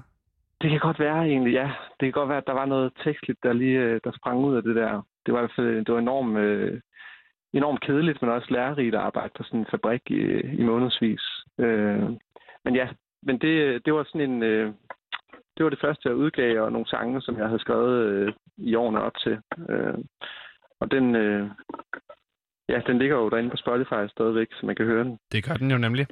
[0.64, 1.68] det kan godt være egentlig, ja.
[1.98, 4.56] Det kan godt være, at der var noget tekstligt, der lige øh, der sprang ud
[4.56, 5.02] af det der.
[5.26, 6.80] Det var i hvert fald øh, det var enormt, øh,
[7.52, 10.20] enormt kedeligt, men også lærerigt at arbejde på sådan en fabrik i,
[10.60, 11.22] i månedsvis.
[11.58, 12.10] Øh,
[12.64, 12.88] men ja,
[13.22, 14.42] men det, det var sådan en...
[14.42, 14.72] Øh,
[15.56, 18.74] det var det første, jeg udgav, og nogle sange, som jeg havde skrevet øh, i
[18.74, 19.38] årene op til.
[19.68, 19.94] Øh,
[20.80, 21.50] og den, øh,
[22.68, 25.18] ja, den ligger jo derinde på Spotify stadigvæk, så man kan høre den.
[25.32, 26.06] Det gør den jo nemlig.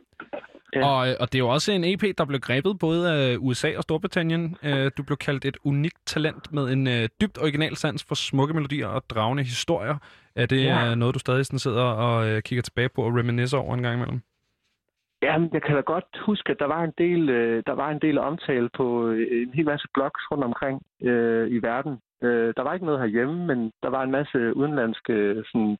[0.75, 0.87] Ja.
[0.87, 3.77] Og, øh, og det er jo også en EP, der blev grebet både af USA
[3.77, 4.57] og Storbritannien.
[4.65, 8.55] Øh, Du blev kaldt et unikt talent med en øh, dybt original sans for smukke
[8.55, 9.97] melodier og dragende historier.
[10.37, 10.85] Er det Ja.
[10.89, 10.95] ja.
[10.95, 13.97] noget, du stadig sådan sidder og øh, kigger tilbage på og reminiscer over en gang
[13.97, 14.21] imellem?
[15.23, 17.91] Ja, men jeg kan da godt huske, at der var en del, øh, der var
[17.91, 21.99] en del omtale på øh, en hel masse blogs rundt omkring øh, i verden.
[22.23, 25.13] Øh, der var ikke noget herhjemme, men der var en masse udenlandske,
[25.51, 25.77] sådan, øh,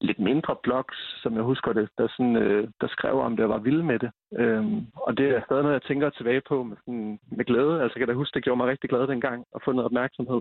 [0.00, 3.50] lidt mindre blogs, som jeg husker det, der, sådan, øh, der skrev om det og
[3.50, 4.10] var vilde med det.
[4.38, 7.82] Øh, og det er stadig noget, jeg tænker tilbage på med, sådan, med glæde.
[7.82, 10.40] Altså, jeg kan da huske, det gjorde mig rigtig glad dengang at få noget opmærksomhed.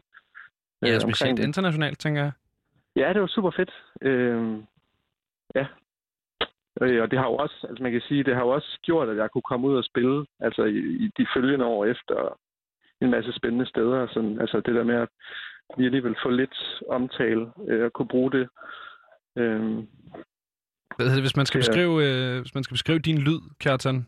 [0.81, 2.31] Ja, øh, omkring specielt internationalt, tænker jeg.
[2.95, 3.71] Ja, det var super fedt.
[4.01, 4.57] Øh,
[5.55, 5.65] ja.
[6.81, 9.09] Øh, Og det har jo også, altså man kan sige, det har jo også gjort,
[9.09, 12.37] at jeg kunne komme ud og spille, altså i, i de følgende år efter
[13.01, 14.07] en masse spændende steder.
[14.07, 15.09] Sådan, altså det der med at
[15.77, 18.49] vi alligevel få lidt omtale øh, og kunne bruge det.
[19.37, 19.77] Øh,
[21.21, 24.07] Hvis man skal beskrive, øh, hvis man skal beskrive din lyd, Kjartan,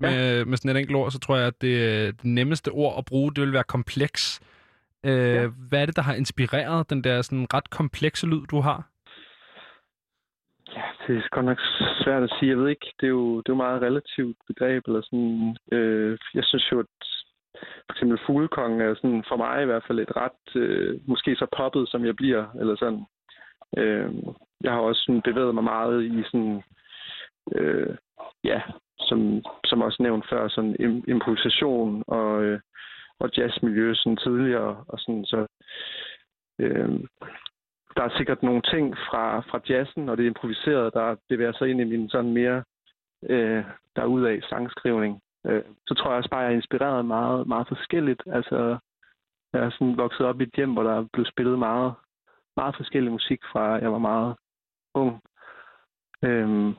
[0.00, 0.44] med, ja.
[0.44, 3.04] med sådan et enkelt ord, så tror jeg, at det, øh, det nemmeste ord at
[3.04, 4.40] bruge, det vil være kompleks.
[5.04, 5.46] Øh, ja.
[5.68, 8.88] Hvad er det, der har inspireret den der sådan ret komplekse lyd, du har?
[10.76, 11.58] Ja, det er godt nok
[12.04, 12.50] svært at sige.
[12.50, 14.82] Jeg ved ikke, det er jo, det er jo meget relativt begreb.
[14.86, 16.86] Eller sådan, øh, jeg synes jo, at
[17.86, 21.46] for eksempel Fuglekongen er sådan, for mig i hvert fald et ret, øh, måske så
[21.56, 22.46] poppet, som jeg bliver.
[22.60, 23.04] Eller sådan.
[23.78, 24.14] Øh,
[24.60, 26.62] jeg har også sådan, bevæget mig meget i sådan,
[27.54, 27.96] øh,
[28.44, 28.60] ja,
[28.98, 32.60] som, som også nævnt før, sådan im- improvisation og, øh,
[33.18, 34.84] og jazzmiljø sådan tidligere.
[34.88, 35.46] Og sådan, så,
[36.58, 37.00] øh,
[37.96, 41.80] der er sikkert nogle ting fra, fra jazzen og det improviserede, der bevæger sig ind
[41.80, 42.62] i min sådan mere
[43.22, 43.64] øh,
[43.96, 45.20] derudaf sangskrivning.
[45.46, 48.22] Øh, så tror jeg også bare, at jeg er inspireret meget, meget forskelligt.
[48.26, 48.78] Altså,
[49.52, 51.94] jeg er sådan vokset op i et hjem, hvor der blev spillet meget,
[52.56, 54.36] meget forskellig musik fra, jeg var meget
[54.94, 55.22] ung.
[56.24, 56.74] Øhm,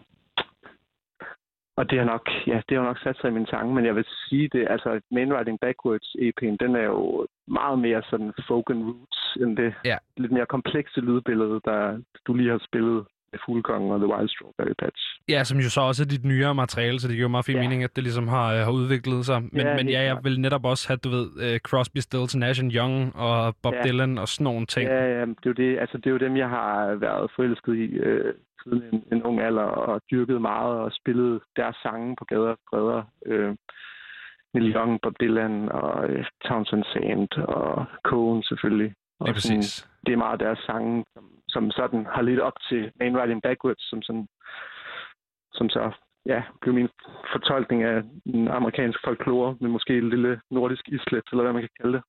[1.78, 3.96] og det har nok, ja, det har nok sat sig i min tanke, men jeg
[3.96, 8.70] vil sige det, altså Main Riding Backwards EP'en, den er jo meget mere sådan folk
[8.70, 9.98] and roots, end det Ja.
[10.18, 14.74] lidt mere komplekse lydbillede, der du lige har spillet med Fuglkongen og The Wild Strawberry
[14.80, 15.02] Patch.
[15.30, 17.56] Ja, som jo så også er dit nyere materiale, så det giver jo meget fin
[17.56, 17.62] Ja.
[17.62, 19.42] mening, at det ligesom har, øh, har udviklet sig.
[19.42, 22.36] Men Ja, ja, men ja, jeg vil netop også have, du ved, øh, Crosby, Stills,
[22.36, 23.82] Nash Young og Bob Ja.
[23.84, 24.90] Dylan og sådan nogle ting.
[24.90, 27.76] Ja, ja, det er jo det, altså det er jo dem, jeg har været forelsket
[27.76, 28.34] i øh,
[28.64, 32.58] siden en, en ung alder, og dyrket meget og spillet deres sange på gader og
[32.68, 33.02] stræder.
[33.26, 33.56] Øh,
[34.54, 38.94] Neil Young, Bob Dylan og øh, Townsend Sand og Cohen selvfølgelig.
[39.20, 39.88] Og sådan, præcis.
[40.06, 43.90] det er meget deres sange, som, som sådan har lidt op til Main Riding Backwards,
[43.90, 44.28] som sådan,
[45.54, 45.92] som så
[46.26, 46.90] ja, blev min
[47.32, 51.78] fortolkning af en amerikansk folklore med måske et lille nordisk islet, eller hvad man kan
[51.82, 52.04] kalde det.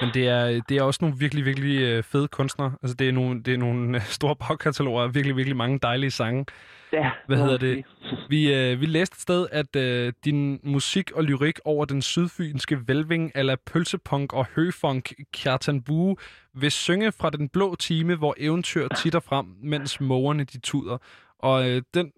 [0.00, 2.72] Men det er, det er også nogle virkelig, virkelig øh, fede kunstnere.
[2.82, 6.10] Altså, det er nogle, det er nogle øh, store bagkataloger og virkelig, virkelig mange dejlige
[6.10, 6.46] sange.
[6.92, 7.84] Ja, Hvad hedder det?
[8.28, 12.88] Vi, øh, vi læste et sted, at øh, din musik og lyrik over den sydfynske
[12.88, 16.16] velving ala pølsepunk og høfunk Kjartan Bue
[16.54, 20.98] vil synge fra den blå time, hvor eventyr titter frem, mens mågerne de tuder.
[21.38, 22.12] Og øh, den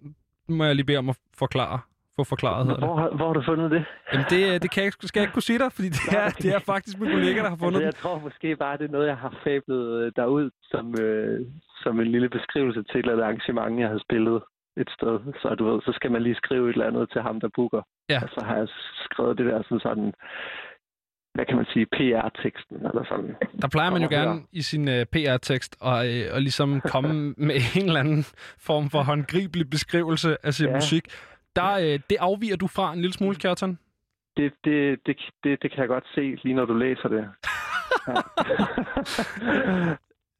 [0.49, 1.81] må jeg lige bede om at forklare.
[2.19, 2.79] Få forklaret, det.
[2.79, 3.85] Hvor, har- hvor har du fundet det?
[4.13, 6.03] Jamen det, øh, det kan jeg, ikke- skal jeg ikke kunne sige dig, fordi det
[6.23, 8.85] er, det er faktisk min kollega, der har fundet altså, jeg tror måske bare, det
[8.89, 11.41] er noget, jeg har fablet øh, derud som, øh,
[11.83, 14.43] som en lille beskrivelse til et eller andet arrangement, jeg har spillet
[14.83, 15.15] et sted.
[15.43, 17.83] Så du ved, så skal man lige skrive et eller andet til ham, der booker.
[18.11, 18.21] Ja.
[18.23, 18.69] Og så har jeg
[19.05, 20.13] skrevet det der sådan sådan,
[21.35, 23.31] hvad kan man sige, PR-teksten eller sådan.
[23.63, 27.13] Der plejer man jo gerne i sin uh, PR-tekst at, uh, at ligesom komme
[27.49, 28.25] med en eller anden
[28.69, 30.67] form for håndgribelig beskrivelse af sin.
[30.69, 30.75] Ja.
[30.75, 31.05] musik.
[31.57, 33.79] Der, uh, det afviger du fra en lille smule, Kjartan.
[34.37, 37.29] Det, det, det, det, det kan jeg godt se, lige når du læser det.
[38.09, 38.15] Ja.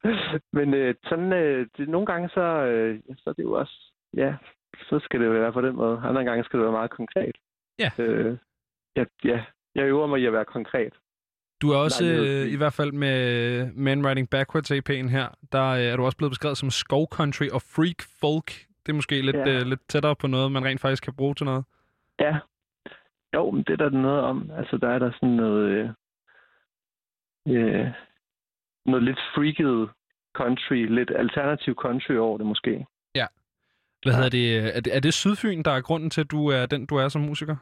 [0.57, 4.35] Men øh, sådan, øh, det, nogle gange så, øh, så er det jo også, ja,
[4.89, 6.01] så skal det jo være på den måde.
[6.03, 7.35] Andre gange skal det være meget konkret.
[7.79, 7.89] Ja.
[7.97, 8.37] Øh,
[8.95, 9.43] ja, ja,
[9.75, 10.93] jeg øver mig i at være konkret.
[11.61, 13.19] Du er også, uh, i hvert fald med
[13.73, 17.47] Man Riding Backwards EP'en her, der uh, er du også blevet beskrevet som skov country
[17.47, 18.66] og freak folk.
[18.87, 19.61] Det er måske lidt, Ja.
[19.61, 21.63] uh, lidt tættere på noget, man rent faktisk kan bruge til noget.
[22.19, 22.37] Ja.
[23.33, 24.51] Jo, men det er der noget om.
[24.57, 25.69] Altså, der er der sådan noget...
[25.69, 25.89] Øh,
[27.47, 27.87] øh,
[28.85, 29.89] noget lidt freaket
[30.33, 32.85] country, lidt alternativ country over det måske.
[34.03, 34.75] Hvad hedder det?
[34.77, 34.95] Er, det?
[34.95, 37.55] er det Sydfyn, der er grunden til, at du er den, du er som musiker?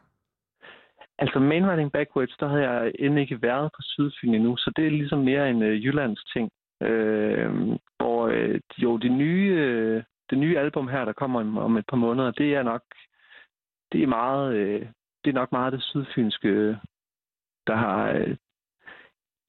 [1.19, 4.91] Altså, Mainriding Backwards, der havde jeg endnu ikke været på Sydfyn endnu, så det er
[4.91, 6.49] ligesom mere en øh, Jyllands ting.
[6.81, 7.49] Øh,
[7.97, 11.85] hvor øh, jo, det nye, øh, det nye album her, der kommer om, om et
[11.89, 12.81] par måneder, det er nok,
[13.91, 14.81] det er meget, øh,
[15.23, 16.75] det er nok meget det sydfynske, øh,
[17.67, 18.35] der har, øh,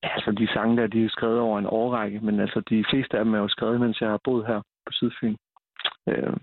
[0.02, 3.18] ja, altså de sange der, de er skrevet over en årrække, men altså de fleste
[3.18, 5.36] af dem er jo skrevet, mens jeg har boet her på Sydfyn.
[6.08, 6.36] Øh,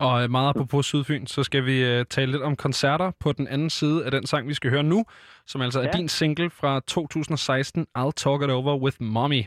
[0.00, 3.70] Og øh, meget apropos Sydfyn, så skal vi tale lidt om koncerter på den anden
[3.70, 5.04] side af den sang, vi skal høre nu,
[5.46, 5.86] som altså ja.
[5.86, 5.98] er Ja.
[5.98, 9.42] din single fra 2016, I'll Talk It Over With Mommy.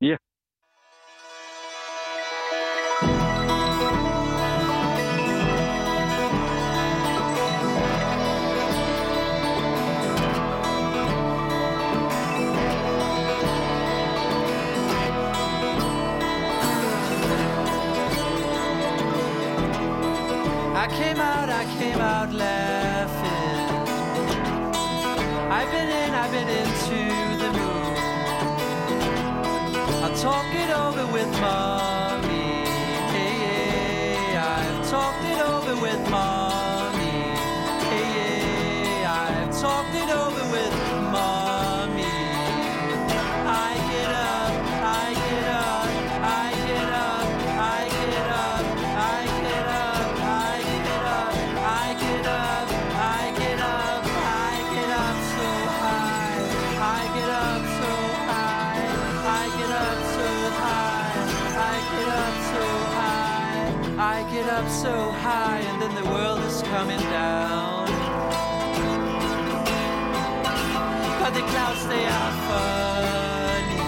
[0.00, 0.16] Ja.
[0.16, 0.29] I
[22.20, 23.60] out laughing.
[25.56, 27.00] I've been in, I've been into
[27.42, 27.98] the mood.
[30.04, 31.69] I'll talk it over with mommy.
[71.90, 73.82] They are funny.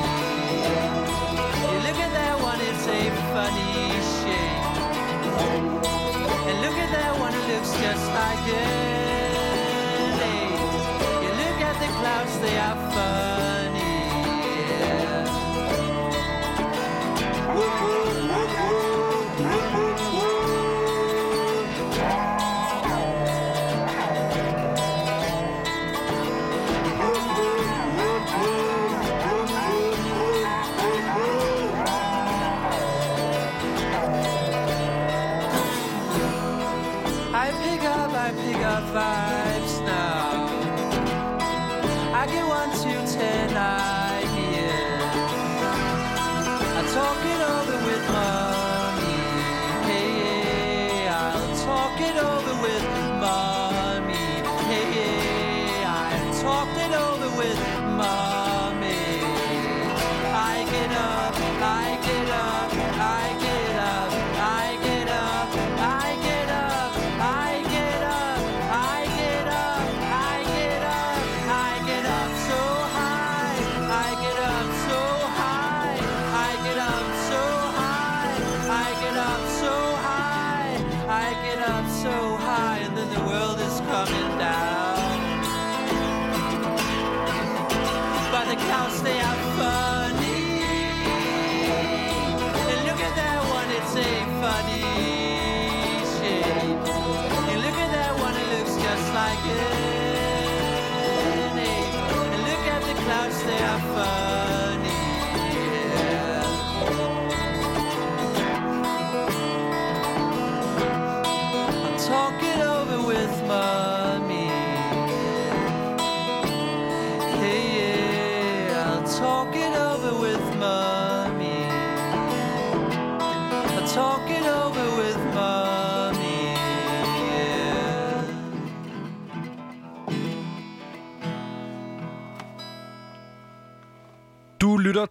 [1.70, 3.03] You look at that one, it's a
[3.33, 3.74] funny
[4.19, 4.66] shape.
[6.49, 10.61] And look at that one, it looks just like an ape.
[11.24, 13.95] You look at the clouds, they are funny.
[17.55, 18.02] Yeah.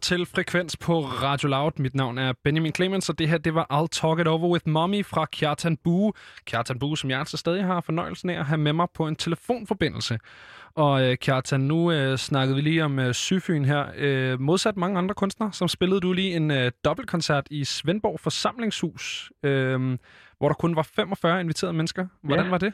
[0.01, 1.71] Til Frekvens på Radio Loud.
[1.79, 4.69] Mit navn er Benjamin Clemens, og det her det var I'll Talk It Over With
[4.69, 6.13] Mommy fra Kjartan Bue.
[6.45, 9.15] Kjartan Bue, som jeg altså stadig har fornøjelsen af at have med mig på en
[9.15, 10.19] telefonforbindelse.
[10.75, 13.85] Og øh, Kjartan, nu øh, snakkede vi lige om øh, Syfyn her.
[13.97, 19.31] Øh, modsat mange andre kunstnere, som spillede du lige en øh, dobbeltkoncert i Svendborg Forsamlingshus,
[19.43, 19.97] øh,
[20.37, 22.07] hvor der kun var 45 inviterede mennesker.
[22.21, 22.49] Hvordan Ja.
[22.51, 22.73] var det?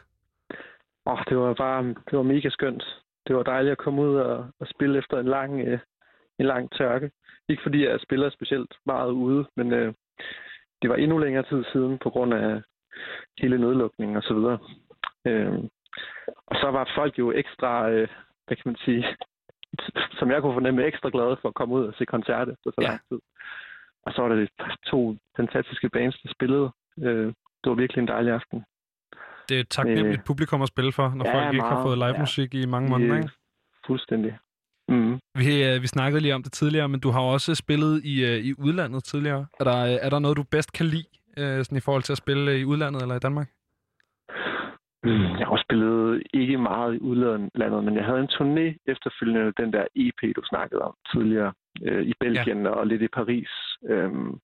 [1.05, 2.83] Åh, det var bare, det var mega skønt.
[3.27, 5.79] Det var dejligt at komme ud og, og spille efter en lang, øh,
[6.39, 7.11] en lang tørke.
[7.49, 9.93] Ikke fordi jeg spiller specielt meget ude, men øh,
[10.81, 12.61] det var endnu længere tid siden på grund af
[13.41, 14.59] hele nedlukningen og så videre.
[15.27, 15.59] Øh,
[16.47, 18.07] og så var folk jo ekstra, øh,
[18.47, 19.05] hvad kan man sige,
[20.19, 22.81] som jeg kunne fornemme, ekstra glade for at komme ud og se koncert efter så
[22.81, 23.19] lang tid.
[24.05, 24.47] Og så var der
[24.85, 26.71] to fantastiske bands, der spillede.
[27.01, 27.27] Øh,
[27.61, 28.65] det var virkelig en dejlig aften.
[29.49, 31.85] Det er et taknemmeligt Øh, publikum at spille for, når ja, folk ikke har meget,
[31.85, 32.19] fået live ja.
[32.19, 33.13] musik i mange måneder.
[33.13, 33.33] Øh, Ikke?
[33.87, 34.37] Fuldstændig.
[34.89, 35.19] Mm.
[35.35, 38.37] Vi, øh, vi snakkede lige om det tidligere, men du har også spillet i, øh,
[38.45, 39.45] i udlandet tidligere.
[39.59, 42.13] Er der, øh, er der noget, du bedst kan lide øh, sådan i forhold til
[42.13, 43.47] at spille øh, i udlandet eller i Danmark?
[45.03, 49.73] Mm, Jeg har spillet ikke meget i udlandet, men jeg havde en turné efterfølgende den
[49.73, 51.53] der EP, du snakkede om tidligere,
[51.83, 52.69] øh, i Belgien ja.
[52.69, 53.49] og lidt i Paris.
[53.89, 54.39] Øhm,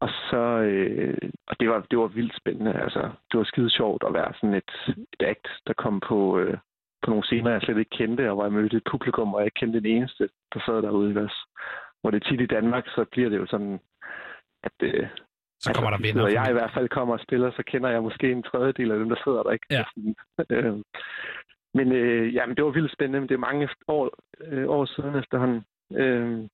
[0.00, 2.72] og så, øh, og det var, det var vildt spændende.
[2.72, 3.00] Altså,
[3.30, 4.72] det var skide sjovt at være sådan et,
[5.12, 6.58] et act, der kom på, øh,
[7.04, 9.46] på nogle scener, jeg slet ikke kendte, og hvor jeg mødte et publikum, og jeg
[9.46, 11.08] ikke kendte den eneste, der sad derude.
[11.08, 11.40] Ikke også?
[12.00, 13.80] Hvor det er tit i Danmark, så bliver det jo sådan,
[14.62, 15.06] at øh,
[15.64, 16.28] så kommer der venner.
[16.28, 19.08] Jeg i hvert fald kommer og spiller, så kender jeg måske en tredjedel af dem,
[19.08, 19.66] der sidder der ikke.
[19.70, 19.84] Ja.
[20.50, 20.74] øh,
[21.74, 24.10] men øh, jamen, det var vildt spændende, men det er mange år,
[24.40, 25.64] øh, år siden efterhånden.
[26.00, 26.48] Øh,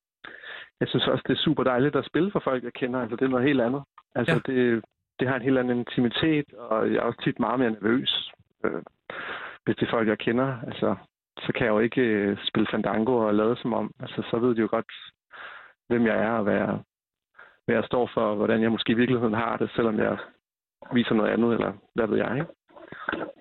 [0.81, 3.01] jeg synes også, det er super dejligt at spille for folk, jeg kender.
[3.01, 3.83] Altså, det er noget helt andet.
[4.15, 4.53] Altså, ja.
[4.53, 4.85] det,
[5.21, 8.33] det har en helt anden intimitet, og jeg er også tit meget mere nervøs,
[8.65, 8.83] øh,
[9.65, 10.59] hvis det er folk, jeg kender.
[10.67, 10.97] Altså,
[11.39, 13.91] så kan jeg jo ikke øh, spille fandango og lade som om.
[14.01, 14.93] Altså, så ved de jo godt,
[15.89, 16.79] hvem jeg er og hvad jeg,
[17.65, 20.19] hvad jeg står for, og hvordan jeg måske i virkeligheden har det, selvom jeg
[20.93, 22.53] viser noget andet, eller hvad ved jeg, ikke?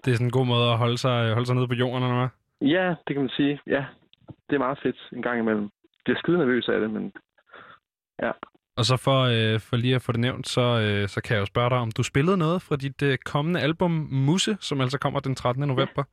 [0.03, 2.19] Det er sådan en god måde at holde sig, holde sig nede på jorden, eller
[2.19, 2.29] hvad?
[2.69, 3.59] Ja, det kan man sige.
[3.67, 3.85] Ja,
[4.49, 5.69] det er meget fedt en gang imellem.
[6.07, 7.13] Jeg er skide nervøs af det, men
[8.21, 8.31] ja.
[8.79, 11.41] Og så for, øh, for lige at få det nævnt, så, øh, så kan jeg
[11.41, 14.97] jo spørge dig, om du spillede noget fra dit øh, kommende album Musse, som altså
[14.99, 15.67] kommer den 13.
[15.67, 16.03] november?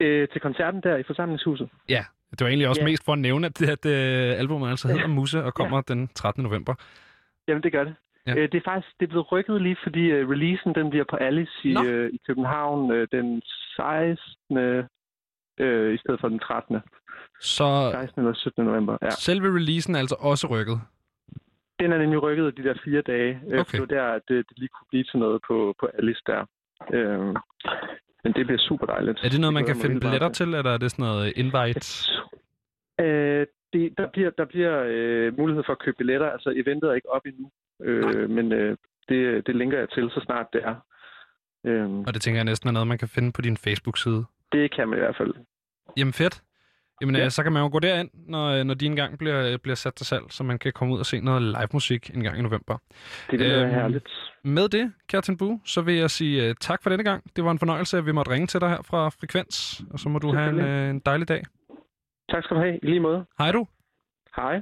[0.00, 1.68] Øh, til koncerten der i forsamlingshuset.
[1.88, 2.84] Ja, det var egentlig også Ja.
[2.86, 6.42] mest for at nævne, at, at øh, albumet altså hedder Musse og kommer den 13.
[6.42, 6.74] november.
[7.48, 7.94] Jamen, det gør det.
[8.26, 8.32] Ja.
[8.34, 8.38] Ja.
[8.40, 11.16] Øh, det er faktisk det er blevet rykket lige, fordi uh, releasen den bliver på
[11.16, 11.80] Alice i, Nå.
[11.80, 13.42] uh, i København uh, den
[13.76, 14.18] 16.
[14.50, 16.76] Uh, i stedet for den 13.
[17.40, 18.20] Så 16.
[18.22, 18.64] eller 17.
[18.64, 18.98] november.
[19.02, 19.10] Ja.
[19.10, 20.80] selve releasen er altså også rykket.
[21.80, 23.40] Den er nemlig rykket de der fire dage.
[23.50, 23.72] Øh, Okay.
[23.72, 26.44] Det var der, at det, det lige kunne blive til noget på, på Alice der.
[26.92, 27.20] Øh,
[28.24, 29.18] men det bliver super dejligt.
[29.24, 31.86] Er det noget, man kan finde billetter til, eller er det sådan noget invite?
[33.00, 36.30] Øh, det, der bliver, der bliver øh, mulighed for at købe billetter.
[36.30, 37.50] Altså, eventet er ikke op endnu.
[37.82, 38.76] Øh, men øh,
[39.08, 40.74] det, det linker jeg til, så snart det er.
[41.66, 44.24] Øh, Og det tænker jeg næsten er noget, man kan finde på din Facebook-side.
[44.52, 45.34] det kan man i hvert fald.
[45.96, 46.42] Jamen fedt.
[47.00, 47.22] Jamen, Ja.
[47.22, 47.28] ja.
[47.30, 50.06] så kan man jo gå derind, når, øh, når de engang bliver, bliver sat til
[50.06, 52.78] salg, så man kan komme ud og se noget live musik en gang i november.
[53.30, 54.08] Det være Øhm, herligt.
[54.44, 57.24] Med det, Kjartan Bu, så vil jeg sige uh, tak for denne gang.
[57.36, 60.08] Det var en fornøjelse, at vi måtte ringe til dig her fra Frekvens, og så
[60.08, 61.42] må du have en, uh, en dejlig dag.
[62.30, 62.78] Tak skal du have.
[62.82, 63.24] I lige måde.
[63.38, 63.66] Hej du.
[64.36, 64.60] Hej.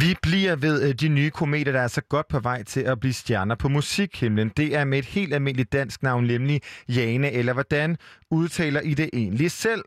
[0.00, 3.00] Vi bliver ved øh, de nye kometer, der er så godt på vej til at
[3.00, 4.48] blive stjerner på musikhimlen.
[4.48, 7.96] Det er med et helt almindeligt dansk navn, nemlig Jane, eller hvordan
[8.30, 9.84] udtaler I det egentlig selv?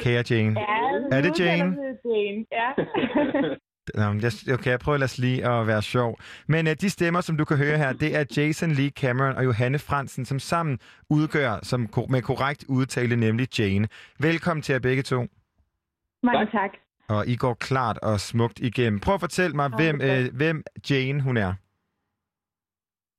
[0.00, 0.60] Kære Jane.
[1.12, 1.76] Er det Jane?
[2.04, 2.70] Jane, ja.
[3.94, 6.18] Nå, okay, jeg prøver ellers lige at være sjov.
[6.48, 9.44] Men uh, de stemmer, som du kan høre her, det er Jason Lee Cameron og
[9.44, 10.78] Johanne Fransen, som sammen
[11.10, 13.88] udgør som med korrekt udtale, nemlig Jane.
[14.20, 15.26] Velkommen til jer begge to.
[16.22, 16.87] Mange tak.
[17.14, 19.00] Og I går klart og smukt igennem.
[19.00, 20.56] Prøv at fortælle mig, hvem, øh, hvem
[20.90, 21.52] Jane hun er.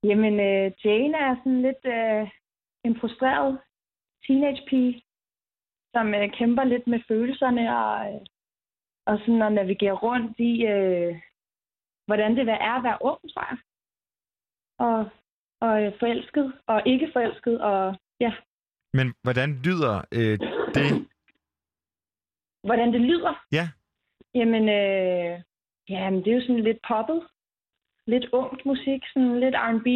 [0.04, 2.24] Jamen, øh, Jane er sådan lidt øh,
[2.86, 3.60] en frustreret
[4.28, 5.04] teenage-pige,
[5.94, 8.22] som øh, kæmper lidt med følelserne og, øh,
[9.06, 11.22] og sådan at navigere rundt i, øh,
[12.08, 13.58] hvordan det er at være ung, tror jeg.
[14.88, 15.00] Og,
[15.62, 18.32] og øh, forelsket og ikke forelsket, og ja,
[18.94, 20.36] Men hvordan lyder øh,
[20.76, 20.88] det?
[22.68, 23.46] hvordan det lyder.
[23.52, 23.70] Ja.
[24.36, 25.42] Jamen, øh,
[25.90, 27.22] jamen, det er jo sådan lidt poppet.
[28.08, 29.88] Lidt ungt musik, sådan lidt R&B,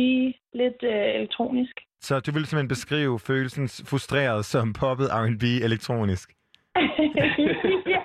[0.54, 1.76] lidt øh, elektronisk.
[2.02, 6.34] Så du vil simpelthen beskrive følelsen frustreret som poppet R&B elektronisk?
[7.96, 8.04] ja,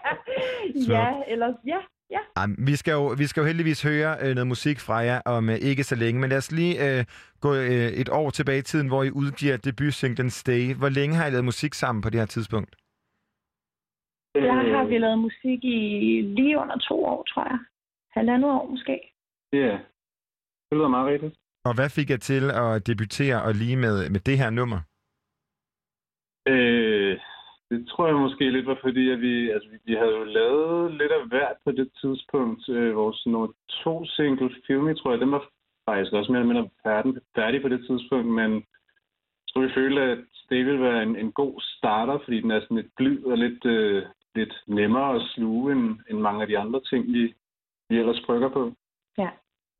[0.94, 1.78] ja, eller ja,
[2.10, 2.18] ja.
[2.36, 5.50] Ej, vi, skal jo, vi skal jo heldigvis høre øh, noget musik fra jer om
[5.50, 7.04] øh, ikke så længe, men lad os lige øh,
[7.40, 10.74] gå øh, et år tilbage i tiden, hvor I udgiver debutsinglen Stay.
[10.74, 12.74] Hvor længe har I lavet musik sammen på det her tidspunkt?
[14.34, 15.78] Der har vi lavet musik i
[16.36, 17.58] lige under to år, tror jeg.
[18.10, 19.12] Halvandet år måske.
[19.52, 19.78] Ja,
[20.70, 21.34] det lyder meget rigtigt.
[21.64, 24.80] Og hvad fik jeg til at debutere og lige med, med det her nummer?
[26.48, 27.18] Øh,
[27.70, 31.12] det tror jeg måske lidt var fordi, at vi, altså, vi- havde jo lavet lidt
[31.12, 32.68] af hvert på det tidspunkt.
[32.68, 33.48] Øh, vores nummer
[33.84, 35.44] to single, Feel Me, tror jeg, den var
[35.88, 40.02] faktisk også mere eller mindre færdig, færdig på det tidspunkt, men jeg tror, vi følte,
[40.02, 40.18] at
[40.50, 43.64] det ville være en, en god starter, fordi den er sådan lidt blid og lidt,
[43.64, 44.02] øh,
[44.38, 47.34] lidt nemmere at sluge end, end mange af de andre ting, vi,
[47.88, 48.72] vi ellers brygger på.
[49.18, 49.30] Ja.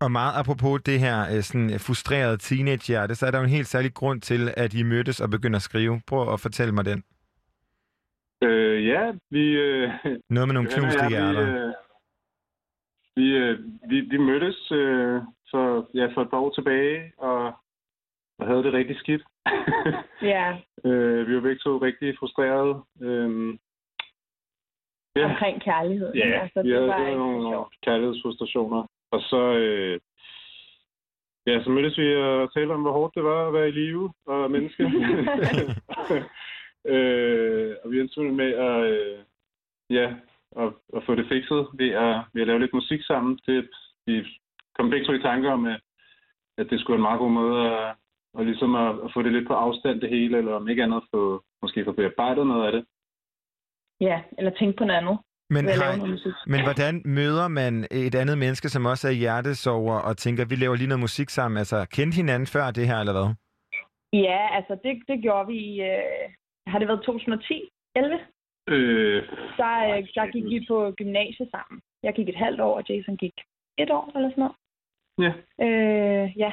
[0.00, 3.66] Og meget apropos det her øh, sådan frustrerede teenagehjerte, så er der jo en helt
[3.66, 6.00] særlig grund til, at I mødtes og begynder at skrive.
[6.06, 7.02] Prøv at fortælle mig den.
[8.42, 9.44] Øh, ja, vi...
[9.66, 9.90] Øh,
[10.30, 11.74] Noget med nogle knuste jeg, hjerter.
[13.16, 13.58] Vi, øh, vi, øh,
[13.90, 17.52] vi, vi mødtes øh, for, ja, for et par år tilbage, og,
[18.38, 19.22] og havde det rigtig skidt.
[20.22, 20.58] Ja,
[20.88, 22.74] øh, vi var begge to rigtig frustrerede.
[23.02, 23.58] Øh,
[25.18, 26.14] ja, omkring kærlighed.
[26.14, 27.74] ja altså, det havde var sådan ikke nogle, sjovt.
[27.86, 28.82] kærlighedsfrustrationer.
[29.10, 30.00] Og så, øh,
[31.46, 34.12] ja, så mødtes vi og talte om, hvor hårdt det var at være i live
[34.26, 34.82] og menneske.
[36.92, 39.18] øh, og vi endte simpelthen med at, øh,
[39.90, 40.06] ja,
[40.56, 43.38] at, at få det fikset ved at, ved at lave lidt musik sammen.
[43.46, 43.68] Det,
[44.06, 44.24] vi
[44.76, 45.80] kom begge to i tanke om, at,
[46.58, 47.94] at det skulle være en meget god måde at,
[48.34, 51.02] og ligesom at, at få det lidt på afstand det hele, eller om ikke andet
[51.14, 52.84] få, måske få bearbejdet noget af det.
[54.00, 55.18] Ja, eller tænke på noget andet.
[55.50, 55.92] Men, har,
[56.46, 60.76] men hvordan møder man et andet menneske, som også er hjertesover, og tænker, vi laver
[60.76, 61.58] lige noget musik sammen?
[61.58, 63.28] Altså, kendte hinanden før det her, eller hvad?
[64.12, 66.24] Ja, altså det, det gjorde vi i, øh,
[66.66, 68.14] har det været 2010, 11?
[68.68, 69.22] Øh,
[69.60, 71.80] Der, øh, der gik vi på gymnasiet sammen.
[72.02, 73.36] Jeg gik et halvt år, og Jason gik
[73.78, 74.56] et år eller sådan noget.
[75.24, 75.32] Ja.
[75.66, 76.52] Øh, ja,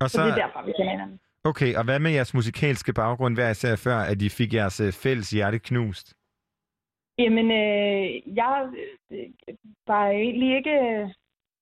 [0.00, 1.20] Og så, så det er derfor, vi kender hinanden.
[1.44, 4.92] Okay, og hvad med jeres musikalske baggrund hver især før, at I fik jeres øh,
[4.92, 6.14] fælles hjerte knust?
[7.22, 8.54] Jamen, øh, jeg
[9.90, 11.08] var egentlig ikke øh,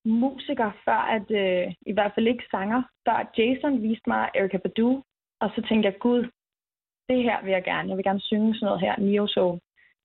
[0.04, 5.02] musiker før, at øh, i hvert fald ikke sanger, før Jason viste mig Erika Badu,
[5.40, 6.22] og så tænkte jeg, gud,
[7.08, 7.88] det her vil jeg gerne.
[7.88, 9.58] Jeg vil gerne synge sådan noget her, Neo Soul.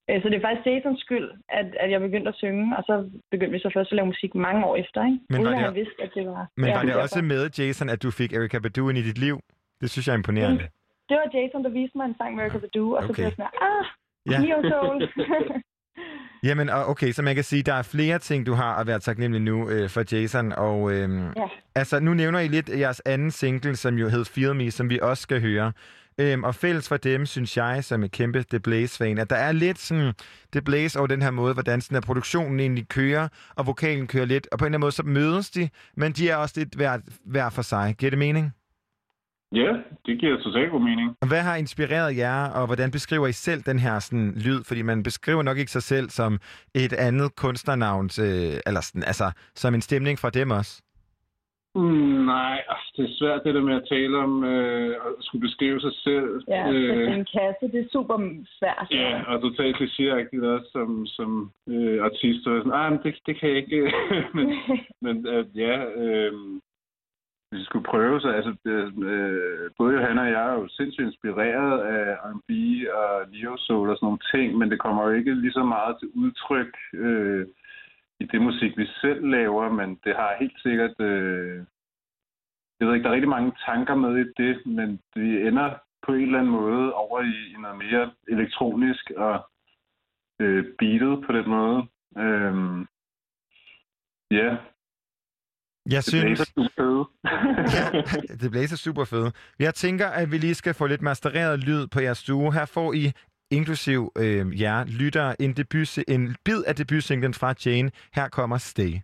[0.09, 2.93] Øh, Så det er faktisk Jasons skyld, at, at jeg begyndte at synge, og så
[3.31, 5.19] begyndte vi så først at lave musik mange år efter, ikke?
[5.29, 6.47] Men Uden var det- vidste, at det var...
[6.57, 9.35] Men var det også med, Jason, at du fik Erika Badu ind i dit liv?
[9.81, 10.63] Det synes jeg er imponerende.
[11.09, 13.13] Det var Jason, der viste mig en sang med Erika Badu, og så Okay.
[13.15, 13.85] blev jeg sådan, ah,
[14.31, 14.39] Ja.
[14.39, 15.07] Neo Soul.
[16.43, 19.41] Jamen, okay, så man kan sige, der er flere ting, du har at være taknemmelig
[19.41, 20.51] nu øh, for Jason.
[20.51, 21.31] Og øhm, Ja.
[21.75, 24.99] altså, nu nævner I lidt jeres anden single, som jo hed Feel Me, som vi
[25.01, 25.71] også skal høre.
[26.17, 29.51] Øhm, og fælles for dem, synes jeg, som er kæmpe The Blaze-fan, at der er
[29.51, 30.13] lidt sådan
[30.51, 34.25] The Blaze over den her måde, hvordan sådan, at produktionen egentlig kører, og vokalen kører
[34.25, 34.47] lidt.
[34.51, 36.97] Og på en eller anden måde, så mødes de, men de er også lidt hver,
[37.25, 37.95] hver for sig.
[37.97, 38.51] Giver det mening?
[39.53, 39.71] Ja,
[40.05, 41.15] det giver totalt god mening.
[41.21, 44.63] Og hvad har inspireret jer, og hvordan beskriver I selv den her sådan, lyd?
[44.67, 46.39] Fordi man beskriver nok ikke sig selv som
[46.75, 50.81] et andet kunstnernavn, øh, eller sådan, altså som en stemning fra dem også.
[51.75, 55.41] Mm, nej, altså, det er svært det der med at tale om øh, at skulle
[55.47, 56.29] beskrive sig selv.
[56.47, 57.13] Ja, øh, øh.
[57.17, 58.17] en kasse, det er super
[58.59, 58.87] svært.
[58.91, 62.47] Ja, og totalt klichéagtigt også som, som øh, artist.
[62.47, 63.93] Og sådan, ah, men det, det kan jeg ikke.
[64.35, 64.47] men
[65.05, 66.33] men øh, ja, øh,
[67.53, 71.79] hvis vi skulle prøve så, altså øh, både Johanna og jeg er jo sindssygt inspireret
[71.79, 72.49] af R&B
[72.99, 75.95] og neo soul og sådan nogle ting, men det kommer jo ikke lige så meget
[75.99, 77.47] til udtryk øh,
[78.19, 80.95] i det musik, vi selv laver, men det har helt sikkert...
[80.99, 81.65] Øh,
[82.79, 85.69] jeg ved ikke, der er rigtig mange tanker med i det, men vi ender
[86.05, 89.49] på en eller anden måde over i, i noget mere elektronisk og
[90.39, 91.79] øh, beatet på den måde.
[92.17, 92.55] Øh,
[94.31, 94.57] ja,
[95.89, 96.23] jeg det synes...
[96.23, 97.05] blæser super fede.
[97.75, 98.01] ja,
[98.41, 99.31] det blæser super fede.
[99.59, 102.53] Jeg tænker, at vi lige skal få lidt mastereret lyd på jeres stue.
[102.53, 103.11] Her får I
[103.51, 107.91] inklusiv øh, jer lytter en, debut, en bid af debutsinglen fra Jane.
[108.13, 108.99] Her kommer Stay.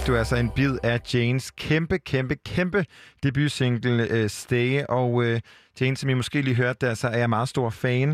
[0.00, 2.80] Fik du altså en bid af Janes kæmpe, kæmpe, kæmpe
[3.22, 4.68] debutsingle uh, Stay.
[4.98, 5.36] Og uh,
[5.80, 8.10] Jane, som I måske lige hørte der, så er jeg meget stor fan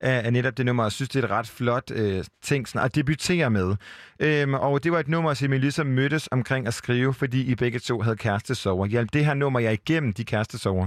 [0.00, 2.86] af, af netop det nummer, og synes, det er et ret flot uh, ting sådan,
[2.86, 3.68] at debutere med.
[4.26, 7.54] Um, og det var et nummer, som I ligesom mødtes omkring at skrive, fordi I
[7.62, 8.86] begge to havde kærestesover.
[8.86, 10.86] Hjalp det her nummer jeg igennem de kærestesover?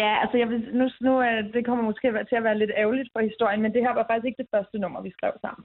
[0.00, 1.12] Ja, altså jeg vil, nu, nu
[1.54, 4.26] det kommer måske til at være lidt ærgerligt for historien, men det her var faktisk
[4.26, 5.64] ikke det første nummer, vi skrev sammen.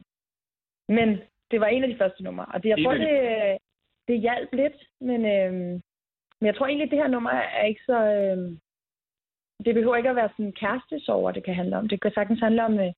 [0.98, 1.10] Men
[1.54, 3.58] det var en af de første numre, og det, jeg En tror, de det,
[4.08, 4.78] det hjalp lidt,
[5.10, 5.74] men, øhm,
[6.40, 7.98] men jeg tror egentlig, at det her nummer er ikke så...
[8.16, 8.50] Øhm,
[9.66, 11.88] det behøver ikke at være sådan kærestesover, det kan handle om.
[11.88, 12.92] Det kan sagtens handle om øh,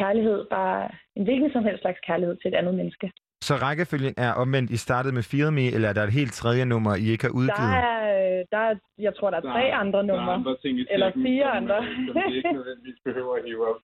[0.00, 3.12] kærlighed, bare en hvilken som helst slags kærlighed til et andet menneske.
[3.48, 6.64] Så rækkefølgen er omvendt, I startede med Feel Me, eller er der et helt tredje
[6.64, 7.74] nummer, I ikke har Der udgivet?
[7.88, 10.32] er, øh, der er, jeg tror, der er Der tre andre der er numre.
[10.34, 11.76] andre ting i eller fire som, andre.
[11.78, 13.78] øh, som vi ikke nødvendigvis behøver at hive op.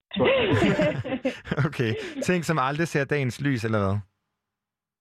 [1.66, 1.92] Okay.
[2.22, 3.96] Ting, som aldrig ser dagens lys, eller hvad?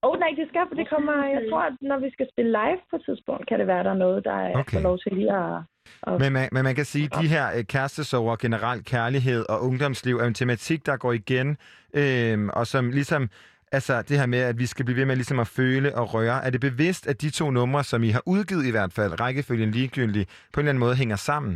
[0.02, 2.50] Åh oh, nej, det skal, for det kommer, jeg tror, at når vi skal spille
[2.50, 4.60] live på et tidspunkt, kan det være, der er noget, der okay.
[4.60, 4.82] Okay.
[4.82, 5.62] lov til lige at...
[6.02, 9.58] at Men man, men man kan sige, at de her øh, kærestesover, generelt kærlighed og
[9.68, 11.48] ungdomsliv er en tematik, der går igen,
[11.94, 13.28] øhm, og som ligesom,
[13.72, 16.44] altså det her med, at vi skal blive ved med ligesom at føle og røre.
[16.46, 19.70] Er det bevidst, at de to numre, som I har udgivet i hvert fald, rækkefølgen
[19.70, 21.54] ligegyldig, på en eller anden måde hænger sammen?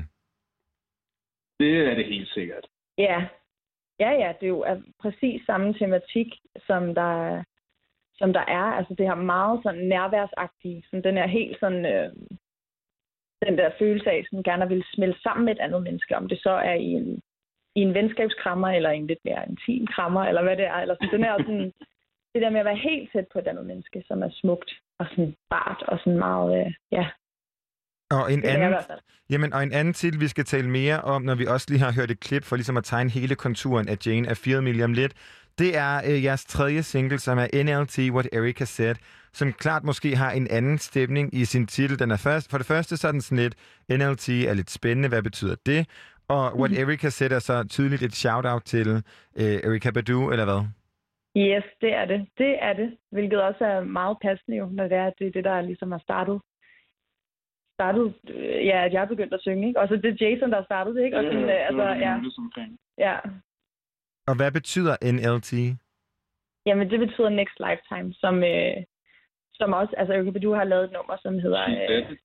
[1.60, 2.66] Det er det helt sikkert.
[2.98, 3.18] Ja.
[4.00, 6.26] Ja, ja, det er jo er præcis samme tematik,
[6.66, 7.42] som der,
[8.18, 8.66] som der er.
[8.78, 12.12] Altså det her meget sådan nærværsagtige, sådan den er helt sådan, øh,
[13.46, 16.38] den der følelse af, sådan gerne vil smelte sammen med et andet menneske, om det
[16.42, 17.20] så er i en,
[17.78, 20.78] i en venskabskrammer, eller en lidt mere intim krammer, eller hvad det er.
[20.80, 21.72] Eller sådan, den er sådan,
[22.32, 25.06] det der med at være helt tæt på et andet menneske, som er smukt og
[25.10, 27.06] sådan bart og sådan meget, øh, ja,
[28.10, 28.74] Og en anden,
[29.30, 31.92] jamen, og en anden titel, vi skal tale mere om, når vi også lige har
[31.98, 35.14] hørt et klip for ligesom at tegne hele konturen af Jane af 4 million lidt,
[35.58, 38.96] det er øh, jeres tredje single, som er NLT, What Erica Said,
[39.32, 41.98] som klart måske har en anden stemning i sin titel.
[41.98, 43.56] Den er først, for det første så er den sådan lidt,
[43.88, 45.88] NLT er lidt spændende, hvad betyder det?
[46.28, 48.88] Og What Erica Said er så tydeligt et shout-out til
[49.40, 50.60] øh, Erika Badu, eller hvad?
[51.36, 52.26] Yes, det er det.
[52.38, 52.96] Det er det.
[53.10, 55.98] Hvilket også er meget passende jo, når det er, det er det, der ligesom har
[55.98, 56.40] startet.
[57.78, 59.80] startet øh, ja, at jeg er begyndt at synge, ikke?
[59.80, 61.16] Og så det er Jason, der har startet det, ikke?
[61.18, 62.12] Og sådan, øh, altså, ja,
[62.98, 63.16] ja.
[64.26, 65.52] Og hvad betyder NLT?
[66.66, 68.76] Jamen, det betyder Next Lifetime, som, øh,
[69.54, 72.16] som også, altså Erika Badu har lavet et nummer, som hedder øh,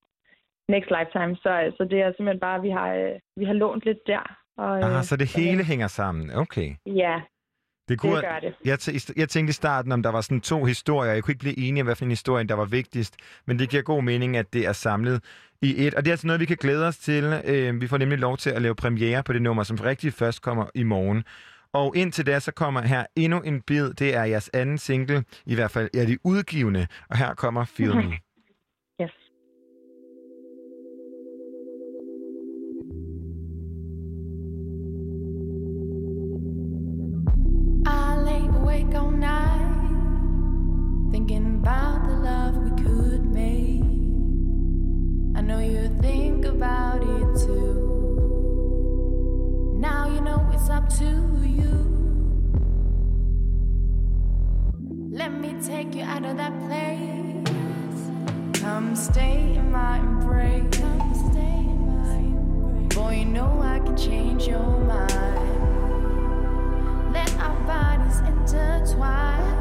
[0.74, 1.36] Next Lifetime.
[1.36, 4.38] Så, så det er simpelthen bare, vi har, øh, vi har lånt lidt der.
[4.58, 6.32] Og, øh, Aha, så det hele hænger sammen.
[6.36, 6.70] Okay.
[6.86, 7.22] Ja,
[7.90, 8.54] Det, det gør det.
[8.66, 11.14] Jeg, t- jeg tænkte i starten, om der var sådan to historier.
[11.14, 13.16] Jeg kunne ikke blive enig om, hvad for en historie, der var vigtigst.
[13.48, 15.24] Men det giver god mening, at det er samlet
[15.62, 15.94] i et.
[15.96, 17.24] Og det er altså noget, vi kan glæde os til.
[17.46, 20.42] Øh, vi får nemlig lov til at lave premiere på det nummer, som rigtig først
[20.42, 21.24] kommer i morgen.
[21.74, 23.94] Og indtil da, så kommer her endnu en bid.
[23.94, 26.88] Det er jeres anden single, i hvert fald er de udgivende.
[27.10, 28.18] Og her kommer Feel Me.
[29.02, 29.12] Yes.
[37.86, 39.76] I lay awake all night,
[41.12, 43.84] thinking about the love we could make.
[45.38, 47.90] I know you think about it too.
[49.80, 51.39] Now you know it's up to
[55.20, 57.46] Let me take you out of that place.
[58.62, 60.80] Come stay in my embrace.
[60.80, 62.96] Come stay in my embrace.
[62.96, 65.12] Boy, you know I can change your mind.
[67.12, 69.59] Let our bodies intertwine.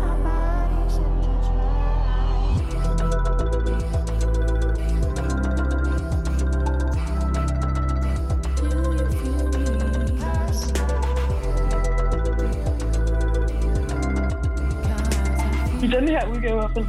[15.88, 16.88] I den her udgave i hvert fald.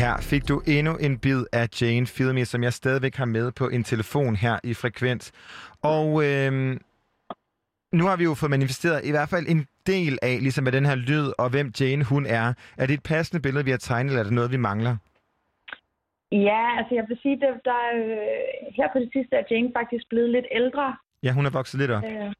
[0.00, 3.52] Her fik du endnu en bid af Jane Feel Me, som jeg stadigvæk har med
[3.52, 5.32] på en telefon her i Frekvens.
[5.82, 6.80] Og øhm,
[7.92, 10.86] nu har vi jo fået manifesteret i hvert fald en del af, ligesom med den
[10.86, 12.46] her lyd, og hvem Jane hun er.
[12.78, 14.96] Er det et passende billede, vi har tegnet, eller er det noget, vi mangler?
[16.32, 19.70] Ja, altså jeg vil sige, at der, er, øh, her på det sidste er Jane
[19.78, 20.96] faktisk blevet lidt ældre.
[21.22, 22.04] Ja, hun er vokset lidt op.
[22.04, 22.32] Øh,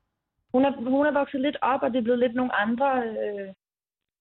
[0.54, 3.48] hun, er, hun er vokset lidt op, og det er blevet lidt nogle andre, øh,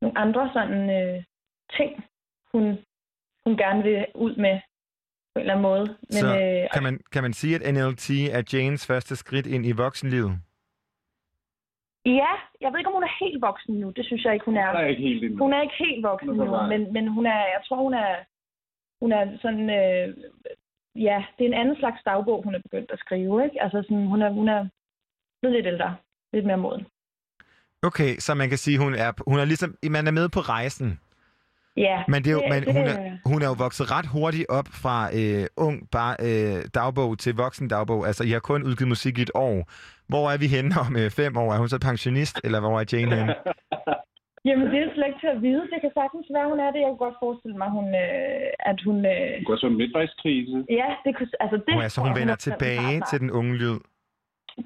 [0.02, 1.24] nogle andre sådan, øh,
[1.78, 2.06] ting,
[2.52, 2.64] hun,
[3.46, 4.56] hun gerne vil ud med
[5.34, 5.86] på en eller anden måde.
[6.14, 9.66] Men, Så øh, kan man, kan man sige, at NLT er Janes første skridt ind
[9.66, 10.32] i voksenlivet?
[12.06, 13.90] Ja, jeg ved ikke, om hun er helt voksen nu.
[13.90, 14.68] Det synes jeg ikke, hun er.
[14.68, 15.44] Hun er ikke helt endnu.
[15.44, 18.16] Hun er ikke helt voksen nu, men, men hun er, jeg tror, hun er,
[19.02, 20.08] hun er sådan, øh,
[20.96, 23.64] ja, det er en anden slags dagbog, hun er begyndt at skrive, ikke?
[23.64, 24.68] Altså sådan, hun er, hun er
[25.42, 25.96] blevet lidt ældre,
[26.34, 26.86] lidt mere moden.
[27.84, 31.00] Okay, så man kan sige, hun er, hun er ligesom, man er med på rejsen.
[31.78, 34.46] Ja, Men, det er jo, men hun, det- er, hun er jo vokset ret hurtigt
[34.50, 38.08] op fra øh, ung bar, øh, dagbog til voksen dagbog.
[38.08, 39.58] Altså, I har kun udgivet musik i et år.
[40.12, 41.54] Hvor er vi henne om øh, fem år?
[41.54, 43.36] Er hun så pensionist, eller hvor er Jane henne?
[44.48, 45.64] Jamen, det er slet ikke til at vide.
[45.74, 46.80] Det kan sagtens være, hun er det.
[46.84, 48.98] Jeg kunne godt forestille mig, hun, øh, at hun...
[49.16, 50.58] Øh, Det går en midtvejskrise.
[50.80, 51.30] ja, det kunne...
[51.44, 53.78] Altså, det Oh, ja, så hun vender er- hun tilbage til den unge lyd.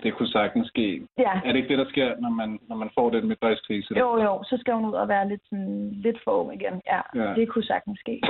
[0.03, 0.87] Det kunne sagtens ske.
[1.17, 1.31] Ja.
[1.45, 3.93] Er det ikke det, der sker, når man, når man får den midtvejskrise?
[3.99, 6.75] Jo, jo, så skal hun ud og være lidt, sådan, lidt for ung igen.
[6.93, 7.33] Ja, Ja.
[7.33, 8.21] det kunne sagtens ske.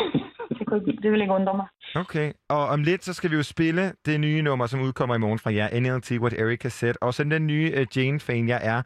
[0.60, 1.68] det, kunne, det ville ikke undre mig.
[1.96, 5.20] Okay, og om lidt, så skal vi jo spille det nye nummer, som udkommer i
[5.20, 6.94] morgen fra jer, NLT What Erika Said.
[7.02, 8.82] Og så den nye uh, Jane-fan, jeg er,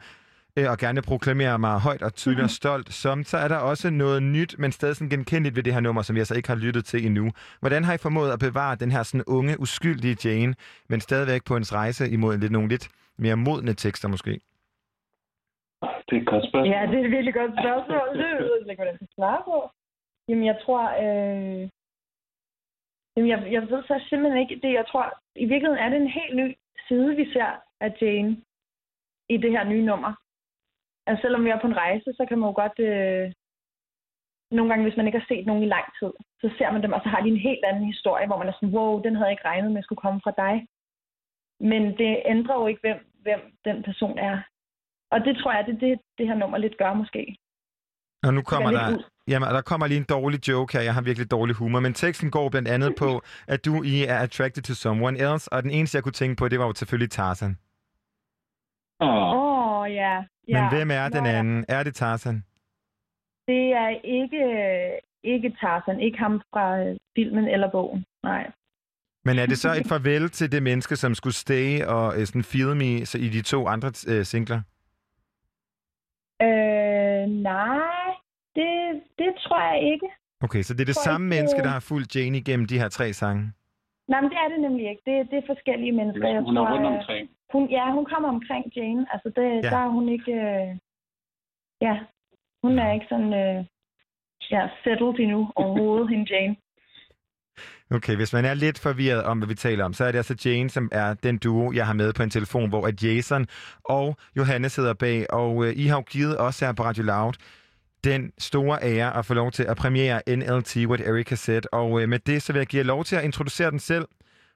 [0.58, 3.90] øh, og gerne proklamerer mig højt og tydeligt og stolt som, så er der også
[3.90, 6.56] noget nyt, men stadig sådan genkendeligt ved det her nummer, som jeg så ikke har
[6.66, 7.30] lyttet til endnu.
[7.60, 10.54] Hvordan har I formået at bevare den her sådan unge, uskyldige Jane,
[10.88, 12.88] men stadigvæk på ens rejse imod lidt, nogle lidt
[13.18, 14.40] mere modne tekster måske?
[16.06, 16.72] Det er et godt spørgsmål.
[16.74, 18.06] Ja, det er et virkelig godt spørgsmål.
[18.18, 19.56] Det ved jeg ikke, hvordan jeg skal svare på.
[20.28, 20.82] Jamen, jeg tror...
[21.04, 21.62] Øh...
[23.16, 24.72] Jamen, jeg, jeg ved så simpelthen ikke det.
[24.80, 25.04] Jeg tror,
[25.44, 26.48] i virkeligheden er det en helt ny
[26.88, 27.50] side, vi ser
[27.80, 28.32] af Jane
[29.28, 30.12] i det her nye nummer.
[31.06, 32.78] Altså, selvom vi er på en rejse, så kan man jo godt...
[32.90, 33.32] Øh...
[34.56, 36.92] Nogle gange, hvis man ikke har set nogen i lang tid, så ser man dem,
[36.92, 39.28] og så har de en helt anden historie, hvor man er sådan, wow, den havde
[39.28, 40.54] jeg ikke regnet med skulle komme fra dig.
[41.70, 44.36] Men det ændrer jo ikke, hvem, hvem den person er.
[45.10, 47.36] Og det tror jeg, det er det, det her nummer lidt gør måske.
[48.26, 48.98] Og nu kommer der,
[49.28, 50.82] jamen, der kommer lige en dårlig joke her.
[50.88, 51.80] Jeg har virkelig dårlig humor.
[51.80, 55.52] Men teksten går blandt andet på, at du I er attracted to someone else.
[55.52, 57.58] Og den eneste, jeg kunne tænke på, det var jo selvfølgelig Tarzan.
[59.00, 59.51] Åh, oh,
[59.84, 60.24] ja.
[60.48, 60.68] Men ja.
[60.70, 61.38] hvem er den Nå, ja.
[61.38, 61.64] anden?
[61.68, 62.44] Er det Tarzan?
[63.48, 64.44] Det er ikke,
[65.22, 68.04] ikke Tarzan, ikke ham fra øh, filmen eller bogen.
[68.22, 68.50] Nej.
[69.24, 72.42] Men er det så et farvel til det menneske, som skulle stay og uh, sådan
[72.42, 74.60] feel me så i de to andre uh, singler?
[76.42, 78.10] Øh, nej,
[78.56, 78.72] det,
[79.18, 80.06] det tror jeg ikke.
[80.44, 82.88] Okay, så det er det samme ikke, menneske, der har fulgt Jane igennem de her
[82.88, 83.52] tre sange?
[84.08, 85.02] Nej, men det er det nemlig ikke.
[85.06, 86.28] Det, det er forskellige mennesker.
[86.28, 87.30] Jeg Hun er tror, rundt omkring.
[87.52, 89.06] Hun, ja, hun kommer omkring Jane.
[89.12, 89.70] Altså, det, Ja.
[89.70, 90.32] der er hun ikke...
[90.32, 90.68] Øh,
[91.80, 91.94] ja,
[92.62, 93.32] hun er ikke sådan...
[93.42, 93.64] Øh,
[94.50, 96.56] ja, settled endnu overhovedet, hende Jane.
[97.96, 100.36] Okay, hvis man er lidt forvirret om, hvad vi taler om, så er det altså
[100.44, 103.46] Jane, som er den duo, jeg har med på en telefon, hvor at Jason
[103.84, 107.32] og Johannes sidder bag, og øh, I har jo givet os her på Radio Loud
[108.04, 112.08] den store ære at få lov til at premiere NLT, What Erika Said, og øh,
[112.08, 114.04] med det så vil jeg give jer lov til at introducere den selv,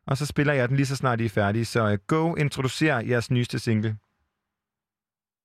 [0.07, 2.99] og så spiller jeg den lige så snart I er færdige, så øh, go, introducer
[3.11, 3.97] jeres nyeste single.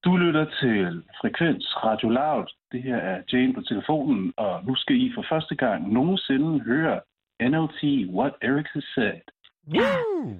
[0.05, 2.47] Du lytter til Frekvens Radio Loud.
[2.71, 6.99] Det her er Jane på telefonen, og nu skal I for første gang nogensinde høre
[7.41, 9.21] NLT What Eric Has Said.
[9.73, 10.39] Woo!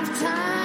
[0.00, 0.59] lifetime.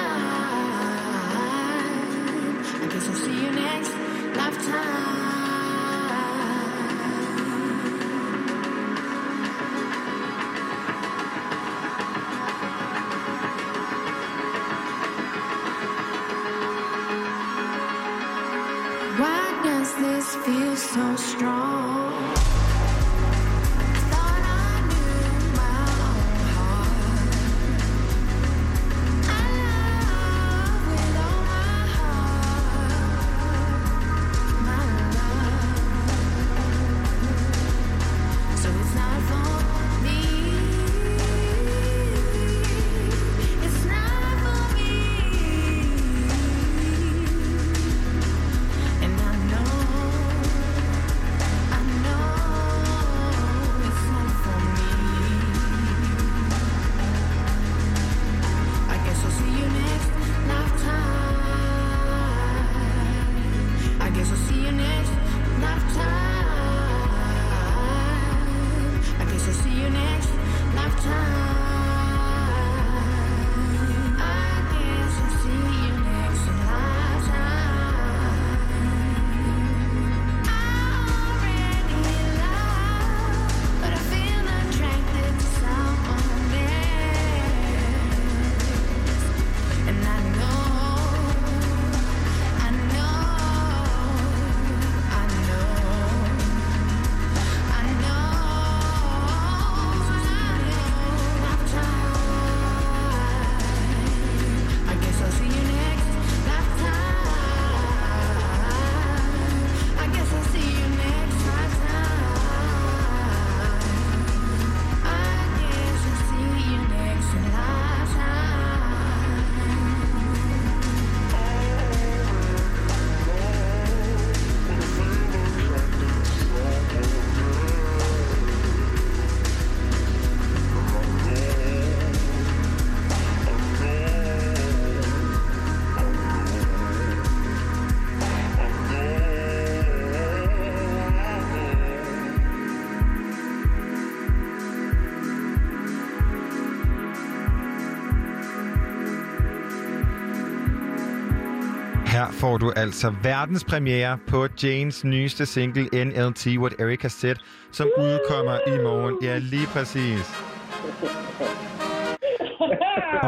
[152.40, 157.36] Får du altså verdenspremiere på Janes nyeste single NLT What Erica Said,
[157.72, 159.14] som udkommer i morgen.
[159.22, 160.24] Ja, lige præcis.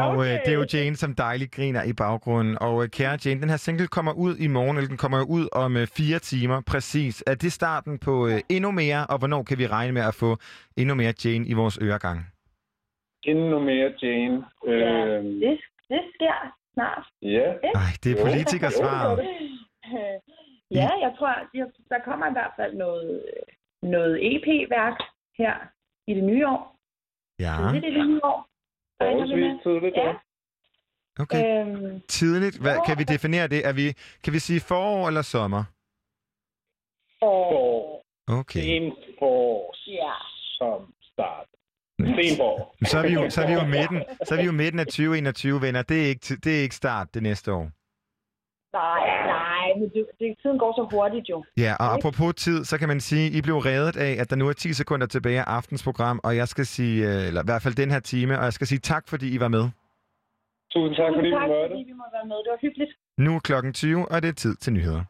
[0.05, 2.57] Og øh, det er jo Jane, som dejligt griner i baggrunden.
[2.61, 5.25] Og øh, kære Jane, den her single kommer ud i morgen, eller den kommer jo
[5.37, 7.23] ud om øh, fire timer præcis.
[7.27, 10.37] Er det starten på øh, endnu mere, og hvornår kan vi regne med at få
[10.77, 12.19] endnu mere Jane i vores øregang?
[13.23, 14.45] Endnu mere Jane.
[14.67, 15.59] Ja, Øh, det,
[15.89, 17.05] det sker snart.
[17.21, 17.47] ja.
[17.83, 19.17] Ej, det er politikersvaret.
[20.79, 21.33] ja, jeg tror,
[21.93, 23.25] der kommer i hvert fald noget,
[23.81, 24.97] noget EP-værk
[25.41, 25.55] her
[26.07, 26.63] i det nye år.
[27.39, 28.39] Ja, det er det nye år.
[29.01, 30.13] Forholdsvis tidligt, ja.
[31.23, 31.41] Okay.
[31.45, 32.61] Øhm, Tidligt.
[32.61, 33.67] Hvad, kan vi definere det?
[33.67, 33.85] Er vi,
[34.23, 35.63] kan vi sige forår eller sommer?
[37.21, 37.99] og,
[38.39, 38.61] Okay.
[38.65, 40.13] En for ja.
[40.57, 41.47] som start.
[42.05, 42.75] Stenborg.
[42.85, 44.85] Så er vi jo, så er vi jo midten, så er vi jo midten af
[44.85, 45.81] 2021, venner.
[45.81, 47.65] Det er ikke, det er ikke start det næste år.
[48.73, 49.03] Nej,
[49.37, 51.43] nej, men det, det, tiden går så hurtigt jo.
[51.57, 54.35] Ja, og apropos tid, så kan man sige, at I blev reddet af, at der
[54.35, 57.47] nu er 10 sekunder tilbage af aftens program, og jeg skal sige, øh, eller i
[57.49, 59.65] hvert fald den her time, og jeg skal sige tak, fordi I var med.
[60.73, 61.69] Tusind tak, fordi vi tak, måtte.
[61.69, 62.35] fordi vi må være med.
[62.43, 62.91] Det var hyggeligt.
[63.17, 65.03] Nu er klokken 20, og det er tid til nyheder.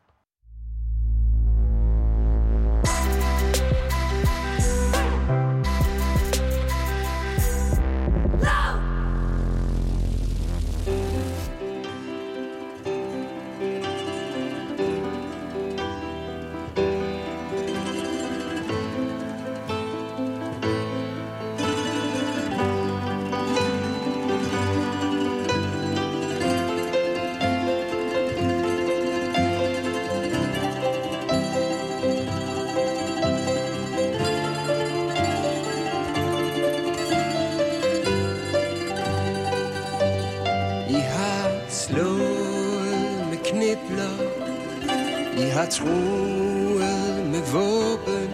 [45.59, 48.29] Har troet med våben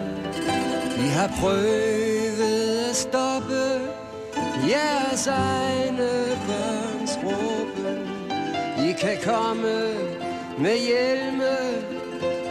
[0.98, 3.64] Vi har prøvet at stoppe
[4.68, 6.10] jeres egne
[6.46, 7.98] børns råben.
[8.78, 9.76] I kan komme
[10.58, 11.56] med hjelme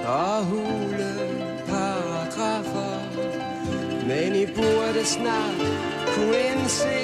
[0.08, 1.12] og hule
[1.68, 3.00] paragrafer.
[4.08, 5.62] Men I burde snart
[6.16, 7.00] kunne indse,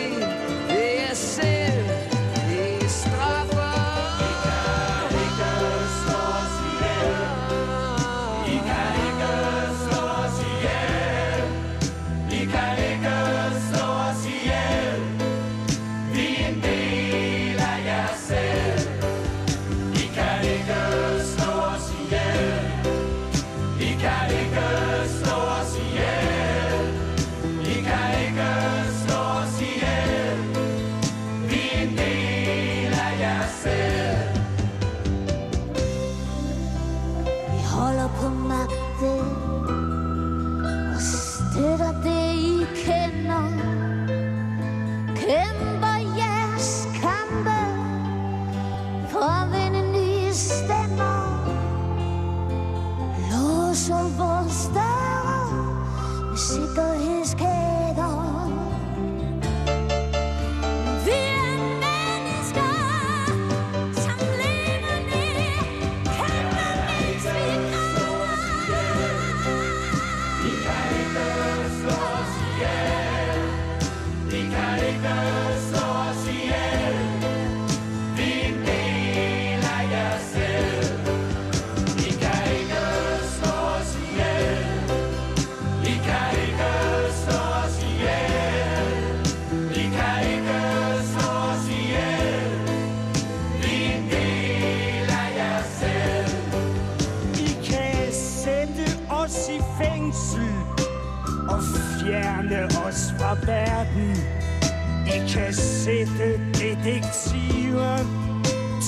[105.86, 107.98] sætte detektiver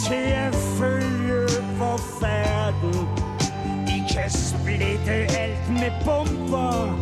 [0.06, 1.48] til at følge
[1.78, 2.96] vor færden.
[3.88, 6.93] I kan splitte alt med bomber,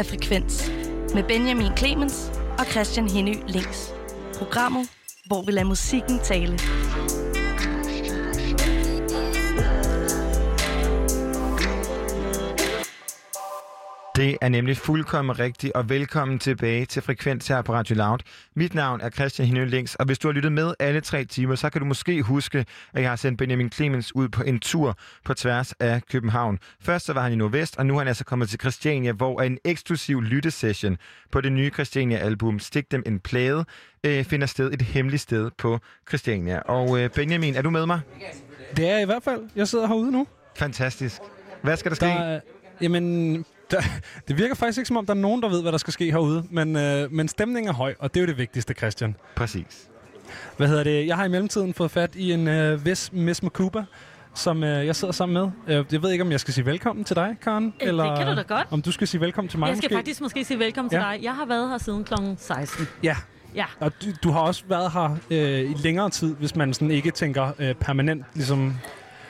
[0.00, 0.70] af Frekvens
[1.14, 3.94] med Benjamin Clemens og Christian Henny Links.
[4.34, 4.88] Programmet,
[5.26, 6.58] hvor vi lader musikken tale.
[14.20, 18.18] Det er nemlig fuldkommen rigtigt, og velkommen tilbage til Frekvens her på Radio Loud.
[18.54, 21.54] Mit navn er Christian Henø Links, og hvis du har lyttet med alle tre timer,
[21.54, 24.98] så kan du måske huske, at jeg har sendt Benjamin Clemens ud på en tur
[25.24, 26.58] på tværs af København.
[26.80, 29.40] Først så var han i Nordvest, og nu er han altså kommet til Christiania, hvor
[29.42, 30.96] en eksklusiv lyttesession
[31.32, 33.64] på det nye Christiania-album Stik dem en plade
[34.04, 35.78] øh, finder sted et hemmeligt sted på
[36.08, 36.58] Christiania.
[36.58, 38.00] Og øh, Benjamin, er du med mig?
[38.76, 39.42] Det er jeg i hvert fald.
[39.56, 40.26] Jeg sidder herude nu.
[40.56, 41.20] Fantastisk.
[41.62, 42.06] Hvad skal der ske?
[42.06, 42.40] Der, er-
[42.80, 43.80] jamen, der,
[44.28, 46.10] det virker faktisk ikke som om, der er nogen, der ved, hvad der skal ske
[46.10, 46.44] herude.
[46.50, 49.16] Men, øh, men stemningen er høj, og det er jo det vigtigste, Christian.
[49.36, 49.88] Præcis.
[50.56, 51.06] Hvad hedder det?
[51.06, 53.82] Jeg har i mellemtiden fået fat i en øh, vis Miss Makuba,
[54.34, 55.76] som øh, jeg sidder sammen med.
[55.78, 57.74] Øh, jeg ved ikke, om jeg skal sige velkommen til dig, Karen.
[57.82, 58.66] Øh, det kan du da godt.
[58.70, 59.96] Om du skal sige velkommen til mig Jeg skal måske.
[59.96, 61.02] faktisk måske sige velkommen til Ja.
[61.02, 61.18] dig.
[61.22, 62.14] Jeg har været her siden kl.
[62.38, 62.88] 16.
[63.02, 63.16] Ja.
[63.54, 63.64] Ja.
[63.80, 67.10] Og du, du har også været her øh, i længere tid, hvis man sådan ikke
[67.10, 68.74] tænker øh, permanent, ligesom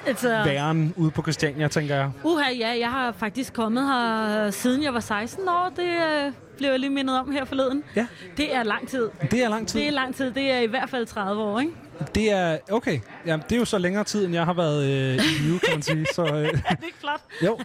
[0.07, 2.11] Altså, væren ude på Christiania, tænker jeg.
[2.25, 5.73] uha, ja, jeg har faktisk kommet her, siden jeg var 16 år.
[5.77, 5.83] Det
[6.27, 7.83] øh, blev jeg lige mindet om her forleden.
[7.97, 8.07] Ja.
[8.37, 9.09] Det er lang tid.
[9.31, 9.81] Det er lang tid.
[9.81, 10.31] Det er lang tid.
[10.31, 11.73] Det er i hvert fald 30 år, ikke?
[12.15, 13.01] Det er, okay.
[13.27, 15.73] Jamen, det er jo så længere tid, end jeg har været øh, i live, kan
[15.75, 16.07] man sige.
[16.15, 16.31] Så, øh,
[16.71, 17.21] Er det ikke flot?
[17.43, 17.59] jo.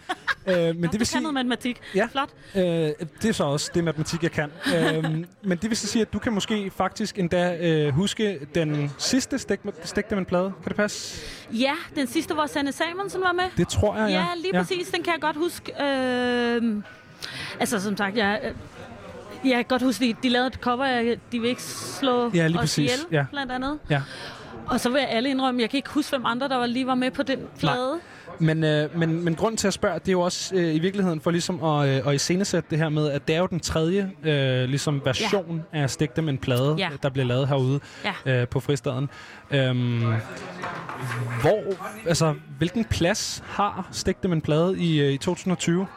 [0.48, 1.16] Øh, men det Du vil sige...
[1.16, 1.82] kan noget matematik.
[1.96, 2.08] Ja.
[2.12, 2.30] Flot.
[2.56, 4.52] Øh, det er så også det matematik, jeg kan.
[4.76, 8.92] øhm, men det vil så sige, at du kan måske faktisk endda øh, huske den
[8.98, 9.40] sidste
[9.84, 10.52] stegte med plade.
[10.64, 11.22] Kan det passe?
[11.52, 13.44] Ja, den sidste, hvor Sanne Samuelsen var med.
[13.58, 14.20] Det tror jeg, ja.
[14.20, 14.88] Ja, lige præcis.
[14.88, 15.72] Den kan jeg godt huske.
[15.84, 16.84] Øh,
[17.60, 18.52] altså, som sagt, jeg, øh,
[19.50, 22.48] jeg kan godt huske, de, de lavede et cover af De vil ikke slå Ja,
[22.48, 23.26] lige os ihjel, Ja.
[23.32, 23.80] blandt andet.
[23.90, 24.02] Ja.
[24.68, 26.88] Og så vil jeg alle indrømme, jeg kan ikke huske, hvem andre, der var lige
[26.88, 28.00] var med på den plade.
[28.40, 31.22] Men, øh, men, men grunden til at spørge, det er jo også øh, i virkeligheden
[31.22, 34.12] for ligesom at, øh, at iscenesætte det her med, at det er jo den tredje
[34.24, 35.82] øh, ligesom version ja.
[35.82, 36.90] af Stik dem en plade, Ja.
[37.04, 37.80] der bliver lavet herude
[38.26, 38.42] Ja.
[38.42, 39.10] øh, på fristaden.
[39.52, 40.14] Øhm,
[41.42, 41.64] hvor,
[42.08, 45.88] altså, hvilken plads har Stik dem en plade i, øh, i 2020?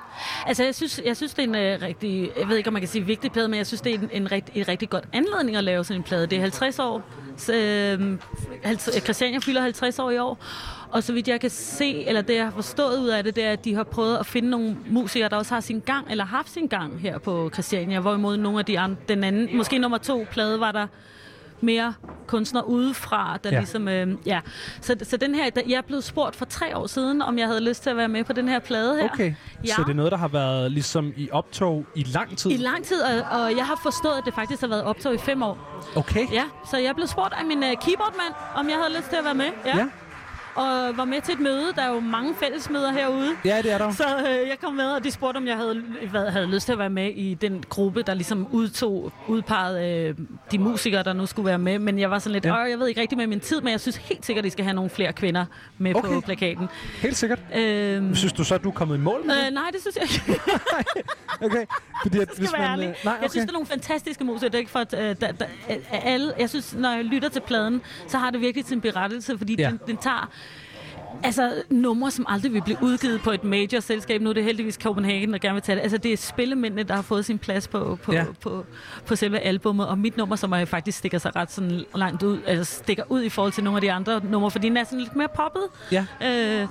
[0.46, 2.82] Altså, jeg synes, jeg synes, det er en øh, rigtig, jeg ved ikke, om man
[2.82, 5.04] kan sige vigtig plade, men jeg synes, det er en, en, rigt, en rigtig godt
[5.12, 6.26] anledning at lave sådan en plade.
[6.26, 7.02] Det er 50 år.
[7.36, 8.18] Så, øh,
[8.64, 10.38] 50, Christiania fylder 50 år i år.
[10.92, 13.44] Og så vidt jeg kan se, eller det jeg har forstået ud af det, det
[13.44, 16.24] er, at de har prøvet at finde nogle musikere, der også har sin gang, eller
[16.24, 18.00] haft sin gang her på Christiania.
[18.00, 20.86] Hvorimod nogle af de andre, den anden, måske nummer to plade, var der
[21.60, 21.94] mere
[22.26, 23.58] kunstnere udefra, der Ja.
[23.58, 24.40] ligesom, øh, ja.
[24.80, 27.60] Så, så den her, der, jeg blevet spurgt for tre år siden, om jeg havde
[27.64, 29.08] lyst til at være med på den her plade her.
[29.12, 29.34] Okay,
[29.66, 29.74] Ja.
[29.74, 32.50] så det er noget, der har været ligesom i optog i lang tid?
[32.50, 35.18] I lang tid, og, og jeg har forstået, at det faktisk har været optog i
[35.18, 35.82] fem år.
[35.96, 36.26] Okay.
[36.32, 39.24] Ja, så jeg blev spurgt af min uh, keyboardmand, om jeg havde lyst til at
[39.24, 39.50] være med.
[39.66, 39.76] Ja.
[39.76, 39.86] Ja.
[40.58, 41.72] Og var med til et møde.
[41.76, 43.30] Der er jo mange fællesmøder herude.
[43.44, 43.92] Ja, det er der.
[43.92, 46.72] Så øh, jeg kom med, og de spurgte, om jeg havde, hvad, havde lyst til
[46.72, 50.14] at være med i den gruppe, der ligesom udtog, udpegede øh,
[50.52, 51.78] de musikere, der nu skulle være med.
[51.78, 52.54] Men jeg var sådan lidt, Ja.
[52.54, 54.74] jeg ved ikke rigtig med min tid, men jeg synes helt sikkert, de skal have
[54.74, 55.44] nogle flere kvinder
[55.78, 56.08] med Okay.
[56.08, 56.68] på plakaten.
[57.02, 57.38] Helt sikkert.
[57.54, 59.46] Øhm, Synes du så, at du er kommet i mål med det?
[59.46, 60.40] øh, nej, det synes jeg ikke.
[61.46, 61.64] Okay,
[62.02, 62.88] fordi at, hvis ærlig.
[62.88, 63.22] øh, nej, okay.
[63.22, 64.48] Jeg synes, det er nogle fantastiske musikere.
[64.48, 67.28] Det er ikke for, at øh, der, der, at alle, jeg synes, når jeg lytter
[67.28, 69.68] til pladen, så har det virkelig sin berettelse, fordi ja.
[69.68, 70.30] den, den tager
[71.22, 74.20] altså numre, som aldrig vil blive udgivet på et major selskab.
[74.20, 75.82] Nu er det heldigvis Copenhagen, der gerne vil tage det.
[75.82, 78.18] Altså, det er spillemændene, der har fået sin plads på, på, Ja.
[78.18, 78.24] ja.
[78.40, 78.64] på,
[79.06, 79.86] på selve albummet.
[79.88, 83.22] Og mit nummer, som er faktisk stikker sig ret sådan langt ud, altså stikker ud
[83.22, 85.62] i forhold til nogle af de andre numre, fordi den er sådan lidt mere poppet.
[85.92, 86.06] Ja.
[86.24, 86.68] Øh,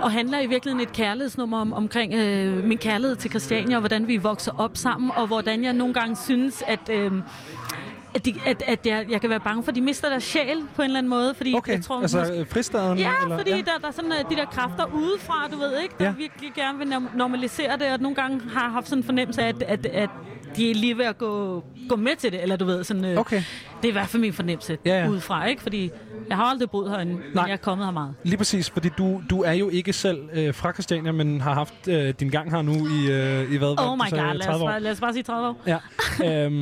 [0.00, 4.08] og handler i virkeligheden et kærlighedsnummer om, omkring øh, min kærlighed til Christiania, og hvordan
[4.08, 6.80] vi vokser op sammen, og hvordan jeg nogle gange synes, at...
[6.90, 7.12] Øh,
[8.16, 10.58] at, de, at, at jeg, jeg kan være bange for, at de mister deres sjæl
[10.76, 11.34] på en eller anden måde.
[11.34, 12.98] Fordi Okay, jeg tror, altså måske- øh, fristaden?
[12.98, 13.38] Ja, eller?
[13.38, 16.10] fordi Der, der er sådan uh, de der kræfter udefra, du ved ikke, der Ja.
[16.10, 16.16] ja.
[16.16, 19.48] virkelig gerne vil norm- normalisere det, og nogle gange har haft sådan en fornemmelse af,
[19.48, 20.10] at, at, at
[20.56, 23.18] de er lige ved at gå, gå med til det, eller du ved, sådan, øh,
[23.18, 23.36] Okay.
[23.82, 25.08] det er i hvert fald min fornemmelse Ja, ja.
[25.08, 25.62] udefra, ikke?
[25.62, 25.90] Fordi
[26.28, 27.44] jeg har aldrig boet herinde, men Nej.
[27.44, 28.14] jeg er kommet her meget.
[28.24, 31.88] Lige præcis, fordi du, du er jo ikke selv øh, fra Christiania, men har haft
[31.88, 33.74] øh, din gang her nu i, øh, i hvad?
[33.80, 34.68] Oh my sagde, god, lad os, 30 år.
[34.68, 35.62] bare, lad os bare sige 30 år.
[35.66, 35.78] Ja.
[36.44, 36.52] øhm,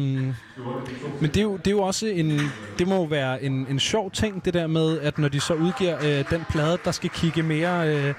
[1.20, 2.40] men det er, jo, det er jo også en,
[2.78, 5.55] det må jo være en, en sjov ting, det der med, at når de så
[5.55, 8.15] udgiver øh, den plade, der skal kigge mere, øh,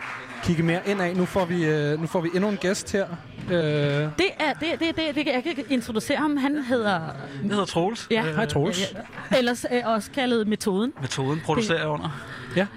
[0.46, 1.16] kigge mere ind af.
[1.16, 3.06] Nu får vi, øh, nu får vi endnu en gæst her.
[3.50, 4.10] Øh, Det
[4.40, 6.38] er, det, det, det, det, jeg kan introducere ham.
[6.38, 7.00] Han hedder...
[7.44, 8.08] Jeg hedder Troels.
[8.12, 8.22] Ja.
[8.22, 8.94] Hej, Troels.
[9.32, 10.94] Ja, Ellers øh, også kaldet Metoden.
[11.02, 12.22] Metoden producerer jeg under.
[12.56, 12.68] Ja.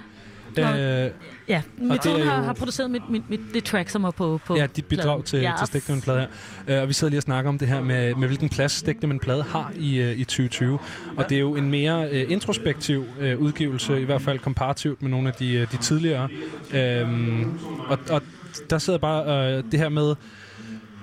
[0.60, 1.10] Øh,
[1.48, 4.40] Ja, Metoden er har, jo- har produceret mit, mit, mit, det track, som er på,
[4.46, 5.22] på Ja, dit bidrag pladen.
[5.22, 5.52] til, Ja,
[5.84, 6.20] til en plade
[6.68, 6.76] her.
[6.76, 8.82] Øh, og vi sidder lige og snakker om det her med, med hvilken plads
[9.12, 10.78] en plade har i, øh, i 2020.
[11.16, 15.10] Og det er jo en mere øh, introspektiv øh, udgivelse, i hvert fald komparativt med
[15.10, 16.28] nogle af de, øh, de tidligere.
[16.74, 17.58] Øhm,
[17.88, 18.22] og, og
[18.70, 20.14] der sidder bare øh, det her med,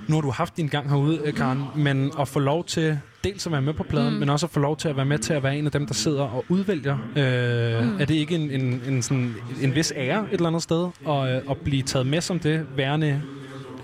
[0.08, 3.46] nu har du haft din gang herude, øh, Karen, men at få lov til dels
[3.46, 4.20] at være med på pladen, mm.
[4.20, 5.88] Men også at få lov til at være med til at være en af dem,
[5.88, 6.98] der sidder og udvælger.
[7.16, 8.00] Øh, mm.
[8.00, 11.36] Er det ikke en, en, en, sådan, en vis ære et eller andet sted, at,
[11.36, 13.22] øh, at blive taget med som det, værende,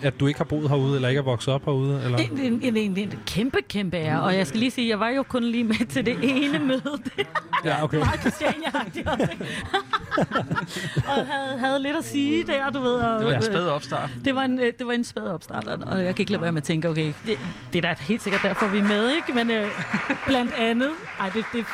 [0.03, 2.01] at du ikke har boet herude, eller ikke er vokset op herude?
[2.03, 2.17] Eller?
[2.17, 4.21] Det er en, en, en, en kæmpe, kæmpe ære.
[4.21, 6.81] Og jeg skal lige sige, jeg var jo kun lige med til det ene møde.
[7.17, 7.27] Det
[7.65, 7.97] Ja, okay.
[7.97, 9.09] var meget Christiania-agtigt
[11.07, 12.93] og havde, havde lidt at sige der, du ved.
[12.93, 14.09] Og, Det var en spæd opstart.
[14.25, 16.51] Det var en, øh, det var en spæd opstart, og- jeg kan ikke lade være
[16.51, 17.37] med at tænke, okay, det,
[17.73, 19.33] det er da helt sikkert derfor, vi er med, ikke?
[19.33, 19.67] Men øh,
[20.27, 21.65] blandt andet, ej, det, det,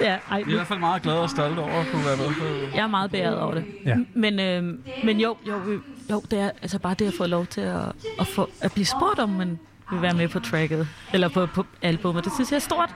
[0.00, 2.16] ja, ej, Vi er i hvert fald meget glade og stolte over at kunne være
[2.16, 2.26] med
[2.74, 3.64] jeg er meget beæret over det.
[3.86, 3.96] Ja.
[4.14, 4.74] Men, øh,
[5.04, 5.78] men jo, jo, vi-
[6.10, 8.86] jo, det er altså bare det at få lov til at, at, få, at blive
[8.86, 9.58] spurgt om, man
[9.92, 12.24] vil være med på tracket, eller på, på albummet.
[12.24, 12.94] Det synes jeg er stort.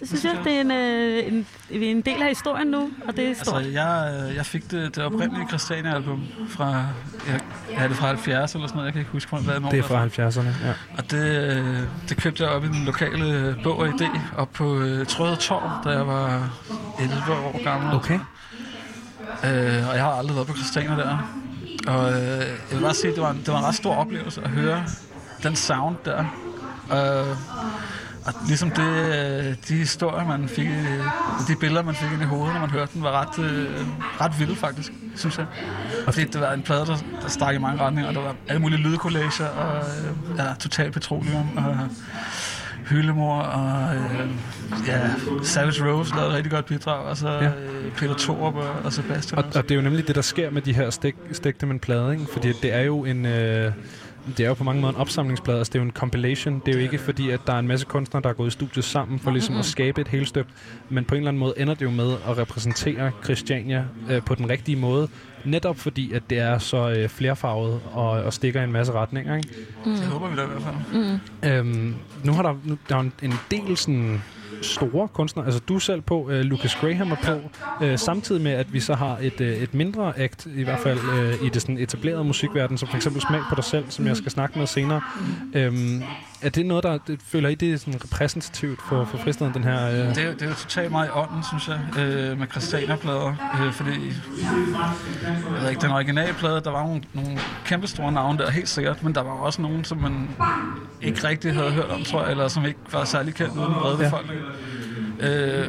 [0.00, 3.16] Det synes jeg, det er en, øh, en, er en del af historien nu, og
[3.16, 3.56] det er stort.
[3.56, 6.70] Altså, jeg, øh, jeg fik det, det oprindelige Christiania-album fra,
[7.28, 7.40] jeg,
[7.70, 9.78] ja, det er fra 70 eller sådan noget, jeg kan ikke huske, hvad nummer Det
[9.78, 10.72] er fra 70'erne, ja.
[10.98, 11.78] Og det, øh,
[12.08, 15.70] det købte jeg op i den lokale bog og idé, op på øh, Trøde Torv,
[15.84, 16.50] da jeg var
[17.00, 17.94] 11 år gammel.
[17.94, 18.18] Okay.
[19.44, 21.18] Øh, og jeg har aldrig været på Christiania der.
[21.86, 23.94] Og øh, jeg vil bare sige, at det var, en, det var en ret stor
[23.94, 24.84] oplevelse at høre
[25.42, 26.24] den sound der.
[26.92, 27.36] Øh,
[28.26, 30.68] og ligesom det, øh, de historier, man fik,
[31.48, 33.86] de billeder, man fik ind i hovedet, når man hørte den, var ret, øh,
[34.20, 35.46] ret vilde faktisk, synes jeg.
[36.06, 38.34] Og fordi det var en plade, der, der stak i mange retninger, og der var
[38.48, 41.78] alle mulige lydkollager, og øh, ja, total petroleum, og øh,
[42.88, 44.30] hyldemor, og øh,
[44.86, 45.10] ja,
[45.42, 47.44] Savage Rose lavede et rigtig godt bidrag, og så Ja.
[47.46, 50.50] øh, Peter Thorup og, og Sebastian Og, og det er jo nemlig det, der sker
[50.50, 52.26] med de her stik, stigte med en plade, ikke?
[52.32, 53.26] Fordi det er jo en...
[53.26, 53.72] Øh,
[54.36, 56.62] det er jo på mange måder en opsamlingsplade, altså det er jo en compilation.
[56.66, 58.50] Det er jo ikke fordi, at der er en masse kunstnere, der er gået i
[58.50, 60.46] studiet sammen for ligesom at skabe et helt støb.
[60.88, 64.34] Men på en eller anden måde ender det jo med at repræsentere Christiania øh, på
[64.34, 65.08] den rigtige måde.
[65.44, 69.36] Netop fordi, at det er så øh, flerfarvet og, og stikker i en masse retninger.
[69.36, 69.48] Ikke?
[69.86, 69.92] Mm.
[69.92, 71.02] Det håber vi da i hvert fald.
[71.02, 71.48] Mm.
[71.48, 74.22] Øhm, nu har der, nu, der er en del sådan
[74.64, 75.46] store kunstnere.
[75.46, 77.40] Altså du selv på, øh, Lucas Graham er på,
[77.84, 80.98] øh, samtidig med, at vi så har et, øh, et mindre akt, i hvert fald
[81.14, 84.16] øh, i det sådan etablerede musikverden, som for eksempel Smag på dig selv, som jeg
[84.16, 85.00] skal snakke med senere.
[85.54, 86.02] Øhm,
[86.44, 89.64] er det noget, der det, føler I, det er sådan repræsentativt for, for fristaden, den
[89.64, 89.88] her...
[89.90, 89.96] Øh?
[89.96, 93.34] Det, er, det er jo totalt meget i ånden, synes jeg, øh, med Christiania-plader.
[93.66, 94.12] Øh, fordi,
[95.54, 98.68] jeg ved ikke, den originale plade, der var nogle, nogle kæmpe store navne der, helt
[98.68, 100.28] sikkert, men der var også nogen, som man
[101.02, 103.74] ikke rigtig havde hørt om, tror jeg, eller som ikke var særlig kendt uden den
[103.74, 104.04] brede Ja.
[104.04, 104.40] befolkning.
[105.20, 105.68] Øh,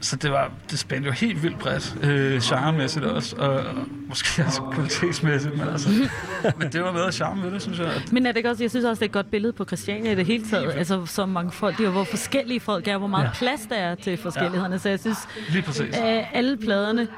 [0.00, 3.64] så det var det spændte jo helt vildt bredt, øh, genremæssigt også, og, og
[4.08, 5.88] måske også kvalitetsmæssigt, men, altså,
[6.58, 7.86] men det var noget af charme ved det, synes jeg.
[7.86, 9.64] At, Men er det ikke også, jeg synes også, det er et godt billede på
[9.64, 10.72] Christiania i det hele taget.
[10.72, 13.28] Altså, så mange folk, det er, hvor forskellige folk er, hvor meget Ja.
[13.28, 13.34] ja.
[13.34, 14.78] plads der er til forskellighederne.
[14.78, 15.18] Så jeg synes,
[15.48, 15.96] Lige præcis.
[16.04, 17.08] øh, alle pladerne,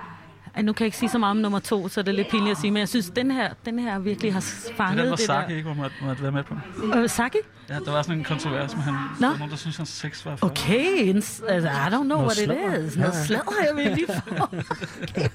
[0.57, 2.29] ej, nu kan jeg ikke sige så meget om nummer to, så det er lidt
[2.31, 5.03] pinligt at sige, men jeg synes, den her, den her virkelig har det fanget er
[5.03, 5.57] den, hvor det Saki der.
[5.57, 6.55] ikke var måtte, måtte være med på.
[6.99, 7.39] Øh, Saki?
[7.69, 8.95] Ja, der var sådan en kontrovers med han.
[8.95, 9.01] Nå.
[9.20, 10.47] Der var nogen, der synes, hans sex var for...
[10.47, 12.87] Okay, en, altså, I don't know Noget what it sladder.
[12.87, 12.97] is.
[12.97, 13.25] Noget Ja.
[13.25, 14.47] sladder, jeg vil lige få.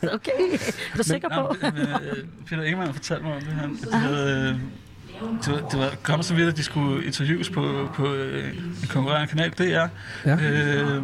[0.16, 0.32] Okay,
[0.94, 1.56] er du sikker på?
[1.62, 2.18] Men, men, øh,
[2.48, 3.50] Peter Ingemann fortalte mig om det.
[3.54, 4.60] Han, at de havde, øh,
[5.46, 8.76] det, var, det var kommet så vidt, at de skulle interviews på, på øh, en
[8.90, 9.88] konkurrerende kanal, DR.
[10.26, 10.36] Ja.
[10.36, 11.04] Øh,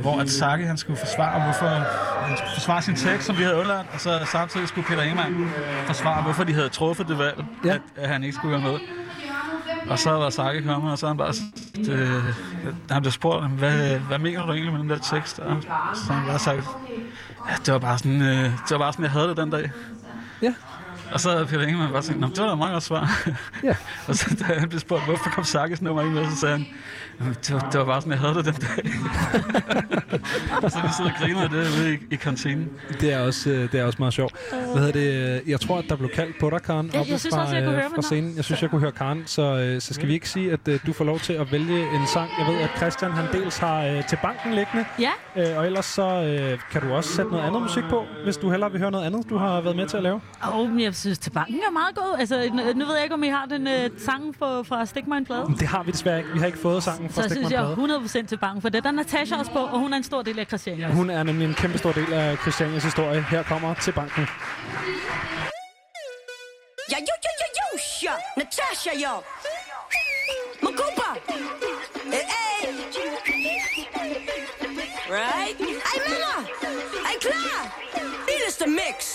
[0.00, 3.56] hvor at Saki, han skulle forsvare, hvorfor han skulle forsvare sin tekst, som vi havde
[3.56, 5.50] undladt, og så samtidig skulle Peter Ingemann
[5.86, 7.74] forsvare, hvorfor de havde truffet det valg, ja.
[7.74, 8.78] at, at, han ikke skulle være med.
[9.90, 11.34] Og så var Saki kommet, og så han bare,
[11.90, 12.24] øh,
[12.90, 15.38] han blev spurgt, hvad, hvad mener du egentlig med den der tekst?
[15.38, 15.62] Og
[15.94, 16.62] så han bare sagt,
[17.48, 19.70] ja, det var bare sådan, øh, det var bare sådan, jeg havde det den dag.
[20.42, 20.54] Ja.
[21.12, 23.28] Og så havde Peter Ingemann bare sagt, "Nå, det var da et meget godt svar.
[23.64, 23.74] Ja.
[24.08, 26.66] og så da han blev spurgt, hvorfor kom Sakis nummer ikke med, så sagde han,
[27.20, 28.92] "Jamen, det var, det var bare sådan, jeg havde det den dag.
[30.62, 32.70] og så vi sidder og griner det ude i, i kantinen.
[33.00, 34.34] Det er også, øh, det er også meget sjovt.
[34.72, 35.42] Hvad hedder det?
[35.46, 37.54] Jeg tror, at der blev kaldt på dig, Karen, Ja, oppe jeg synes fra, også,
[37.54, 38.36] jeg kunne øh, høre, fra scenen.
[38.36, 40.92] Jeg synes, jeg kunne høre Karen, så, øh, så skal vi ikke sige, at du
[40.92, 42.30] får lov til at vælge en sang.
[42.38, 45.10] Jeg ved, at Christian han dels har øh, til banken liggende, Ja.
[45.58, 46.02] og ellers så
[46.52, 49.04] øh, kan du også sætte noget andet musik på, hvis du hellere vil høre noget
[49.06, 50.20] andet, du har været med til at lave.
[50.48, 52.16] Åh, oh, men jeg synes, til banken er meget god.
[52.18, 55.06] Altså, nu, nu ved jeg ikke, om I har den øh, sang for, fra Stik
[55.06, 55.46] mig en plade.
[55.60, 56.30] Det har vi desværre ikke.
[56.32, 58.22] Vi har ikke fået sangen fra Så Stik synes mig en jeg plade.
[58.24, 60.22] 100% til banken, for det er der Natasha også på, og hun er en stor
[60.22, 60.88] del af Christiania.
[60.90, 63.22] Hun er nemlig en kæmpe stor del af Christianias historie.
[63.30, 64.28] Her kommer til banken.
[66.92, 68.14] Ja, jo, jo, jo, jo, ja.
[68.36, 69.14] Natasha, jo.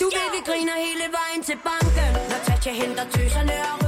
[0.00, 2.12] Du ved, vi griner hele vejen til banken.
[2.30, 3.87] Natasha henter tøserne og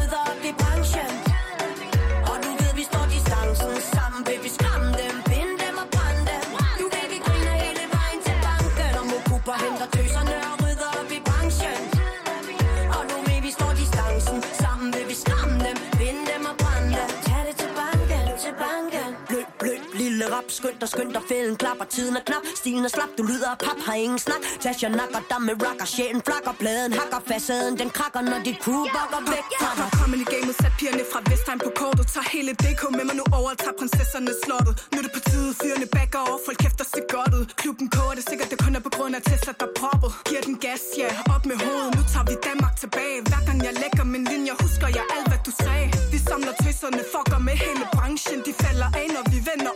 [20.58, 21.84] Skynd dig, skynd dig, fælden klapper.
[21.94, 23.10] Tiden er knap, stilen er slap.
[23.18, 24.42] Du lyder pap, har ingen snak.
[24.62, 25.86] Tasha nakker dig med rocker.
[25.94, 27.20] Sjælen flakker, bladen hakker.
[27.28, 29.46] Facaden, den krakker Når dit crew bakker væk.
[29.60, 32.04] Fra dig Kom i gamet, sat pigerne fra Vestheim på kortet.
[32.14, 33.24] Tager hele DK med mig nu.
[33.38, 34.72] Over, tager prinsesserne slottet.
[34.90, 36.38] Nu er det på tide, fyrene backer over.
[36.46, 37.44] Folk kæfter sig godt ud.
[37.62, 40.10] Klubben koger det sikkert, det kun er på grund af Tesla, der er proppet.
[40.28, 41.90] Giver den gas, ja, op med hovedet.
[41.98, 43.16] Nu tager vi Danmark tilbage.
[43.30, 45.86] Hver gang jeg lægger min linje, husker jeg alt, hvad du sagde.
[46.12, 48.38] Vi samler tøserne, fucker med hele branchen.
[48.46, 49.06] De falder af,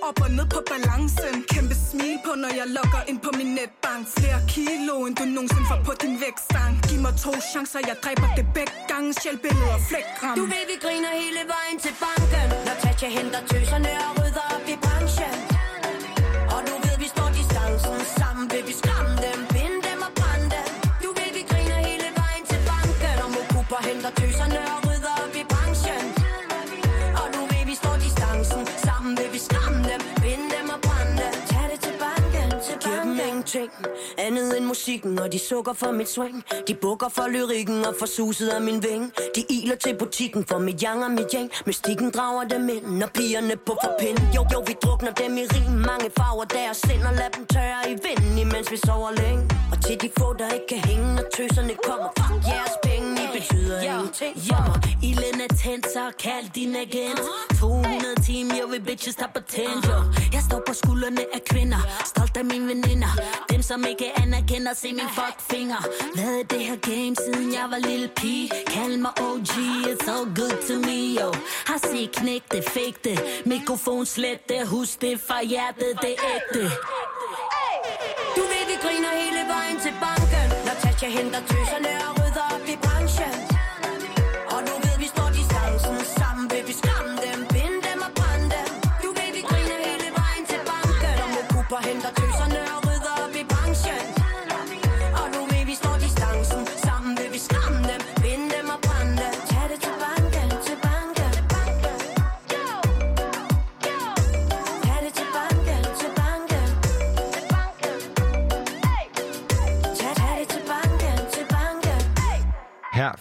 [0.09, 1.35] op og ned på balancen.
[1.55, 4.03] Kæmpe smil på, når jeg logger ind på min netbank.
[4.19, 8.29] Flere kilo, end du nogensinde får på din vækstang Giv mig to chancer, jeg dræber
[8.39, 9.09] det begge gange.
[9.21, 12.47] Sjælbilleder, flækram Du ved, vi griner hele vejen til banken.
[12.67, 15.54] Når Tatja henter tøserne og rydder op i branchen.
[33.55, 33.87] Ingenting
[34.19, 36.45] Andet end musikken Og de sukker for mit swing.
[36.69, 39.13] De bukker for lyrikken Og for suset af min ving.
[39.37, 41.51] De iler til butikken For mit yang og mit yang.
[41.67, 45.45] Mystikken drager dem ind Når pigerne på for pind Jo, jo, vi drukner dem i
[45.55, 45.73] rim.
[45.73, 49.43] Mange farver deres sind Og lad dem tørre i vinden Imens vi sover længe.
[49.73, 52.09] Og til de få der ikke kan hænge Når tøserne kommer.
[52.19, 54.79] Fuck jeres penge I betyder ingenting for mig.
[55.09, 57.21] Ilden er tændt Så kald din agent.
[57.61, 59.99] 200 timer Jeg vil bitches der på tænd jo.
[60.33, 61.81] Jeg står på skuldrene af kvinder.
[62.13, 63.13] Stolt af mine veninder
[63.51, 65.83] dem som ikke anerkender Se min fuck finger
[66.15, 68.51] Lavet det her game siden jeg var lille pige?
[68.67, 69.55] Kald mig OG
[69.91, 71.29] It's all good to me yo.
[71.67, 73.19] Har set knæk det, fake det.
[73.47, 76.63] Mikrofon slet det Husk det fra hjertet, det er ægte.
[78.37, 80.47] Du ved vi griner hele vejen til banken.
[80.67, 82.24] Når Tasha henter tøserne og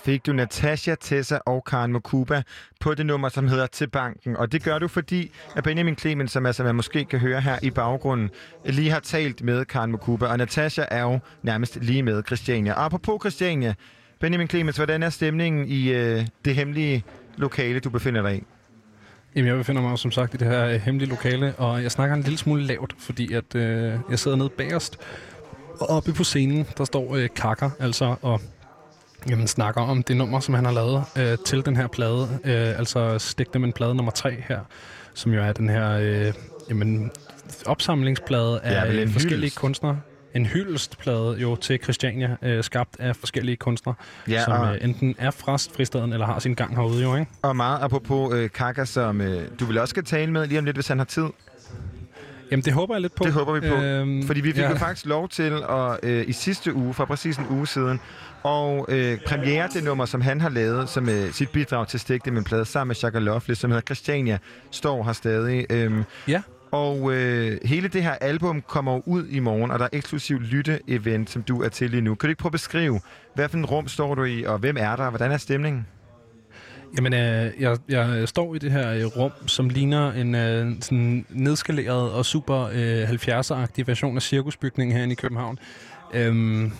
[0.03, 2.43] fik du Natasha, Tessa og Karen Mokuba
[2.79, 4.37] på det nummer, som hedder Til Banken.
[4.37, 7.59] Og det gør du, fordi at Benjamin Clemens, som altså man måske kan høre her
[7.61, 8.29] i baggrunden,
[8.65, 10.25] lige har talt med Karen Mokuba.
[10.25, 12.73] Og Natasha er jo nærmest lige med Christiania.
[12.73, 13.73] Og apropos Christiania,
[14.19, 17.03] Benjamin Clemens, hvordan er stemningen i øh, det hemmelige
[17.37, 18.43] lokale, du befinder dig i?
[19.35, 21.91] Jamen, jeg befinder mig jo som sagt i det her øh, hemmelige lokale, og jeg
[21.91, 24.97] snakker en lille smule lavt, fordi at øh, jeg sidder nede bagerst.
[25.79, 28.41] Og oppe på scenen, der står øh, kakker, altså, og
[29.29, 32.39] jamen, snakker om det nummer, som han har lavet øh, til den her plade.
[32.43, 34.59] Øh, altså Stik dem en plade nummer tre her,
[35.13, 36.33] som jo er den her øh,
[36.69, 37.11] jamen,
[37.65, 39.59] opsamlingsplade af øh, forskellige hyldest.
[39.59, 39.99] kunstnere.
[40.35, 43.95] En hyldestplade jo til Christiania, øh, skabt af forskellige kunstnere,
[44.27, 47.31] Ja, som øh, enten er fra fristaden eller har sin gang herude jo, ikke?
[47.41, 50.65] Og meget apropos øh, Kaka, som øh, du vil også skal tale med lige om
[50.65, 51.25] lidt, hvis han har tid.
[52.51, 53.23] Jamen, det håber jeg lidt på.
[53.23, 53.75] Det håber vi på.
[53.75, 54.69] Øhm, Fordi vi fik ja.
[54.69, 57.99] jo faktisk lov til at øh, i sidste uge, for præcis en uge siden,
[58.43, 62.25] og øh, premiere det nummer, som han har lavet som øh, sit bidrag til Stik
[62.25, 64.37] det en plade sammen med Shaka Lovely, som hedder Christiania,
[64.71, 65.65] står her stadig.
[65.69, 66.41] Øhm, ja.
[66.71, 71.29] Og øh, hele det her album kommer ud i morgen, og der er eksklusiv lytte-event,
[71.29, 72.15] som du er til lige nu.
[72.15, 72.99] Kan du ikke prøve at beskrive,
[73.35, 75.87] hvad for en rum står du i, og hvem er der, og hvordan er stemningen?
[76.97, 81.25] Jamen, øh, jeg, jeg står i det her øh, rum, som ligner en øh, sådan
[81.29, 85.59] nedskaleret og super øh, 70'er-agtig version af cirkusbygningen herinde i København.
[86.13, 86.71] Øhm,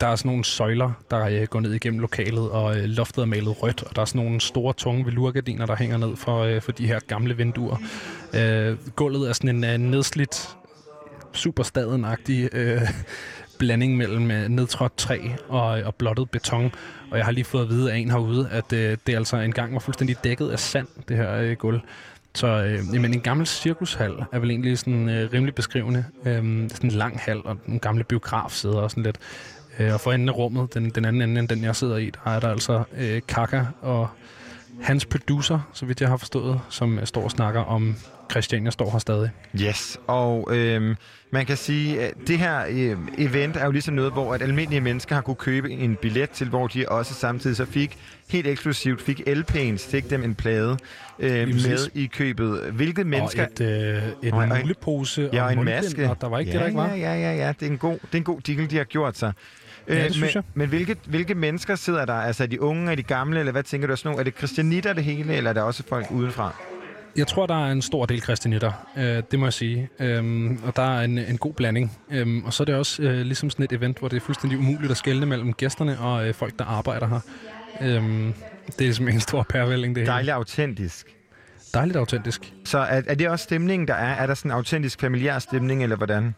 [0.00, 3.26] der er sådan nogle søjler, der øh, går ned igennem lokalet, og øh, loftet er
[3.26, 6.62] malet rødt, og der er sådan nogle store, tunge velurgardiner, der hænger ned for, øh,
[6.62, 7.76] for de her gamle vinduer.
[8.34, 10.56] Øh, gulvet er sådan en øh, nedslidt,
[11.32, 12.80] super staden-agtig øh,
[13.58, 16.72] blanding mellem øh, nedtrådt træ og, øh, og blottet beton.
[17.10, 19.72] Og jeg har lige fået at vide af en herude, at øh, det altså engang
[19.72, 21.80] var fuldstændig dækket af sand, det her øh, gulv.
[22.34, 26.04] Så øh, jamen, en gammel cirkushal er vel egentlig sådan øh, rimelig beskrivende.
[26.26, 29.18] Øh, sådan en lang hal og nogle gamle biografsæder og sådan lidt.
[29.78, 32.10] Øh, og for enden af rummet, den, den anden ende end den, jeg sidder i,
[32.24, 34.08] der er der altså øh, Kaka og
[34.82, 37.96] hans producer, så vidt jeg har forstået, som øh, står og snakker om
[38.30, 39.30] Christiania står her stadig.
[39.60, 40.96] Yes, og øhm,
[41.30, 44.80] man kan sige, at det her øh, event er jo ligesom noget, hvor at almindelige
[44.80, 47.98] mennesker har kunne købe en billet til, hvor de også samtidig så fik,
[48.28, 50.76] helt eksklusivt, fik LP'en, stik dem en plade
[51.18, 52.60] øh, med i købet.
[52.72, 53.46] Hvilke mennesker...
[53.46, 56.10] Og et, øh, et Og- og- mulepose ja, og og en maske.
[56.10, 56.88] og der var ikke ja, det, der ikke var.
[56.88, 57.52] Ja, ja, ja, ja.
[57.60, 59.32] Det er en god, det er en god deal, de har gjort sig.
[59.88, 60.42] Øh, Ja, det synes men, jeg.
[60.54, 62.14] Men hvilke, hvilke mennesker sidder der?
[62.14, 63.96] Altså er de unge, er de gamle, eller hvad tænker du?
[63.96, 66.54] Sådan nogle, er det christianitter det hele, eller er der også folk udenfra?
[67.16, 69.88] Jeg tror, der er en stor del kristianitter, øh, det må jeg sige.
[70.00, 71.98] Øhm, og der er en, en god blanding.
[72.10, 74.58] Øhm, og så er det også øh, ligesom sådan et event, hvor det er fuldstændig
[74.58, 77.20] umuligt at skelne mellem gæsterne og øh, folk, der arbejder her.
[77.82, 78.32] Øhm,
[78.66, 80.12] det er ligesom en stor pærvælling, det hele.
[80.12, 81.06] Dejligt autentisk.
[81.74, 82.52] Dejligt autentisk.
[82.64, 84.14] Så er, er det også stemningen, der er?
[84.14, 86.34] Er der sådan en autentisk familiær stemning, eller hvordan?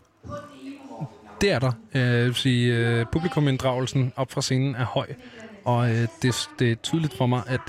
[1.40, 1.72] Det er der.
[1.94, 5.06] Øh, jeg vil sige, øh, publikuminddragelsen op fra scenen er høj.
[5.64, 7.60] Og øh, det, det er tydeligt for mig, at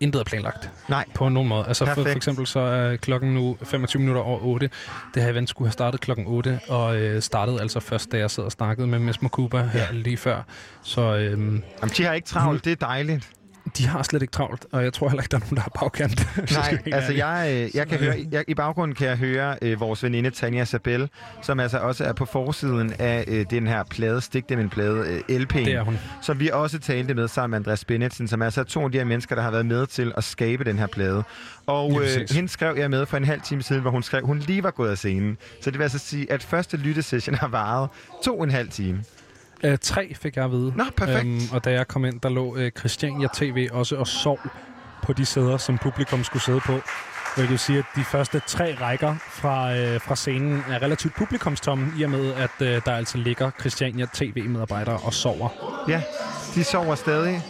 [0.00, 0.70] intet er planlagt.
[0.88, 1.04] Nej.
[1.14, 1.64] På nogen måde.
[1.66, 4.70] Altså for, for eksempel så er klokken nu 25 minutter over 8.
[5.14, 8.30] Det her event skulle have startet klokken 8, og øh, startede altså først, da jeg
[8.30, 10.42] sad og snakkede med Miss Makuba her lige før.
[10.82, 11.62] Så, øh, Jamen,
[11.96, 13.30] de har ikke travlt, det er dejligt.
[13.78, 15.72] De har slet ikke travlt, og jeg tror heller ikke, der er nogen, der har
[15.80, 16.28] bagkant.
[16.52, 20.02] Nej, altså jeg, øh, jeg kan høre, jeg, i baggrunden kan jeg høre øh, vores
[20.02, 21.08] veninde Tanja Sabel,
[21.42, 25.22] som altså også er på forsiden af øh, den her plade, Stik dem en plade,
[25.28, 25.92] øh, LP'en.
[26.22, 28.98] Som vi også talte med sammen med Andreas Bennetsen, som altså er to af de
[28.98, 31.22] her mennesker, der har været med til at skabe den her plade.
[31.66, 34.38] Og øh, hende skrev jeg med for en halv time siden, hvor hun skrev, hun
[34.38, 35.36] lige var gået af scenen.
[35.60, 37.88] Så det vil altså sige, at første lyttesession har varet
[38.24, 39.04] to og en halv time.
[39.64, 40.72] Øh, tre fik jeg at vide.
[40.76, 41.52] Nå, perfekt.
[41.52, 44.38] og da jeg kom ind, der lå øh, Christiania TV også og sov
[45.02, 46.72] på de sæder, som publikum skulle sidde på.
[47.34, 51.92] Hvilket vil sige, at de første tre rækker fra, øh, fra scenen er relativt publikumstomme,
[51.98, 55.48] i og med, at øh, der altså ligger Christiania TV-medarbejdere og sover.
[55.88, 56.02] Ja,
[56.54, 57.42] de sover stadig.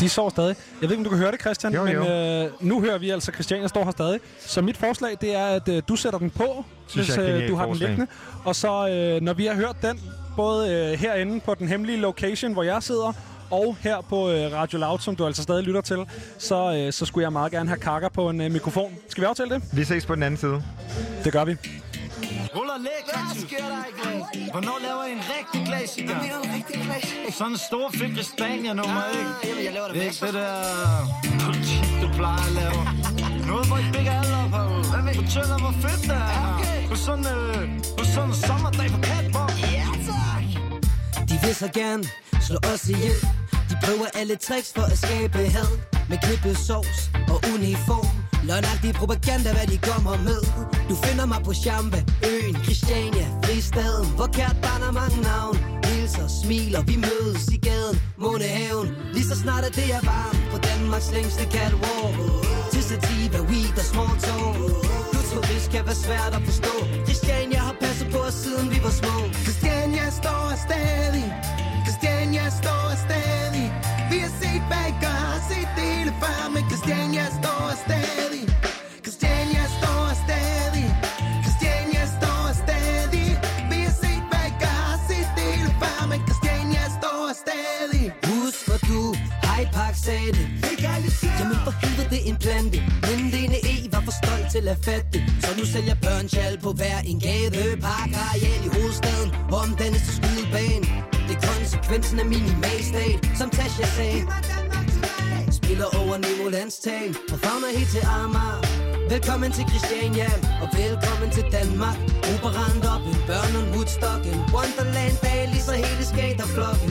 [0.00, 0.56] De sover stadig.
[0.80, 2.08] Jeg ved ikke, om du kan høre det, Christian, Jo, men jo.
[2.44, 4.20] Øh, nu hører vi altså, Christiania står her stadig.
[4.40, 7.54] Så mit forslag, det er, at øh, du sætter den på, Synes hvis øh, du
[7.56, 7.88] har den forslag.
[7.88, 8.06] liggende.
[8.44, 10.00] Og så, øh, når vi har hørt den,
[10.38, 13.12] både øh, herinde på den hemmelige location, hvor jeg sidder,
[13.50, 15.98] og her på øh, Radio Loud, som du altså stadig lytter til,
[16.38, 18.96] så, øh, så skulle jeg meget gerne have kakker på en øh, mikrofon.
[19.08, 19.62] Skal vi aftale det?
[19.72, 20.62] Vi ses på den anden side.
[21.24, 21.56] Det gør vi.
[22.56, 23.04] Ruller læg.
[24.50, 26.06] Hvornår laver I en rigtig klassiker?
[26.06, 27.32] Hvad mener du rigtig klassiker?
[27.32, 29.30] Sådan en stor fedt Christiania nummer, ikke?
[29.48, 30.52] Jamen, jeg laver det Ikke det der
[31.44, 32.80] politik, du plejer at lave.
[33.50, 34.84] Noget, hvor I bigger alle op herude.
[35.20, 36.88] Fortæl om, hvor fedt det er.
[36.90, 37.62] På sådan, øh,
[37.98, 39.37] på sådan en sommerdag på Catwalk.
[41.48, 42.04] Ja, vil så gerne
[42.46, 43.20] slå os ihjel.
[43.70, 45.72] De prøver alle tricks for at skabe had
[46.10, 47.00] Med klippet sovs
[47.32, 48.16] og uniform.
[48.48, 50.40] Løgnagtig propaganda, hvad de kommer med.
[50.90, 51.98] Du finder mig på Champe,
[52.30, 54.06] øen, Christiania, fristaden.
[54.18, 55.56] Hvor kært barn har mange navn.
[55.88, 58.88] Hilser, smiler, vi mødes i gaden, Månehaven.
[59.14, 62.16] Lige så snart at det er varmt på Danmarks længste catwalk.
[62.72, 64.56] Til sativa, weed og small talk.
[65.14, 66.74] Du turist kan være svært at forstå
[68.18, 69.16] på siden vi var små.
[69.44, 71.26] Christiania står stadig.
[71.86, 73.66] Christiania står stadig.
[74.10, 78.44] Vi har set bagger, har set det hele før Men Christiania står stadig.
[79.04, 80.88] Christiania står stadig.
[81.44, 83.28] Christiania står stadig.
[83.70, 88.04] Vi har set bagger, har set det hele før Men Christiania står stadig.
[88.28, 89.00] Husk hvor du
[89.46, 90.46] Hyde Park sagde det.
[91.38, 92.78] Jamen for helvede det er en plante.
[93.06, 93.47] Men Lene
[94.54, 95.22] til at fatte det.
[95.44, 97.76] Så nu sælger børnchal på hver en gade.
[97.88, 99.30] Park areal i hovedstaden.
[99.62, 100.86] Omdannes til skydebane
[101.28, 104.22] Det er konsekvensen af minimalstat Som Tasha sagde.
[105.60, 106.46] Spiller over Nemo
[106.86, 108.60] tag Og fagner helt til Amager.
[109.14, 110.30] Velkommen til Christiania.
[110.62, 111.98] Og velkommen til Danmark.
[112.32, 114.22] Operant op en børn og Woodstock.
[114.32, 116.90] En Wonderland bag lige så hele skaterflokken.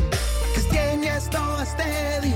[0.53, 2.35] Christiania står stadig.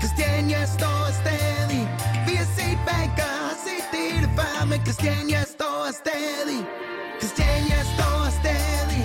[0.00, 1.82] Christiania står stadig.
[2.26, 3.33] Vi har set bagger,
[4.38, 6.60] har set det hele før Men Christiania står stadig
[7.20, 9.04] Christian, jeg står stadig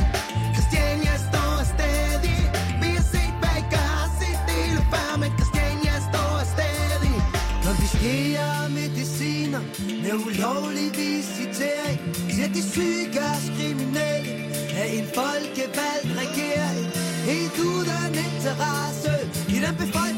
[0.55, 2.39] Christiania står stadig
[2.81, 5.31] Vi har set hvad I bagger, har set det hele før Men
[5.89, 7.15] jeg står stadig
[7.65, 9.61] Konfiskerer mediciner
[10.03, 11.99] med ulovlig visitering
[12.35, 14.33] Til de syge gørs kriminelle
[14.81, 16.85] af en folkevalgt regering
[17.29, 19.13] Helt uden interesse
[19.55, 20.08] i den befolkning,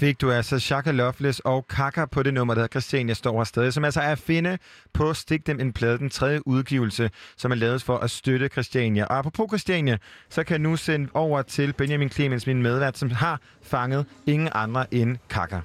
[0.00, 3.44] fik du altså Shaka Loveless og Kaka på det nummer, der hedder Christiania står her
[3.44, 4.58] stadig, som altså er at finde
[4.92, 9.04] på Stik Dem en plade, den tredje udgivelse, som er lavet for at støtte Christiania.
[9.04, 9.98] Og apropos Christiania,
[10.28, 14.48] så kan jeg nu sende over til Benjamin Clemens, min medvært, som har fanget ingen
[14.52, 15.60] andre end Kaka.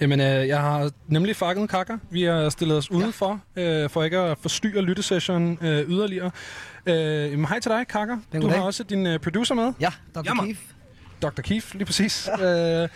[0.00, 1.98] Jamen, øh, jeg har nemlig fanget kakker.
[2.10, 6.30] Vi har stillet os udenfor, øh, for ikke at forstyrre lyttesessionen øh, yderligere.
[6.86, 8.18] Øh, jamen, hej til dig, kakker.
[8.32, 9.72] Du har også din øh, producer med.
[9.80, 10.22] Ja, Dr.
[10.24, 10.44] Jammer.
[10.44, 10.75] Keith.
[11.22, 11.40] Dr.
[11.42, 12.28] Keith, lige præcis.
[12.38, 12.82] Ja.
[12.82, 12.88] Øh,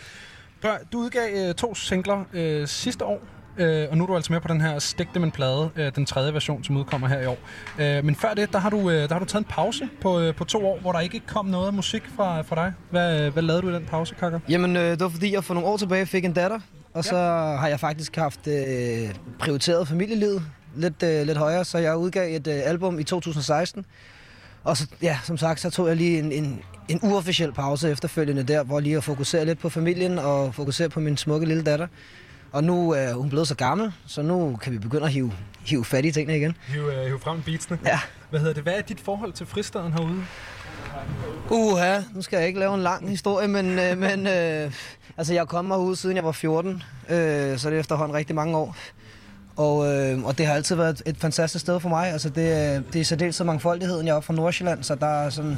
[0.61, 3.21] prøv, du udgav øh, to singler øh, sidste år.
[3.57, 5.95] øh, og nu er du altså med på den her Stik dem en plade, øh,
[5.95, 7.37] den tredje version, som udkommer her i år.
[7.79, 10.19] Øh, men før det, der har, du, øh, der har du taget en pause på,
[10.19, 12.73] øh, på to år, hvor der ikke kom noget musik fra, fra dig.
[12.89, 14.39] Hvad, øh, hvad lavede du i den pause, Kakker?
[14.49, 16.59] Jamen, øh, det var fordi, jeg for nogle år tilbage fik en datter,
[16.93, 17.17] og så
[17.59, 20.43] har jeg faktisk haft øh, prioriteret familielivet
[20.75, 23.85] lidt, øh, lidt højere, så jeg udgav et øh, album i 2016.
[24.63, 28.43] Og så, ja, som sagt, så tog jeg lige en, en, en uofficiel pause efterfølgende
[28.43, 31.87] der, hvor lige at fokusere lidt på familien og fokusere på min smukke lille datter.
[32.51, 35.31] Og nu er hun blevet så gammel, så nu kan vi begynde at hive,
[35.65, 36.57] hive fat i tingene igen.
[36.67, 37.79] Hive, øh, hive frem beatsene.
[37.85, 37.99] Ja.
[38.29, 38.63] Hvad hedder det?
[38.63, 40.23] Hvad er dit forhold til fristaden herude?
[41.49, 44.71] Uha, nu skal jeg ikke lave en lang historie, men, øh, men øh,
[45.17, 48.57] altså jeg kommet herude siden jeg var 14, øh, så det er efterhånden rigtig mange
[48.57, 48.75] år.
[49.55, 52.11] Og, øh, og det har altid været et, fantastisk sted for mig.
[52.11, 54.07] Altså det, det er så så mangfoldigheden.
[54.07, 55.57] Jeg er fra Nordsjælland, så der er sådan...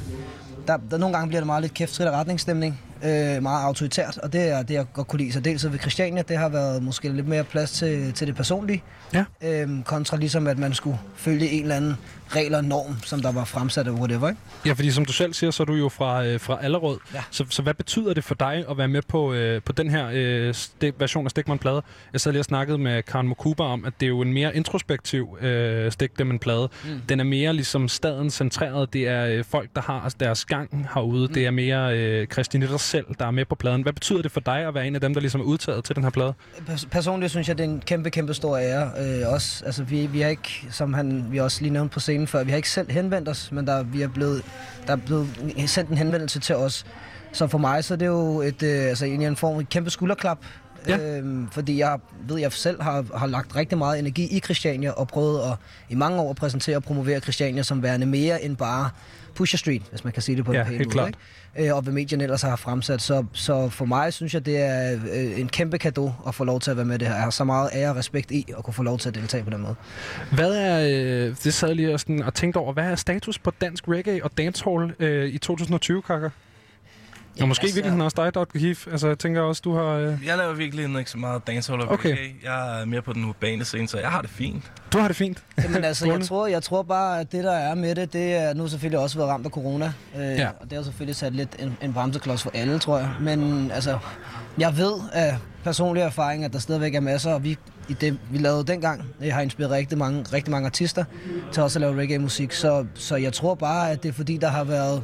[0.68, 2.80] Der, der, nogle gange bliver det meget lidt kæftrit og retningsstemning.
[3.04, 5.32] Øh, meget autoritært, og det er det, jeg godt kunne lide.
[5.32, 8.84] Så dels ved Christiania, det har været måske lidt mere plads til, til det personlige.
[9.14, 9.26] Ja.
[9.44, 11.98] Øh, kontra ligesom, at man skulle følge en eller anden
[12.36, 14.30] regel og norm, som der var fremsat af whatever.
[14.30, 14.42] Ikke?
[14.66, 16.98] Ja, fordi som du selv siger, så er du jo fra, øh, fra Allerød.
[17.14, 17.24] Ja.
[17.32, 20.10] Så, så hvad betyder det for dig at være med på, øh, på den her
[20.14, 20.54] øh,
[21.00, 21.82] version af Stikman Plade?
[22.14, 24.56] Jeg sad lige og snakkede med Karen Mokuba om, at det er jo en mere
[24.56, 26.70] introspektiv øh, en plade.
[26.86, 27.02] Mm.
[27.10, 28.94] Den er mere ligesom staden centreret.
[28.94, 31.28] Det er øh, folk, der har deres gang herude.
[31.28, 31.34] Mm.
[31.34, 33.82] Det er mere øh, Christine selv, der er med på pladen.
[33.82, 35.95] Hvad betyder det for dig at være en af dem, der ligesom er udtaget til
[35.95, 36.34] den her plade?
[36.70, 38.91] Pers- personligt synes jeg, det er en kæmpe, kæmpe stor ære.
[38.99, 42.28] Øh, også, altså, vi, vi har ikke, som han, vi også lige nævnte på scenen
[42.28, 44.44] før, vi har ikke selv henvendt os, men der, vi er blevet,
[44.88, 45.28] der er blevet
[45.65, 46.86] sendt en henvendelse til os.
[47.32, 49.90] Så for mig så er det jo et, øh, altså, egentlig en form et kæmpe
[49.90, 50.38] skulderklap.
[50.88, 50.98] Ja.
[50.98, 55.07] Øhm, fordi jeg ved, jeg selv har, har lagt rigtig meget energi i Christiania og
[55.07, 55.57] prøvet at
[55.90, 58.90] i mange år at præsentere og promovere Christiania som værende mere end bare
[59.35, 60.89] Pusher Street, hvis man kan sige det på Ja, en pæn måde.
[60.89, 61.14] klart.
[61.57, 61.69] Ikke?
[61.69, 63.01] Øh, og hvad medierne ellers har fremsat.
[63.01, 66.60] Så, så for mig synes jeg, det er øh, en kæmpe gave at få lov
[66.60, 67.15] til at være med det her.
[67.15, 69.43] Jeg har så meget ære og respekt i at kunne få lov til at deltage
[69.43, 69.76] på den måde.
[70.31, 70.80] Hvad er,
[71.27, 74.23] øh, det sad lige og, sådan, og tænkte over, hvad er status på dansk reggae
[74.23, 76.30] og dancehall øh, i 2020, Kakker?
[77.41, 78.43] Og måske altså- virkelig også dig, Dr.
[78.60, 78.81] Keith.
[78.91, 79.84] Altså, jeg tænker også, du har...
[79.84, 80.18] Øh...
[80.26, 82.18] Jeg laver virkelig ikke så meget dancehall og Okay.
[82.43, 84.72] Jeg er mere på den urbane scene, så jeg har det fint.
[84.93, 85.43] Du har det fint.
[85.64, 88.53] Jamen altså, jeg tror, jeg tror bare, at det der er med det, det er
[88.53, 89.93] nu selvfølgelig også været ramt af corona.
[90.18, 90.47] Øh, Ja.
[90.60, 93.10] Og det har selvfølgelig sat lidt en, en bremseklods for alle, tror jeg.
[93.22, 93.97] Men altså,
[94.57, 97.57] jeg ved af personlig erfaring, at der stadigvæk er masser, og vi,
[97.89, 101.03] i det, vi lavede dengang, jeg har inspireret rigtig mange, rigtig mange artister
[101.51, 102.51] til også at lave reggae-musik.
[102.51, 105.03] Så, så jeg tror bare, at det er fordi, der har været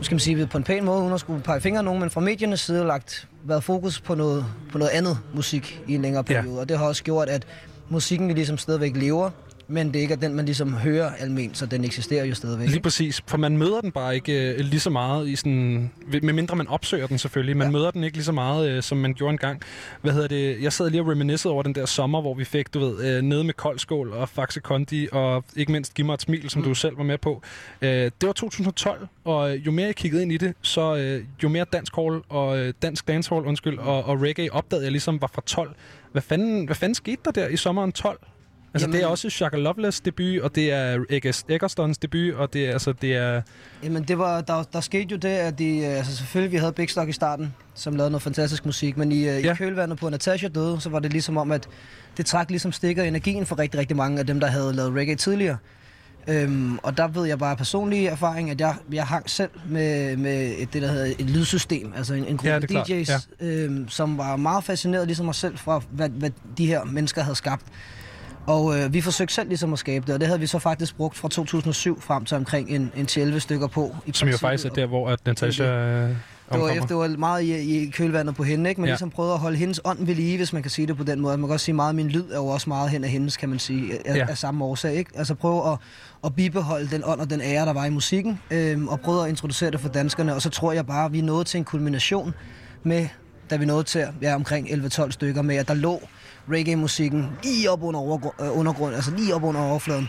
[0.00, 2.20] skal man sige på en pæn måde, uden at skulle pege fingre nogen, men fra
[2.20, 6.54] mediernes side lagt været fokus på noget, på noget andet musik i en længere periode.
[6.54, 6.60] Ja.
[6.60, 7.46] Og det har også gjort, at
[7.88, 9.30] musikken ligesom stadigvæk lever,
[9.70, 12.68] men det ikke er den, man ligesom hører almen, så den eksisterer jo stadigvæk.
[12.68, 15.90] Lige præcis, for man møder den bare ikke øh, lige så meget i sådan,
[16.22, 17.70] med mindre man opsøger den selvfølgelig, man ja.
[17.70, 19.62] møder den ikke lige så meget, øh, som man gjorde engang.
[20.02, 20.62] Hvad hedder det?
[20.62, 23.22] Jeg sad lige og reminiscede over den der sommer, hvor vi fik, du ved, øh,
[23.22, 26.68] nede med Koldskål og Faxe Kondi, og ikke mindst Giv mig et smil, som mm.
[26.68, 27.42] du selv var med på.
[27.82, 31.48] Øh, det var 2012, og jo mere jeg kiggede ind i det, så øh, jo
[31.48, 35.30] mere dansk hall og øh, dansk dancehall, undskyld, og, og reggae opdagede jeg ligesom var
[35.34, 35.74] fra 12.
[36.12, 38.18] Hvad fanden, hvad fanden skete der der i sommeren 12?
[38.74, 41.04] Altså, Jamen, det er også Shaka Loveless debut, og det er
[41.48, 43.42] Eggerstons debut, og det er, altså, det er...
[43.82, 46.72] Jamen, det var, der, der skete jo det, at de, øh, altså selvfølgelig, vi havde
[46.72, 49.52] Big Stock i starten, som lavede noget fantastisk musik, men i, ja.
[49.52, 51.68] i kølvandet på, at Natasha døde, så var det ligesom om, at
[52.16, 55.16] det trak ligesom stikket energien for rigtig, rigtig mange af dem, der havde lavet reggae
[55.16, 55.56] tidligere.
[56.28, 60.54] Øhm, og der ved jeg bare personlig erfaring, at jeg, jeg hang selv med, med
[60.58, 63.46] et, det, der hedder et lydsystem, altså en, en gruppe Ja, er klart, DJ's, ja.
[63.46, 67.36] øhm, som var meget fascineret ligesom mig selv fra, hvad, hvad de her mennesker havde
[67.36, 67.64] skabt.
[68.50, 70.96] Og øh, vi forsøgte selv ligesom at skabe det, og det havde vi så faktisk
[70.96, 73.96] brugt fra 2007 frem til omkring en, en 11 stykker på.
[74.06, 76.08] I Som jo faktisk er der, hvor at Natasha øh,
[76.52, 78.80] Det var, efter, det var meget i, i kølvandet på hende, ikke?
[78.80, 78.92] men Ja.
[78.92, 81.20] ligesom prøvede at holde hendes ånd ved lige, hvis man kan sige det på den
[81.20, 81.38] måde.
[81.38, 83.36] Man kan også sige, meget af min lyd er jo også meget hen af hendes,
[83.36, 84.26] kan man sige, af, Ja.
[84.28, 84.94] af samme årsag.
[84.94, 85.10] Ikke?
[85.14, 85.78] Altså prøve at,
[86.24, 89.28] at bibeholde den ånd og den ære, der var i musikken, øhm, og prøve at
[89.28, 90.34] introducere det for danskerne.
[90.34, 92.34] Og så tror jeg bare, at vi nået til en kulmination
[92.82, 93.08] med,
[93.50, 96.02] da vi nåede til ja, omkring 11-12 stykker med, at der lå
[96.50, 100.08] reggae-musikken lige op under øh, undergrunden, altså lige op under overfladen.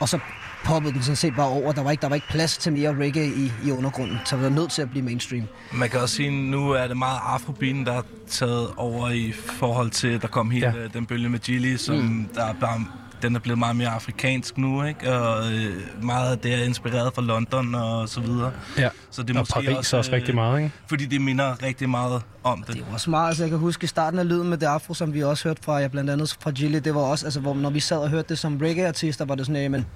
[0.00, 0.18] Og så
[0.64, 1.72] poppede den sådan set bare over.
[1.72, 4.42] Der var ikke, der var ikke plads til mere reggae i, i undergrunden, så vi
[4.42, 5.44] var nødt til at blive mainstream.
[5.72, 9.90] Man kan også sige, nu er det meget afrobeaten, der er taget over i forhold
[9.90, 10.88] til, der kom hele ja.
[10.88, 12.28] den bølge med Gilly, som mm.
[12.34, 12.84] der er bare,
[13.22, 15.12] den er blevet meget mere afrikansk nu, ikke?
[15.12, 18.52] Og øh, meget af det er inspireret fra London og så videre.
[18.78, 18.88] Ja.
[19.10, 20.72] Så det er Og måske Paris også, også rigtig meget, ikke?
[20.86, 22.74] Fordi det minder rigtig meget om det.
[22.74, 25.14] Det var også meget, altså jeg kan huske starten af lyden med det afro, som
[25.14, 27.70] vi også hørte fra, ja, blandt andet fra Gilly, det var også, altså hvor, når
[27.70, 29.86] vi sad og hørte det som reggae-artister, var det sådan, jamen,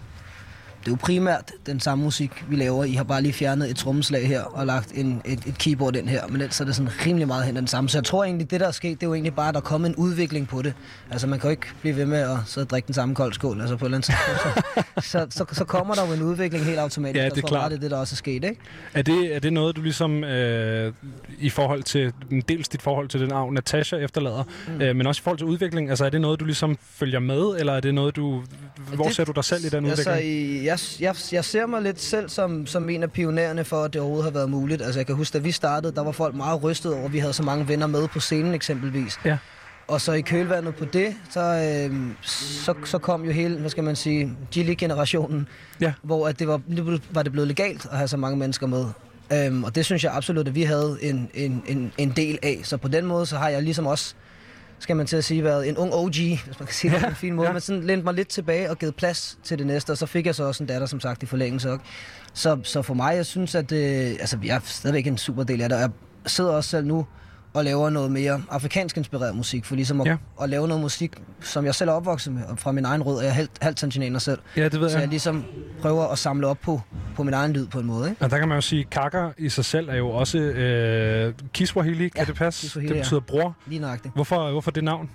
[0.84, 2.84] det er jo primært den samme musik, vi laver.
[2.84, 6.08] I har bare lige fjernet et trommeslag her og lagt en, et, et keyboard ind
[6.08, 7.88] her, men ellers er det sådan rimelig meget hen den samme.
[7.90, 9.60] Så jeg tror egentlig, det der er sket, det er jo egentlig bare, at der
[9.60, 10.74] er kommet en udvikling på det.
[11.10, 13.60] Altså man kan jo ikke blive ved med at og drikke den samme kold skål,
[13.60, 14.06] altså på et eller andet.
[15.02, 17.16] Så, så, så, så kommer der jo en udvikling helt automatisk.
[17.22, 17.60] Ja, det er klart.
[17.60, 18.56] bare, det er det, der også er sket, ikke?
[18.94, 20.92] Er det, er det noget, du ligesom øh,
[21.38, 22.12] i forhold til,
[22.48, 24.80] dels dit forhold til den arv, Natasha efterlader, mm.
[24.80, 27.56] øh, men også i forhold til udvikling, altså er det noget, du ligesom følger med,
[27.58, 28.42] eller er det noget, du,
[28.94, 30.34] hvor Det- ser du dig selv i den altså, udvikling?
[30.34, 33.92] i- jeg, jeg, jeg ser mig lidt selv som, som en af pionererne for, at
[33.92, 34.82] det overhovedet har været muligt.
[34.82, 37.18] Altså, jeg kan huske, da vi startede, der var folk meget rystet over, at vi
[37.18, 39.20] havde så mange venner med på scenen eksempelvis.
[39.24, 39.38] Ja.
[39.88, 43.84] Og så i kølvandet på det, så, øh, så, så kom jo hele, hvad skal
[43.84, 45.48] man sige, Gilly-generationen,
[45.80, 45.92] ja.
[46.02, 46.60] hvor at det var,
[47.10, 48.86] var det blevet legalt at have så mange mennesker med.
[49.32, 52.60] Øhm, og det synes jeg absolut, at vi havde en, en, en, en del af.
[52.62, 54.14] Så på den måde, så har jeg ligesom også,
[54.78, 57.06] skal man til at sige, været en ung OG, hvis man kan sige det på
[57.06, 57.48] en fin måde.
[57.48, 57.52] Ja.
[57.52, 59.90] Men sådan lænt mig lidt tilbage og givet plads til det næste.
[59.90, 61.70] Og så fik jeg så også en datter, som sagt, i forlængelse.
[61.70, 61.84] også.
[62.34, 65.62] Så, så for mig, jeg synes, at øh, altså, jeg er stadigvæk en super del
[65.62, 65.76] af det.
[65.76, 65.90] Og jeg
[66.26, 67.06] sidder også selv nu
[67.54, 70.10] og laver noget mere afrikansk inspireret musik, for ligesom at, Ja.
[70.38, 70.44] ja.
[70.44, 73.16] at lave noget musik, som jeg selv er opvokset med, og fra min egen rød,
[73.16, 74.38] og jeg er halvt, halvt tanzanianer selv.
[74.56, 75.00] Ja, det ved så jeg.
[75.00, 75.44] jeg ligesom
[75.82, 76.80] prøver at samle op på,
[77.16, 78.24] på min egen lyd på en måde, ikke?
[78.24, 81.34] Og der kan man jo sige, at Kaka i sig selv er jo også øh,
[81.52, 82.60] Kiswahili, kan Ja, det passe?
[82.60, 83.02] Kiswahili, det ja.
[83.02, 83.56] betyder bror.
[83.66, 84.14] Lige nøjagtigt.
[84.14, 85.10] Hvorfor, hvorfor det navn?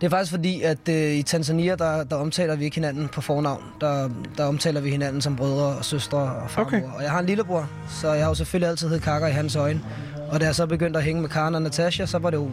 [0.00, 3.20] Det er faktisk fordi, at øh, i Tanzania, der, der omtaler vi ikke hinanden på
[3.20, 3.62] fornavn.
[3.80, 6.66] Der, der omtaler vi hinanden som brødre og søstre og farmor.
[6.68, 6.82] Okay.
[6.82, 9.56] Og jeg har en lillebror, så jeg har jo selvfølgelig altid heddet Kakker i hans
[9.56, 9.80] øjne.
[10.28, 12.50] Og da jeg så begyndte at hænge med Karen og Natasha, så var det jo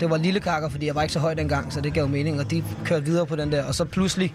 [0.00, 2.08] det var lille Kakker, fordi jeg var ikke så høj dengang, så det gav jo
[2.08, 2.40] mening.
[2.40, 4.34] Og de kørte videre på den der, og så pludselig,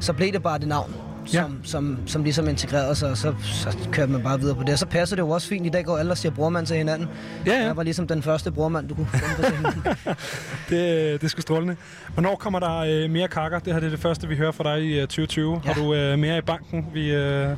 [0.00, 0.92] så blev det bare det navn,
[1.26, 1.40] som, Ja.
[1.40, 1.46] ja.
[1.64, 4.72] som, som ligesom integrerede sig, og så, så kørte man bare videre på det.
[4.72, 5.66] Og så passer det jo også fint.
[5.66, 7.08] I dag går alle og siger brormand til hinanden.
[7.46, 7.64] Ja, ja.
[7.66, 9.80] Jeg var ligesom den første brormand, du kunne finde på.
[10.70, 11.76] Det, det er sgu strålende.
[12.14, 13.58] Hvornår kommer der øh, mere Kaka?
[13.64, 15.60] Det her det er det første, vi hører fra dig i øh, 2020.
[15.64, 15.72] Ja.
[15.72, 17.48] Har du øh, mere i banken, vi, øh,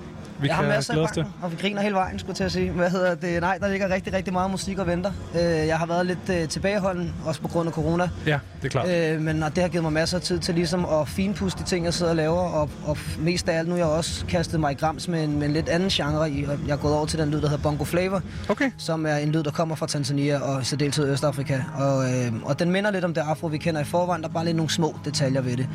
[0.44, 1.23] vi jeg har kan masser glæde os til?
[1.23, 2.70] banken, og vi griner hele vejen, skulle jeg til at sige.
[2.70, 3.40] Hvad hedder det?
[3.40, 5.12] Nej, der ligger rigtig, rigtig meget musik og venter.
[5.34, 8.08] Øh, Jeg har været lidt øh, tilbageholden, også på grund af corona.
[8.26, 8.89] Ja, det er klart.
[8.89, 11.84] Øh, men det har givet mig masser af tid til ligesom at finpudse de ting,
[11.84, 12.40] jeg sidder og laver.
[12.40, 15.47] Og, og mest af alt nu jeg også kastet mig i grams med en, med
[15.47, 16.31] en lidt anden genre.
[16.31, 16.47] i.
[16.66, 18.23] Jeg er gået over til den lyd, der hedder Bongo Flavor.
[18.48, 18.70] Okay.
[18.78, 21.58] Som er en lyd, der kommer fra Tanzania og i særdeleshed Østafrika.
[21.78, 24.23] Og, øh, og den minder lidt om det afro, vi kender i forvejen.
[24.23, 25.68] Der er bare lidt nogle små detaljer ved det.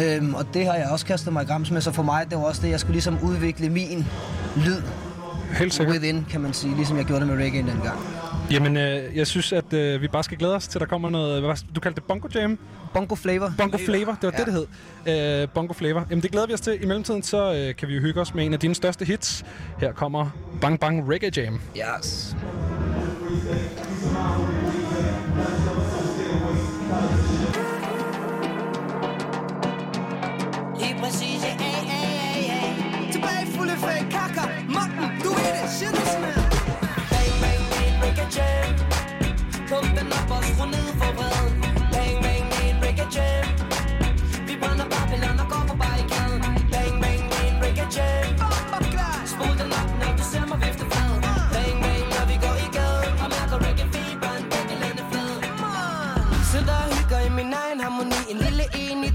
[0.00, 2.38] Øhm, og det har jeg også kastet mig i grams med, så for mig, det
[2.38, 4.06] var også det, jeg skulle ligesom udvikle min
[4.56, 4.82] lyd
[5.58, 5.94] Helt sikkert.
[5.94, 7.98] within, kan man sige, ligesom jeg gjorde det med reggae dengang.
[8.50, 11.42] Jamen, øh, jeg synes, at øh, vi bare skal glæde os til, der kommer noget...
[11.42, 12.58] Hvad, du kaldte det Bongo Jam?
[12.94, 13.52] Bongo Flavor.
[13.58, 14.44] Bongo Flavor, det var ja.
[14.44, 14.66] det, det
[15.06, 15.42] hed.
[15.42, 16.06] Øh, Bongo Flavor.
[16.10, 16.82] Jamen, det glæder vi os til.
[16.82, 19.44] I mellemtiden, så øh, kan vi jo hygge os med en af dine største hits.
[19.78, 20.30] Her kommer
[20.60, 21.60] Bang Bang Reggae Jam.
[21.76, 22.36] Yes.
[30.82, 32.42] Helt præcis, ja, ja, ja, ja.
[32.50, 33.12] ja.
[33.12, 34.46] Tilbage fuld effekt, kakker,
[34.76, 36.42] magten, du ved det, shit is man.
[37.12, 38.68] Bang, bang, bang, break a jam.
[39.68, 41.52] Pump den op og skru ned for vreden.
[41.94, 43.44] Bang, bang, bang, break a jam.
[44.48, 46.40] Vi brænder Babylon og går på barrikaden.
[46.72, 48.26] Bang, bang, bang, break a jam.
[49.32, 51.12] Spol den op, når du ser mig vifte flad.
[51.54, 53.12] Bang, bang, når vi går i gaden.
[53.22, 55.34] Og mærker reggae-fiberen, begge lande flad.
[56.50, 59.10] Sidder og hygger i min egen harmoni En lille en i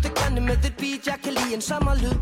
[0.48, 2.18] med det beat Jeg kan lide en sommerlyd.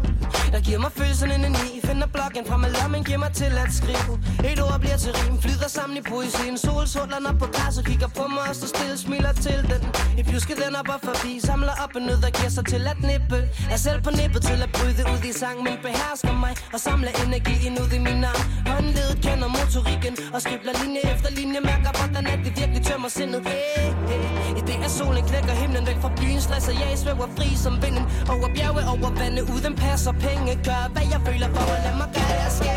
[0.54, 3.72] Der giver mig følelsen ind i Finder blokken fra af lommen Giver mig til at
[3.80, 4.14] skrive.
[4.50, 8.24] Et ord bliver til rim Flyder sammen i poesien Solsortlen op på græsset Kigger på
[8.36, 9.82] mig og står stille Smiler til den.
[10.20, 13.00] I pjuske den op og forbi Samler op en nød der giver sig til at
[13.10, 13.40] nippe.
[13.74, 17.12] Er selv på nippet til at bryde ud i sang Men behersker mig Og samler
[17.26, 18.42] energi ud i min arm.
[18.72, 23.42] Håndledet kender motorikken Og skribler linje efter linje Mærker hvordan at det virkelig tømmer sindet.
[23.48, 24.24] Hey, hey
[24.60, 28.06] I det er solen knækker himlen væk fra byen Stresser jeg svæver fri som vinden.
[28.34, 30.52] Over bjerge, over vandet Uden pas og penge.
[30.68, 32.75] Gør hvad jeg føler for at lade mig gøre jeg skal.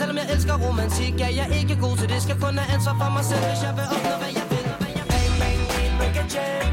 [0.00, 2.22] Selvom jeg elsker romantik, ja, jeg er ikke god til det.
[2.22, 4.64] Skal kun have ansvar for mig selv, hvis jeg vil opnå, hvad jeg vil.
[4.82, 6.68] Bang, bang, bang, break a jam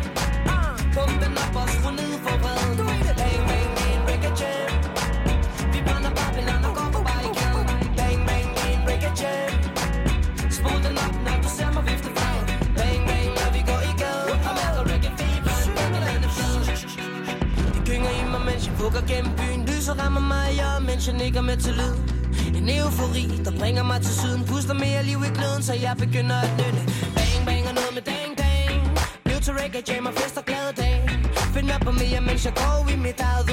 [0.95, 2.88] Pumpen op og skru ned for vreden.
[3.19, 4.72] Bang, bang, bang, break a jam
[5.73, 7.57] Vi brænder Babylon og går på igen.
[7.99, 9.53] Bang, bang, bang, break a jam
[10.57, 12.41] Spol den op, når du ser mig vifte frem.
[12.80, 14.39] Bang, bang, når vi går i gaden.
[14.47, 16.59] Og mærker reggae-feberen, Babylon er flad
[17.75, 19.61] Det gynger i mig, mens jeg vugger gennem byen.
[19.69, 22.06] Lyset rammer mig, jeg er mens jeg nikker med til lyd
[22.67, 26.35] en eufori, der bringer mig til syden Puster mere liv i gløden, så jeg begynder
[26.35, 26.83] at nynne.
[27.15, 28.81] Bang, bang og noget med dang, dang.
[29.25, 31.09] Blev til reggae, jam og fester glade dag
[31.53, 33.47] Find mig på mere, mens jeg går i mit eget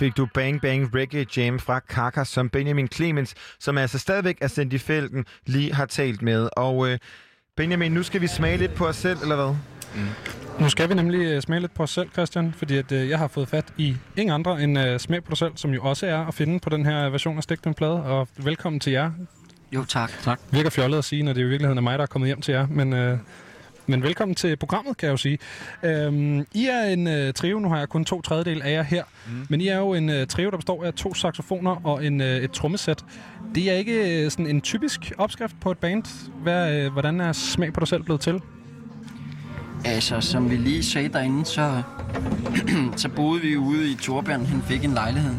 [0.00, 4.48] fik du Bang Bang Reggae Jam fra Kaka, som Benjamin Clemens, som altså stadigvæk er
[4.48, 6.48] sendt i felten, lige har talt med.
[6.56, 6.98] Og øh,
[7.56, 9.56] Benjamin, nu skal vi smage lidt på os selv, eller hvad?
[9.94, 10.08] Mm.
[10.60, 13.18] Nu skal vi nemlig øh, smage lidt på os selv, Christian, fordi at, øh, jeg
[13.18, 16.06] har fået fat i ingen andre end øh, Smag på dig selv, som jo også
[16.06, 18.02] er at finde på den her version af Stik den plade.
[18.02, 19.10] Og velkommen til jer.
[19.72, 20.12] Jo, tak.
[20.22, 20.40] tak.
[20.50, 22.52] Virker fjollet at sige, når det i virkeligheden er mig, der er kommet hjem til
[22.52, 22.92] jer, men...
[22.92, 23.18] Øh,
[23.90, 25.38] men velkommen til programmet, kan jeg jo sige.
[25.82, 29.04] Øhm, I er en øh, trio, nu har jeg kun to tredjedel af jer her,
[29.26, 29.46] mm.
[29.48, 32.36] men I er jo en øh, trio, der består af to saxofoner og en, øh,
[32.36, 33.04] et trommesæt.
[33.54, 36.04] Det er ikke øh, sådan en typisk opskrift på et band.
[36.42, 38.40] Hvad, øh, hvordan er smag på dig selv blevet til?
[39.84, 41.82] Altså, som vi lige sagde derinde, så,
[42.96, 44.46] så boede vi ude i Torbjørn.
[44.46, 45.34] Han fik en lejlighed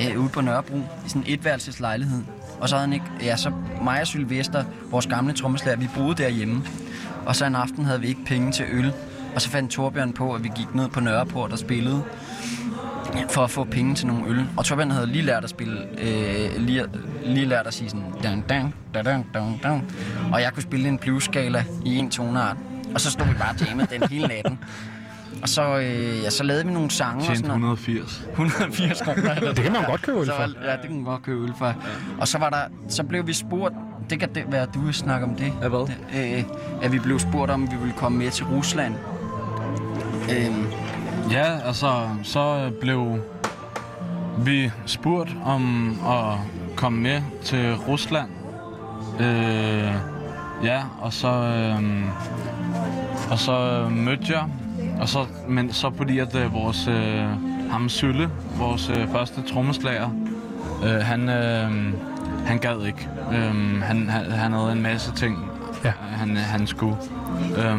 [0.00, 2.22] øh, ude på Nørrebro, i sådan en etværelseslejlighed.
[2.60, 3.52] Og så havde han ikke, ja, så
[3.82, 6.62] mig og Sylvester, vores gamle trommeslager, vi boede derhjemme.
[7.26, 8.92] Og så en aften havde vi ikke penge til øl.
[9.34, 12.02] Og så fandt Torbjørn på, at vi gik ned på Nørreport og spillede
[13.30, 14.44] for at få penge til nogle øl.
[14.56, 16.84] Og Torbjørn havde lige lært at spille, øh, lige,
[17.24, 19.92] lige lært at sige sådan, dang, dang, dang, dang, dang, dang.
[20.32, 22.56] Og jeg kunne spille en blues-skala i en toneart.
[22.94, 24.58] Og så stod vi bare og jammede den hele natten.
[25.42, 27.16] Og så, øh, ja, så lavede vi nogle sange.
[27.20, 27.78] og Tjente sådan noget.
[27.78, 28.28] 180.
[28.30, 29.34] 180 kroner.
[29.52, 30.38] Det kan man godt købe øl Så for.
[30.42, 31.74] var- Ja, det kan man godt købe øl for.
[32.20, 32.58] Og så var der,
[32.88, 33.74] så blev vi spurgt,
[34.10, 35.52] det kan det være, at du vil snakke om det.
[35.62, 35.90] Ja, hvad?
[36.16, 36.44] Øh,
[36.82, 38.94] at vi blev spurgt om, vi ville komme med til Rusland.
[40.30, 40.66] Øhm,
[41.30, 43.18] Ja, altså, så blev
[44.38, 46.38] vi spurgt om at
[46.76, 48.28] komme med til Rusland.
[49.20, 49.94] Øh,
[50.64, 52.04] ja, og så, øh,
[53.30, 54.44] og så mødte jeg,
[55.00, 57.24] og så, men så fordi at øh, vores, øh,
[57.70, 60.10] ham Sylle, vores øh, første trommeslager,
[60.84, 61.92] øh, han, øh,
[62.46, 63.08] han gad ikke.
[63.32, 65.50] Øh, han, han, han havde en masse ting,
[65.84, 65.92] ja.
[66.00, 66.96] han, han skulle.
[67.58, 67.78] Øh,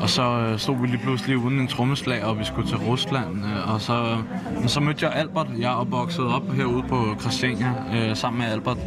[0.00, 3.44] og så øh, stod vi lige pludselig uden en trommeslager, og vi skulle til Rusland.
[3.44, 4.16] Øh, og så,
[4.60, 5.46] men så mødte jeg Albert.
[5.58, 8.78] Jeg er opvokset op herude på Christiania øh, sammen med Albert.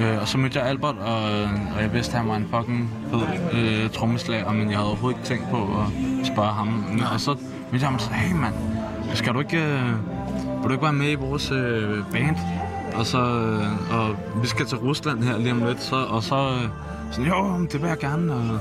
[0.00, 2.48] Øh, og så mødte jeg Albert, og, øh, og jeg vidste, at han var en
[2.50, 3.20] fucking fed
[3.52, 7.00] øh, trommeslager, men jeg havde overhovedet ikke tænkt på at spørge ham.
[7.14, 8.54] Og så mødte jeg ham og sagde, hey mand,
[9.14, 9.86] skal du ikke, øh,
[10.60, 12.36] vil du ikke være med i vores øh, band?
[12.94, 16.36] Og så, øh, og vi skal til Rusland her lige om lidt, så, og så
[16.36, 16.68] øh,
[17.10, 18.34] sådan, jo, det vil jeg gerne.
[18.34, 18.58] Og,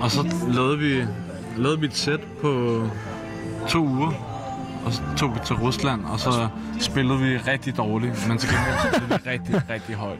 [0.00, 1.04] og så lavede vi,
[1.56, 2.82] lavede vi et sæt på
[3.68, 4.37] to uger.
[4.88, 6.48] Og så tog vi til Rusland, og så
[6.80, 8.28] spillede vi rigtig dårligt.
[8.28, 10.18] Men til gengæld spillede vi rigtig, rigtig højt.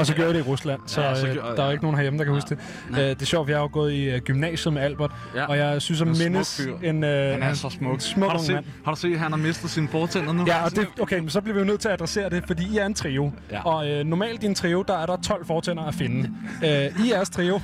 [0.00, 1.70] og så gjorde det i Rusland, så, Ja, ja, så gjorde- der er ja.
[1.72, 2.58] ikke nogen herhjemme, der kan huske det.
[2.90, 5.44] Øh, det er sjovt, jeg har jo gået i uh, gymnasiet med Albert, Ja.
[5.46, 8.00] og jeg synes at en mindes en, uh, Han er så smuk.
[8.00, 8.64] smuk har, du set, mand.
[8.84, 10.44] har du set, at han har mistet sine fortænder nu?
[10.46, 12.74] Ja, og det, okay, men så bliver vi jo nødt til at adressere det, fordi
[12.74, 13.32] I er en trio.
[13.50, 13.62] Ja.
[13.66, 16.30] Og øh, normalt i en trio, der er der 12 fortænder at finde.
[16.64, 17.60] Øh, I jeres trio,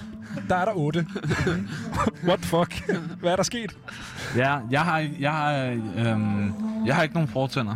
[0.49, 1.07] der er der 8.
[2.29, 2.91] What the fuck?
[3.21, 3.77] Hvad er der sket?
[4.37, 6.53] Ja, jeg har, jeg har, øhm,
[6.87, 7.75] jeg har ikke nogen fortænder.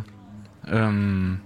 [0.67, 1.37] Øhm, øh,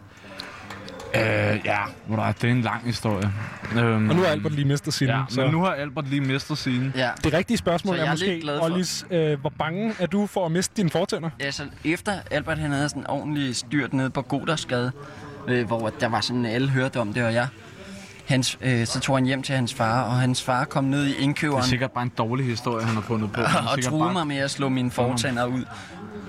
[1.66, 1.78] ja,
[2.08, 3.32] hvor der, det er en lang historie.
[3.76, 5.12] Øhm, Og nu har Albert lige mistet sine.
[5.18, 6.92] Ja, så- men nu har Albert lige mistet sine.
[6.96, 7.10] ja.
[7.24, 9.94] Det rigtige spørgsmål Så er jeg er måske, lidt glad for- Ollis, øh, hvor bange
[10.00, 11.30] er du for at miste dine fortænder?
[11.40, 14.92] Altså, efter Albert han havde sådan ordentlig styrt nede på Godersgade,
[15.48, 17.48] øh, hvor der var sådan, alle hørte om det, og jeg,
[18.32, 21.08] hans, øh, så tog han hjem til hans far, og hans far kom ned i
[21.10, 23.42] Det indkøberen er sikkert bare en dårlig historie, han har fundet på.
[23.42, 25.64] Og sikkert truede bare- mig med at slå mine fortænder ud.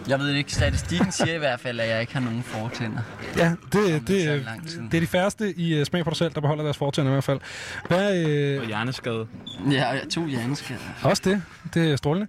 [0.08, 2.98] Jeg ved ikke, statistikken siger i hvert fald, at jeg ikke har nogen fortænder.
[3.36, 4.46] Ja, det, det, det,
[4.90, 7.14] det er de færreste i uh, Smag på dig selv, der beholder deres fortænder i
[7.14, 7.40] hvert fald.
[7.88, 9.26] Hvad, øh, Og hjerneskade.
[9.70, 10.80] Ja, og jeg tog hjerneskader.
[11.02, 11.42] også det.
[11.74, 12.26] Det er strålende.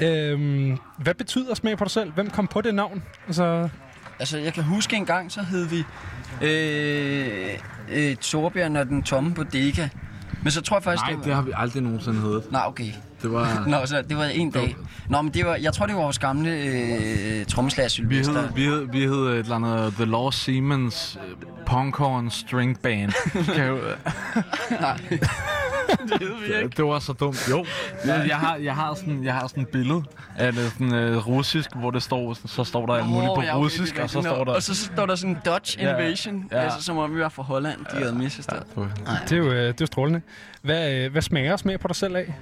[0.00, 2.12] Øhm, hvad betyder Smag på dig selv?
[2.12, 3.02] Hvem kom på det navn?
[3.26, 3.68] Altså,
[4.18, 5.84] Altså, jeg kan huske en gang, så hed vi
[6.42, 7.58] øh,
[7.92, 9.88] øh, Torbjørn og den tomme bodega.
[10.42, 11.24] Men så tror jeg faktisk, Nej, det var...
[11.24, 12.52] det har vi aldrig nogensinde heddet.
[12.52, 12.88] Nej, okay.
[13.24, 13.64] Det var...
[13.66, 14.76] Nå, så det var en dag.
[15.08, 18.40] Nå, men det var, jeg tror, det var vores gamle øh, trommeslager Vi Sylvester.
[18.40, 21.36] hed, vi, hed, vi hed et eller andet The Law Siemens øh,
[21.66, 23.12] Punkhorn String Band.
[23.54, 23.78] kan jeg,
[24.80, 24.96] Nej.
[26.08, 26.76] det hed vi ikke.
[26.76, 27.48] det var så dumt.
[27.50, 27.64] Jo,
[28.06, 30.02] jeg, jeg, har, jeg, har sådan, jeg har sådan et billede
[30.36, 33.56] af det sådan, øh, russisk, hvor det står, så står der alt muligt på ja,
[33.56, 34.52] okay, russisk, og så står der...
[34.52, 36.58] Og så står der sådan Dutch Ja, Invasion, ja.
[36.58, 38.62] altså, som om vi var fra Holland, de havde misforstået.
[39.28, 40.20] Det er jo, øh, det er jo strålende.
[40.62, 42.34] Hvad, øh, hvad smager smag på dig selv af?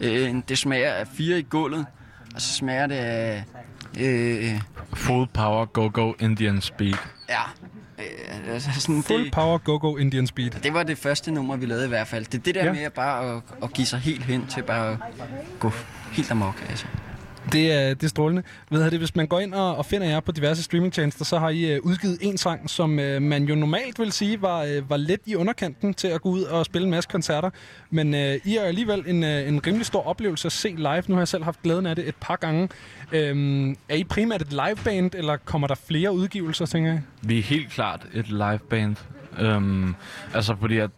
[0.00, 1.86] Øh, det smager af fire i gulvet,
[2.34, 3.44] og så smager det af...
[4.00, 4.60] Øh,
[4.94, 6.94] Full power, go go Indian speed.
[7.28, 7.40] ja,
[7.98, 10.50] øh, altså sådan, Full det, power go-go Indian speed.
[10.50, 12.24] det var det første nummer, vi lavede i hvert fald.
[12.24, 12.72] Det er det der ja.
[12.72, 14.98] med at bare at, at give sig helt hen til bare at
[15.60, 15.72] gå
[16.12, 16.86] helt amok, altså.
[17.52, 18.42] Det er, det er strålende.
[18.70, 21.38] Ved I det, hvis man går ind og, og finder jer på diverse streamingtjenester, så
[21.38, 24.90] har I øh, udgivet en sang, som øh, man jo normalt vil sige var, øh,
[24.90, 27.50] var lidt i underkanten til at gå ud og spille en masse koncerter.
[27.90, 31.02] Men øh, I er alligevel en, øh, en rimelig stor oplevelse at se live.
[31.08, 32.68] Nu har jeg selv haft glæden af det et par gange.
[33.32, 37.02] Um, er I primært et liveband, eller kommer der flere udgivelser, tænker jeg?
[37.22, 38.96] Vi er helt klart et liveband.
[39.38, 39.94] Øhm,
[40.34, 40.90] altså fordi at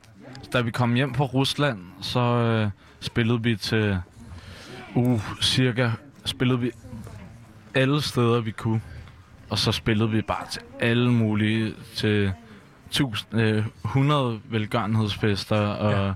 [0.52, 2.68] da vi kom hjem fra Rusland, så øh,
[3.00, 3.98] spillede vi til
[4.94, 5.90] uh, cirka
[6.28, 6.70] spillede vi
[7.74, 8.80] alle steder vi kunne.
[9.50, 12.32] Og så spillede vi bare til alle mulige til
[12.90, 16.12] tusind, øh, 100 velgørenhedsfester og, ja.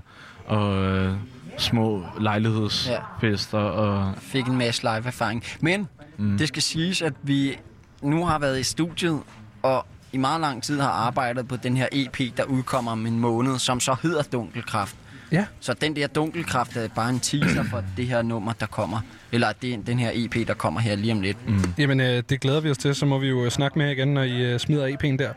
[0.55, 1.13] og øh,
[1.57, 5.43] små lejlighedsfester og Fik en masse live-erfaring.
[5.61, 6.37] Men mm.
[6.37, 7.57] det skal siges, at vi
[8.01, 9.19] nu har været i studiet,
[9.63, 13.19] og i meget lang tid har arbejdet på den her EP, der udkommer om en
[13.19, 14.95] måned, som så hedder Dunkelkraft.
[15.31, 15.45] Ja.
[15.59, 18.99] Så den der Dunkelkraft er bare en teaser for det her nummer, der kommer.
[19.31, 21.47] Eller det, den her EP, der kommer her lige om lidt.
[21.49, 21.73] Mm.
[21.77, 22.95] Jamen, øh, det glæder vi os til.
[22.95, 25.29] Så må vi jo øh, snakke med igen, når I øh, smider EP'en der.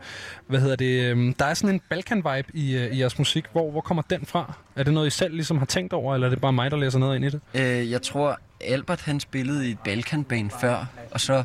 [0.47, 1.03] Hvad hedder det?
[1.03, 3.45] Øh, der er sådan en Balkan-vibe i, øh, i jeres musik.
[3.51, 4.53] Hvor, hvor kommer den fra?
[4.75, 6.77] Er det noget, I selv ligesom har tænkt over, eller er det bare mig, der
[6.77, 7.41] læser noget ind i det?
[7.53, 11.43] Øh, jeg tror, Albert han spillede i et Balkanband før, og så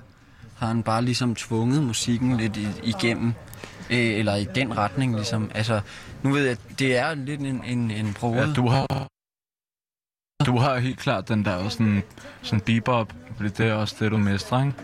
[0.57, 3.33] har han bare ligesom tvunget musikken lidt i, igennem.
[3.91, 5.51] Øh, eller i den retning, ligesom.
[5.55, 5.81] Altså,
[6.23, 8.35] nu ved jeg, det er lidt en, en, en prøve.
[8.37, 9.07] Ja, du har...
[10.47, 12.03] Du har helt klart den der sådan,
[12.43, 14.75] sådan bebop, fordi det er også det, du mestrer, ikke?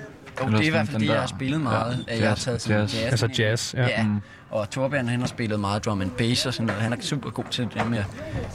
[0.42, 2.04] Jo, det er i hvert fald det, jeg der- har spillet meget.
[2.08, 2.94] Ja, at jeg har jazz, taget sådan jazz.
[2.94, 3.04] jazz.
[3.04, 3.86] Altså jazz, ja.
[3.88, 4.02] ja.
[4.02, 4.20] Mm.
[4.50, 6.82] Og Torbjørn, han har spillet meget drum and bass og sådan noget.
[6.82, 8.04] Han er super god til det med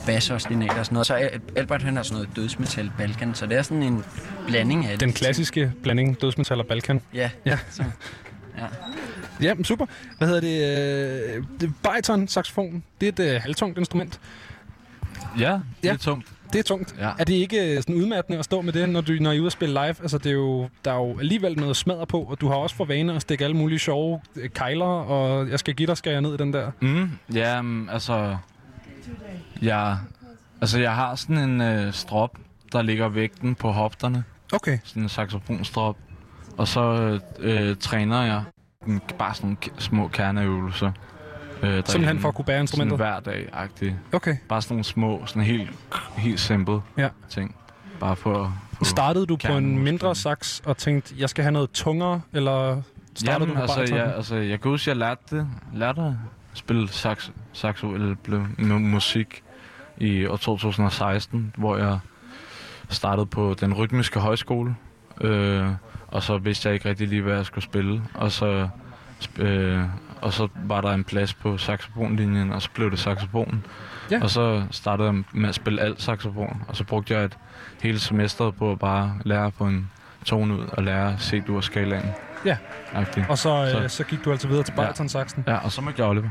[0.05, 1.07] bass og stinater og sådan noget.
[1.07, 4.03] Så Al- Albert, han har sådan noget dødsmetal Balkan, så det er sådan en
[4.47, 4.99] blanding af det.
[4.99, 7.01] Den klassiske blanding dødsmetal og Balkan.
[7.13, 7.29] Ja.
[7.45, 7.57] Ja.
[7.69, 7.83] Så,
[8.57, 8.65] ja.
[9.41, 9.85] Ja, super.
[10.17, 11.37] Hvad hedder det?
[11.37, 12.83] Øh, det bariton saxofon.
[13.01, 14.19] Det er et øh, halvtungt instrument.
[15.39, 15.93] Ja, det Ja.
[15.93, 16.27] er tungt.
[16.53, 16.95] Det er tungt.
[16.99, 17.11] Ja.
[17.19, 19.39] Er det ikke øh, sådan udmattende at stå med det, når, du, når I er
[19.39, 19.85] ude at spille live?
[20.01, 22.75] Altså, det er jo, der er jo alligevel noget smadret på, og du har også
[22.75, 26.11] for vane at stikke alle mulige sjove øh, kejler, og jeg skal give dig, skal
[26.11, 26.71] jeg ned i den der.
[26.79, 28.37] Mm, ja, altså...
[29.61, 29.97] Jeg,
[30.61, 32.37] altså, jeg har sådan en øh, strop,
[32.71, 34.23] der ligger vægten på hofterne.
[34.53, 34.77] Okay.
[34.83, 35.97] Sådan en saxofonstrop.
[36.57, 38.43] Og så øh, træner jeg
[39.19, 40.91] bare sådan små kerneøvelser.
[41.63, 42.97] Øh, Simpelthen for at kunne bære instrumentet?
[42.97, 43.95] Hver dag-agtigt.
[44.13, 44.35] Okay.
[44.49, 45.69] Bare sådan nogle små, sådan helt,
[46.17, 47.09] helt simple Ja.
[47.29, 47.55] ting.
[47.99, 51.51] Bare for at få Startede du på en mindre sax og tænkte, jeg skal have
[51.51, 52.81] noget tungere, eller
[53.15, 53.97] startede Jamen, du på altså, bariton?
[53.97, 55.47] jeg, altså, jeg kan huske, jeg lærte det.
[55.73, 56.13] Lærte at
[56.53, 59.43] spille sax, saxo eller blev mu- musik
[59.97, 61.99] i år 2016, hvor jeg
[62.89, 64.75] startede på den rytmiske højskole.
[65.21, 65.67] Øh,
[66.11, 68.01] og så vidste jeg ikke rigtig lige, hvad jeg skulle spille.
[68.13, 68.67] Og så,
[69.39, 69.83] øh,
[70.21, 73.65] og så var der en plads på saxofonlinjen, og så blev det saxofon.
[74.11, 74.23] Ja.
[74.23, 77.37] Og så startede jeg med at spille alt saxofon, og så brugte jeg et
[77.81, 79.91] hele semesteret på at bare lære få en
[80.25, 82.09] tone ud og lære C-dur skalaen.
[82.45, 82.57] Ja.
[82.93, 83.25] Agtigt.
[83.29, 83.97] Og så, øh, så.
[83.97, 85.43] så gik du altså videre til bariton saxen.
[85.47, 86.29] Ja, og så mødte jeg Oliver.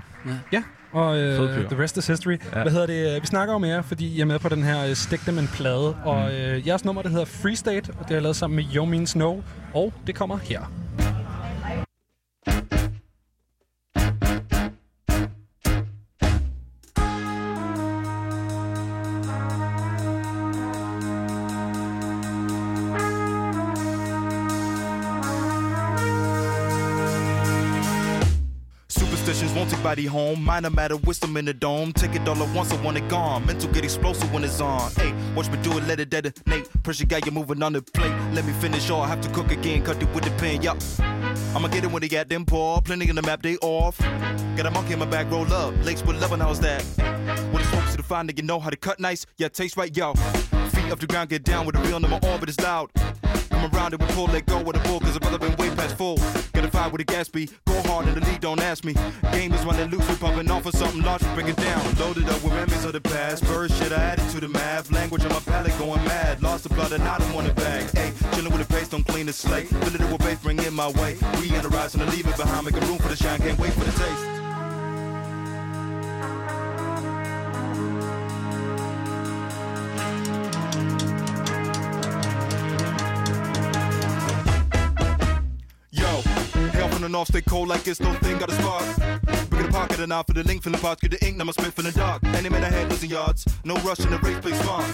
[0.53, 1.37] Ja, og øh.
[1.71, 2.39] The Rest is History.
[2.55, 2.63] Ja.
[2.63, 3.23] Hvad hedder det?
[3.23, 5.49] Vi snakker om jer, fordi I er med på den her øh, Stik Dem en
[5.55, 5.95] plade.
[6.05, 6.35] Og Mm.
[6.37, 8.85] øh, jeres nummer, det hedder Free State, og det har jeg lavet sammen med Yo
[8.85, 9.37] Means No.
[9.75, 10.61] Og det kommer her.
[29.91, 30.45] Superstitions won't take body home.
[30.45, 31.93] Minor matter, wisdom in the dome.
[31.93, 33.47] Take it all at once, I want it gone.
[33.47, 34.91] Mental get explosive when it's on.
[34.93, 36.69] Hey, watch me do it, let it detonate.
[36.83, 38.15] Pressure got you moving on the plate.
[38.33, 39.85] Let me finish or I have to cook again.
[39.85, 40.79] Cut it with the pen, yup.
[41.55, 42.81] I'ma get it when they got them paw.
[42.81, 43.99] Plenty in the map, they off.
[44.57, 45.75] Got a monkey in my back, roll up.
[45.85, 46.83] Lakes with love and how's that?
[47.51, 49.27] When it's folks to the nigga know how to cut nice.
[49.39, 50.15] Yeah, taste right, yo.
[50.15, 52.91] Feet off the ground, get down with the real, number, my orbit is loud.
[53.61, 55.97] Him around it, we pull, let go with the bull, cause brother been way past
[55.97, 56.17] full.
[56.55, 58.95] Gotta fight with the gas be, go hard in the lead, don't ask me.
[59.33, 61.95] Game is running loose, we pumping off for something large, we bring it down.
[61.97, 64.91] Loaded up with memories of the past, first shit I added to the math.
[64.91, 67.91] Language on my palate going mad, lost the blood and I don't want it back.
[67.91, 69.69] Hey, chilling with the bass, don't clean the slate.
[69.69, 71.19] Fill it with bass, bring it my way.
[71.39, 73.73] We on the rise and leave it behind, making room for the shine, can't wait
[73.75, 74.40] for the taste.
[87.11, 88.85] From the stay cold like it's no thing, got a spark.
[89.53, 91.53] A pocket and out for the link, from the parts, get the ink, now my
[91.53, 92.23] spit in the dark.
[92.25, 94.87] Any man ahead losing yards, no rush in the race, play smart.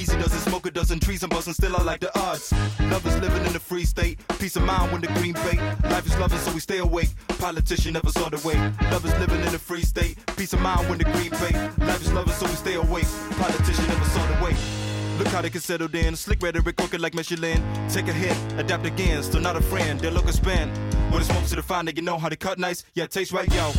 [0.00, 2.52] Easy doesn't smoke a dozen trees, I'm busting, still I like the odds.
[2.80, 5.60] Lovers living in a free state, peace of mind when the green bait.
[5.90, 7.10] Life is loving, so we stay awake.
[7.38, 8.56] Politician never saw the way.
[8.90, 11.56] Lovers living in a free state, peace of mind when the green bait.
[11.78, 13.08] Life is loving, so we stay awake.
[13.38, 14.85] Politician never saw the way.
[15.18, 16.14] Look how they can settle in.
[16.16, 17.62] Slick rhetoric, working like Michelin.
[17.88, 19.22] Take a hit, adapt again.
[19.22, 20.68] Still not a friend, they'll look a spin.
[21.10, 22.84] When it smokes to the fine, they know how to cut nice.
[22.94, 23.72] Yeah, taste right, yo.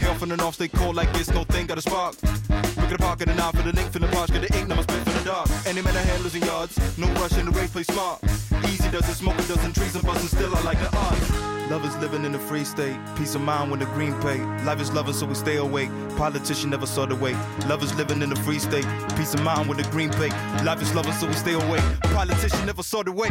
[0.00, 1.28] Hell from the north, stay cold like this.
[1.30, 2.14] No thing got a spark.
[2.22, 4.30] Look at the pocket and out for the link, feeling posh.
[4.30, 5.48] Get the ink, now my spit for the dark.
[5.66, 6.78] Any man ahead losing yards.
[6.98, 8.22] No rush in the race, play smart.
[8.68, 10.54] Easy does it, smoke a dozen trees and busting still.
[10.54, 11.44] I like the odds.
[11.70, 12.98] Lovers living in a free state.
[13.16, 14.38] Peace of mind when the green pay.
[14.64, 15.88] Life is lovers, so we stay awake.
[16.16, 17.34] Politician never saw the way.
[17.66, 18.86] Lovers living in a free state.
[19.16, 20.28] Peace of mind when the green pay.
[20.62, 21.82] Life is lovers, so we stay awake.
[22.02, 23.30] Politician never saw the way.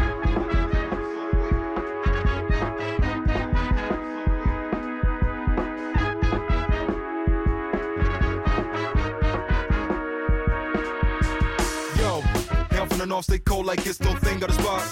[13.03, 14.83] From the north, stay cold like it's no thing, got a spot.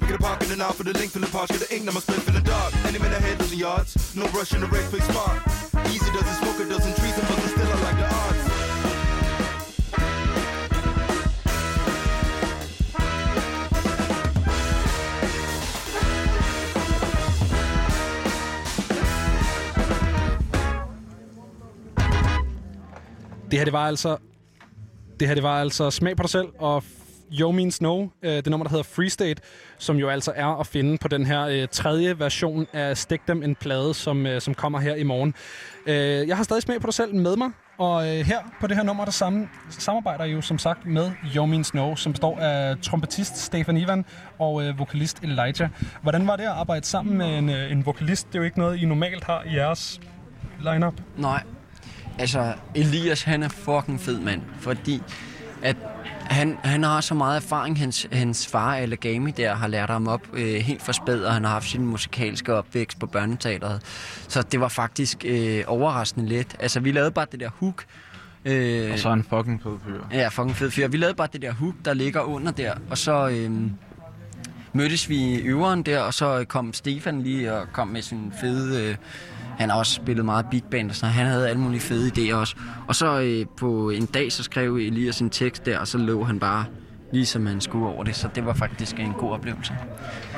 [0.00, 1.92] We get a pocket and out for the link, feeling posh, get the ink, now
[1.92, 2.74] my split feeling dark.
[2.86, 5.38] Any man ahead losing yards, no rush in the play smart.
[5.86, 8.44] Easy does it, smoke trees, and still, I like the odds.
[23.50, 24.18] Det her, det var altså...
[25.20, 26.84] Det her, det var altså Smag på dig selv og
[27.40, 29.42] Yo Means No, øh, det nummer, der hedder Free State,
[29.78, 33.42] som jo altså er at finde på den her øh, tredje version af Stik Dem
[33.42, 35.34] en plade, som, øh, som kommer her i morgen.
[35.86, 38.76] Øh, jeg har stadig Smag på dig selv med mig, og øh, her på det
[38.76, 42.76] her nummer, der sammen, samarbejder jo som sagt med Yo Means No, som består af
[42.82, 44.04] trompetist Stefan Ivan
[44.38, 45.68] og øh, vokalist Elijah.
[46.02, 48.26] Hvordan var det at arbejde sammen med en, øh, en vokalist?
[48.26, 50.00] Det er jo ikke noget, I normalt har i jeres
[50.60, 50.94] lineup.
[51.16, 51.42] Nej,
[52.18, 55.02] altså Elias han er fucking fed mand, fordi
[55.62, 55.76] at
[56.24, 60.20] han, han har så meget erfaring, hans, hans far Alagami der har lært ham op
[60.32, 63.82] øh, helt fra spæd, og han har haft sin musikalske opvækst på børneteateret.
[64.28, 66.56] Så det var faktisk øh, overraskende let.
[66.60, 67.84] Altså vi lavede bare det der hook,
[68.46, 70.00] Øh, Og så han fucking fed fyr.
[70.12, 70.88] Ja, fucking fed fyr.
[70.88, 73.70] Vi lavede bare det der hook, der ligger under der, og så øhm,
[74.74, 78.90] mødtes vi i øveren der, og så kom Stefan lige og kom med sin fede...
[78.90, 78.96] Øh,
[79.58, 81.14] han har også spillet meget big band og sådan.
[81.14, 82.56] Han havde alle mulige fede idéer også.
[82.88, 86.24] Og så øh, på en dag, så skrev Elias en tekst der, og så lå
[86.24, 86.64] han bare
[87.12, 88.16] lige som han skulle over det.
[88.16, 89.74] Så det var faktisk en god oplevelse.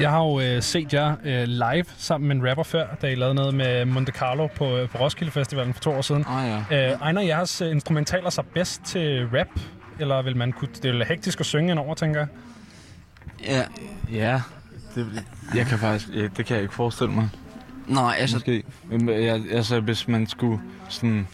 [0.01, 3.15] Jeg har jo øh, set jer øh, live sammen med en rapper før, da I
[3.15, 6.25] lavede noget med Monte Carlo på, øh, på Roskilde Festivalen for to år siden.
[6.29, 6.91] Ah, ja.
[6.93, 9.61] øh, egner jeres øh, instrumentaler sig bedst til rap?
[10.01, 10.69] Eller vil man kunne...
[10.83, 12.29] Det er hektisk at synge indover, tænker jeg.
[13.45, 13.63] Ja.
[14.13, 14.41] Ja,
[14.95, 15.25] det,
[15.55, 16.09] jeg kan faktisk...
[16.15, 17.29] Ja, det kan jeg ikke forestille mig.
[17.87, 18.37] Nej, altså...
[18.37, 18.63] Måske.
[18.91, 21.27] Men, jeg, altså, hvis man skulle sådan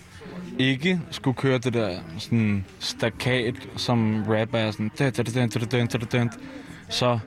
[0.59, 4.91] ikke skulle køre det der sådan stakkat, som rap er sådan...
[6.89, 7.19] Så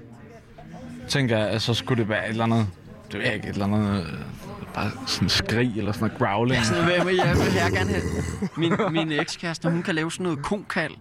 [1.08, 2.68] tænker jeg, at så skulle det være et eller andet...
[3.12, 4.04] Det ved jeg ikke, et eller andet...
[4.04, 4.14] øh,
[4.74, 6.58] Bare sådan skrig eller sådan noget growling.
[6.58, 8.04] Ja, sådan noget, hvad jeg vil her gerne have.
[8.58, 10.92] Min, min ekskæreste, hun kan lave sådan noget konkald.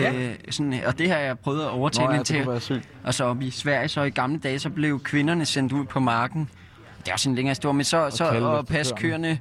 [0.00, 0.12] Ja.
[0.14, 2.82] Øh, sådan, og det har jeg prøvet at overtale Nå ja, hende til.
[3.04, 6.00] Og så op i Sverige, så i gamle dage, så blev kvinderne sendt ud på
[6.00, 6.50] marken.
[6.98, 9.38] Det er også en længere historie, men så, og så og passe køerne.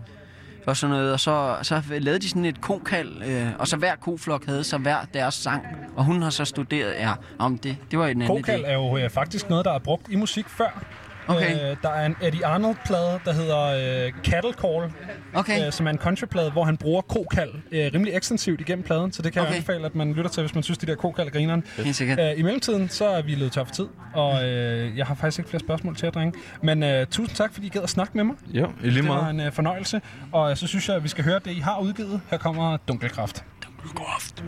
[0.65, 1.13] og sådan noget.
[1.13, 4.77] Og så, så lavede de sådan et kokald, øh, og så hver koflok havde så
[4.77, 5.65] hver deres sang.
[5.95, 8.67] Og hun har så studeret, ja, om det, det var en anden Kokal idé.
[8.67, 10.83] er jo øh, faktisk noget, der er brugt i musik før.
[11.27, 11.71] Okay.
[11.71, 13.61] Øh, der er en Eddie Arnold-plade, der hedder
[14.05, 14.93] øh, Cattle Call,
[15.33, 15.65] okay.
[15.65, 19.21] øh, som er en countryplade, hvor han bruger kokal øh, rimelig ekstensivt igennem pladen, så
[19.21, 19.49] det kan okay.
[19.49, 21.63] Jeg anbefale, at man lytter til, hvis man synes, de der kokal er grineren.
[21.77, 22.19] Helt sikkert.
[22.19, 25.39] Øh, I mellemtiden, så er vi løbet tør for tid, og øh, jeg har faktisk
[25.39, 26.39] ikke flere spørgsmål til jer, drenge.
[26.63, 28.35] Men øh, tusind tak, fordi I gad at snakke med mig.
[28.47, 31.23] Jo, i lige Det var en øh, fornøjelse, og så synes jeg, at vi skal
[31.23, 32.21] høre det, I har udgivet.
[32.29, 33.43] Her kommer Dunkelkraft.
[33.63, 34.43] Dunkelkraft.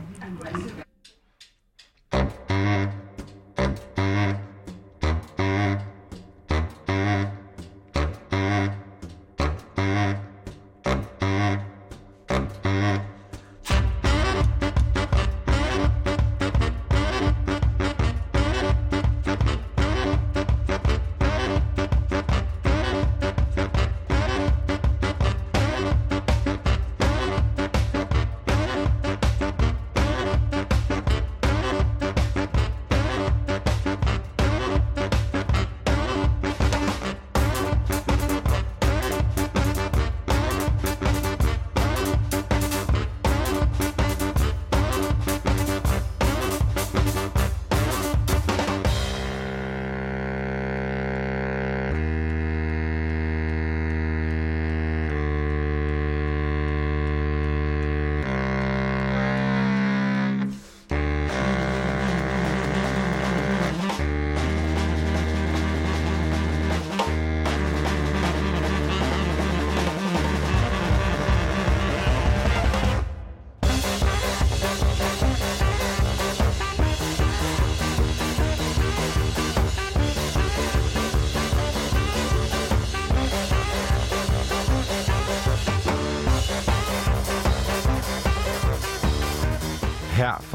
[2.57, 3.04] Thank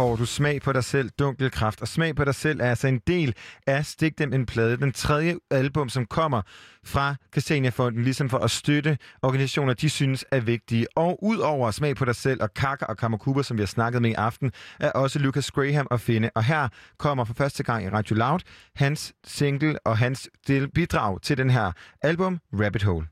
[0.01, 1.81] får du smag på dig selv, dunkelkraft.
[1.81, 3.35] Og smag på dig selv er altså en del
[3.67, 4.77] af Stik Dem en plade.
[4.77, 6.43] Den tredje album, som kommer
[6.85, 10.87] fra Christiania Fonden, ligesom for at støtte organisationer, de synes er vigtige.
[10.97, 14.11] Og udover smag på dig selv og Kaka og Kamakuba, som vi har snakket med
[14.11, 16.31] i aften, er også Lucas Graham at finde.
[16.35, 18.41] Og her kommer for første gang i Radio Loud
[18.77, 21.73] hans single og hans del- bidrag til den her
[22.03, 23.07] album, Rabbit Hole.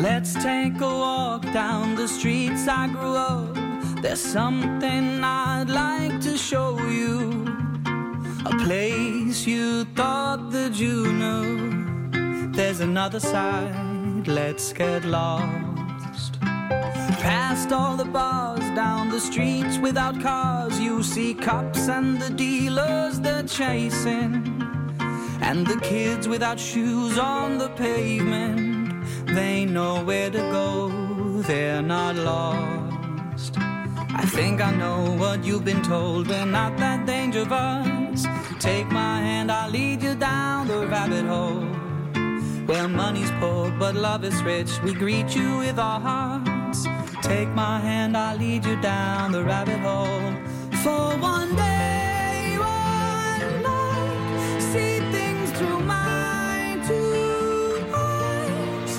[0.00, 3.63] Let's take a walk down the streets I grew up.
[4.04, 7.46] There's something I'd like to show you.
[8.44, 12.52] A place you thought that you knew.
[12.52, 16.38] There's another side, let's get lost.
[16.38, 23.18] Past all the bars, down the streets without cars, you see cops and the dealers
[23.20, 24.34] they're chasing.
[25.40, 29.06] And the kids without shoes on the pavement.
[29.28, 30.90] They know where to go,
[31.40, 33.56] they're not lost.
[34.16, 38.26] I think I know what you've been told, we're not that dangerous.
[38.58, 41.66] Take my hand, I'll lead you down the rabbit hole.
[42.66, 46.86] Where money's poor, but love is rich, we greet you with our hearts.
[47.22, 50.32] Take my hand, I'll lead you down the rabbit hole.
[50.82, 58.98] For one day, one night, see things through my two eyes.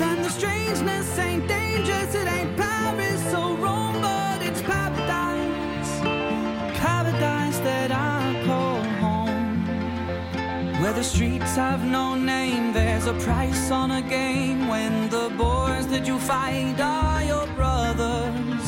[0.00, 2.56] Then the strangeness ain't dangerous, it ain't
[10.98, 14.66] the streets have no name, there's a price on a game.
[14.66, 18.64] When the boys that you fight are your brothers,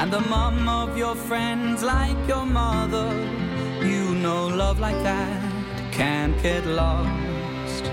[0.00, 3.08] and the mum of your friends like your mother,
[3.82, 5.42] you know love like that
[5.92, 7.84] can't get lost.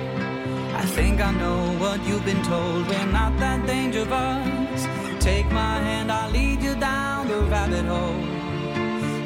[0.81, 2.87] I think I know what you've been told.
[2.87, 4.81] We're not that dangerous.
[5.19, 8.36] Take my hand, I'll lead you down the rabbit hole.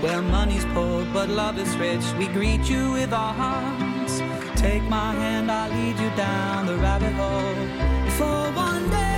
[0.01, 2.03] Where money's poor, but love is rich.
[2.17, 4.19] We greet you with our hearts.
[4.59, 7.55] Take my hand, I'll lead you down the rabbit hole.
[8.17, 9.10] For one day,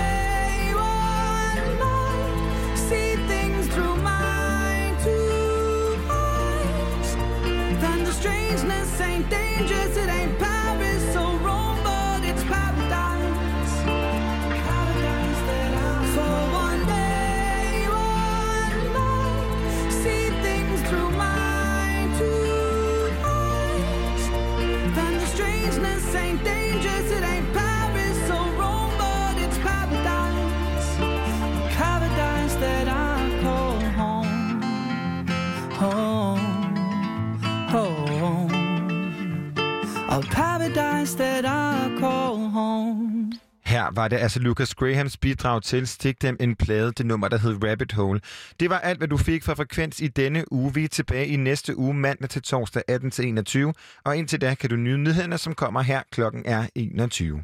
[40.64, 43.32] paradise that I call home.
[43.66, 47.38] Her var det altså Lucas Grahams bidrag til Stik dem en plade, det nummer, der
[47.38, 48.20] hed Rabbit Hole.
[48.60, 50.74] Det var alt, hvad du fik fra Frekvens i denne uge.
[50.74, 54.02] Vi er tilbage i næste uge, mandag til torsdag 18-21.
[54.06, 57.44] Og indtil da kan du nyde nyhederne, som kommer her klokken er 21.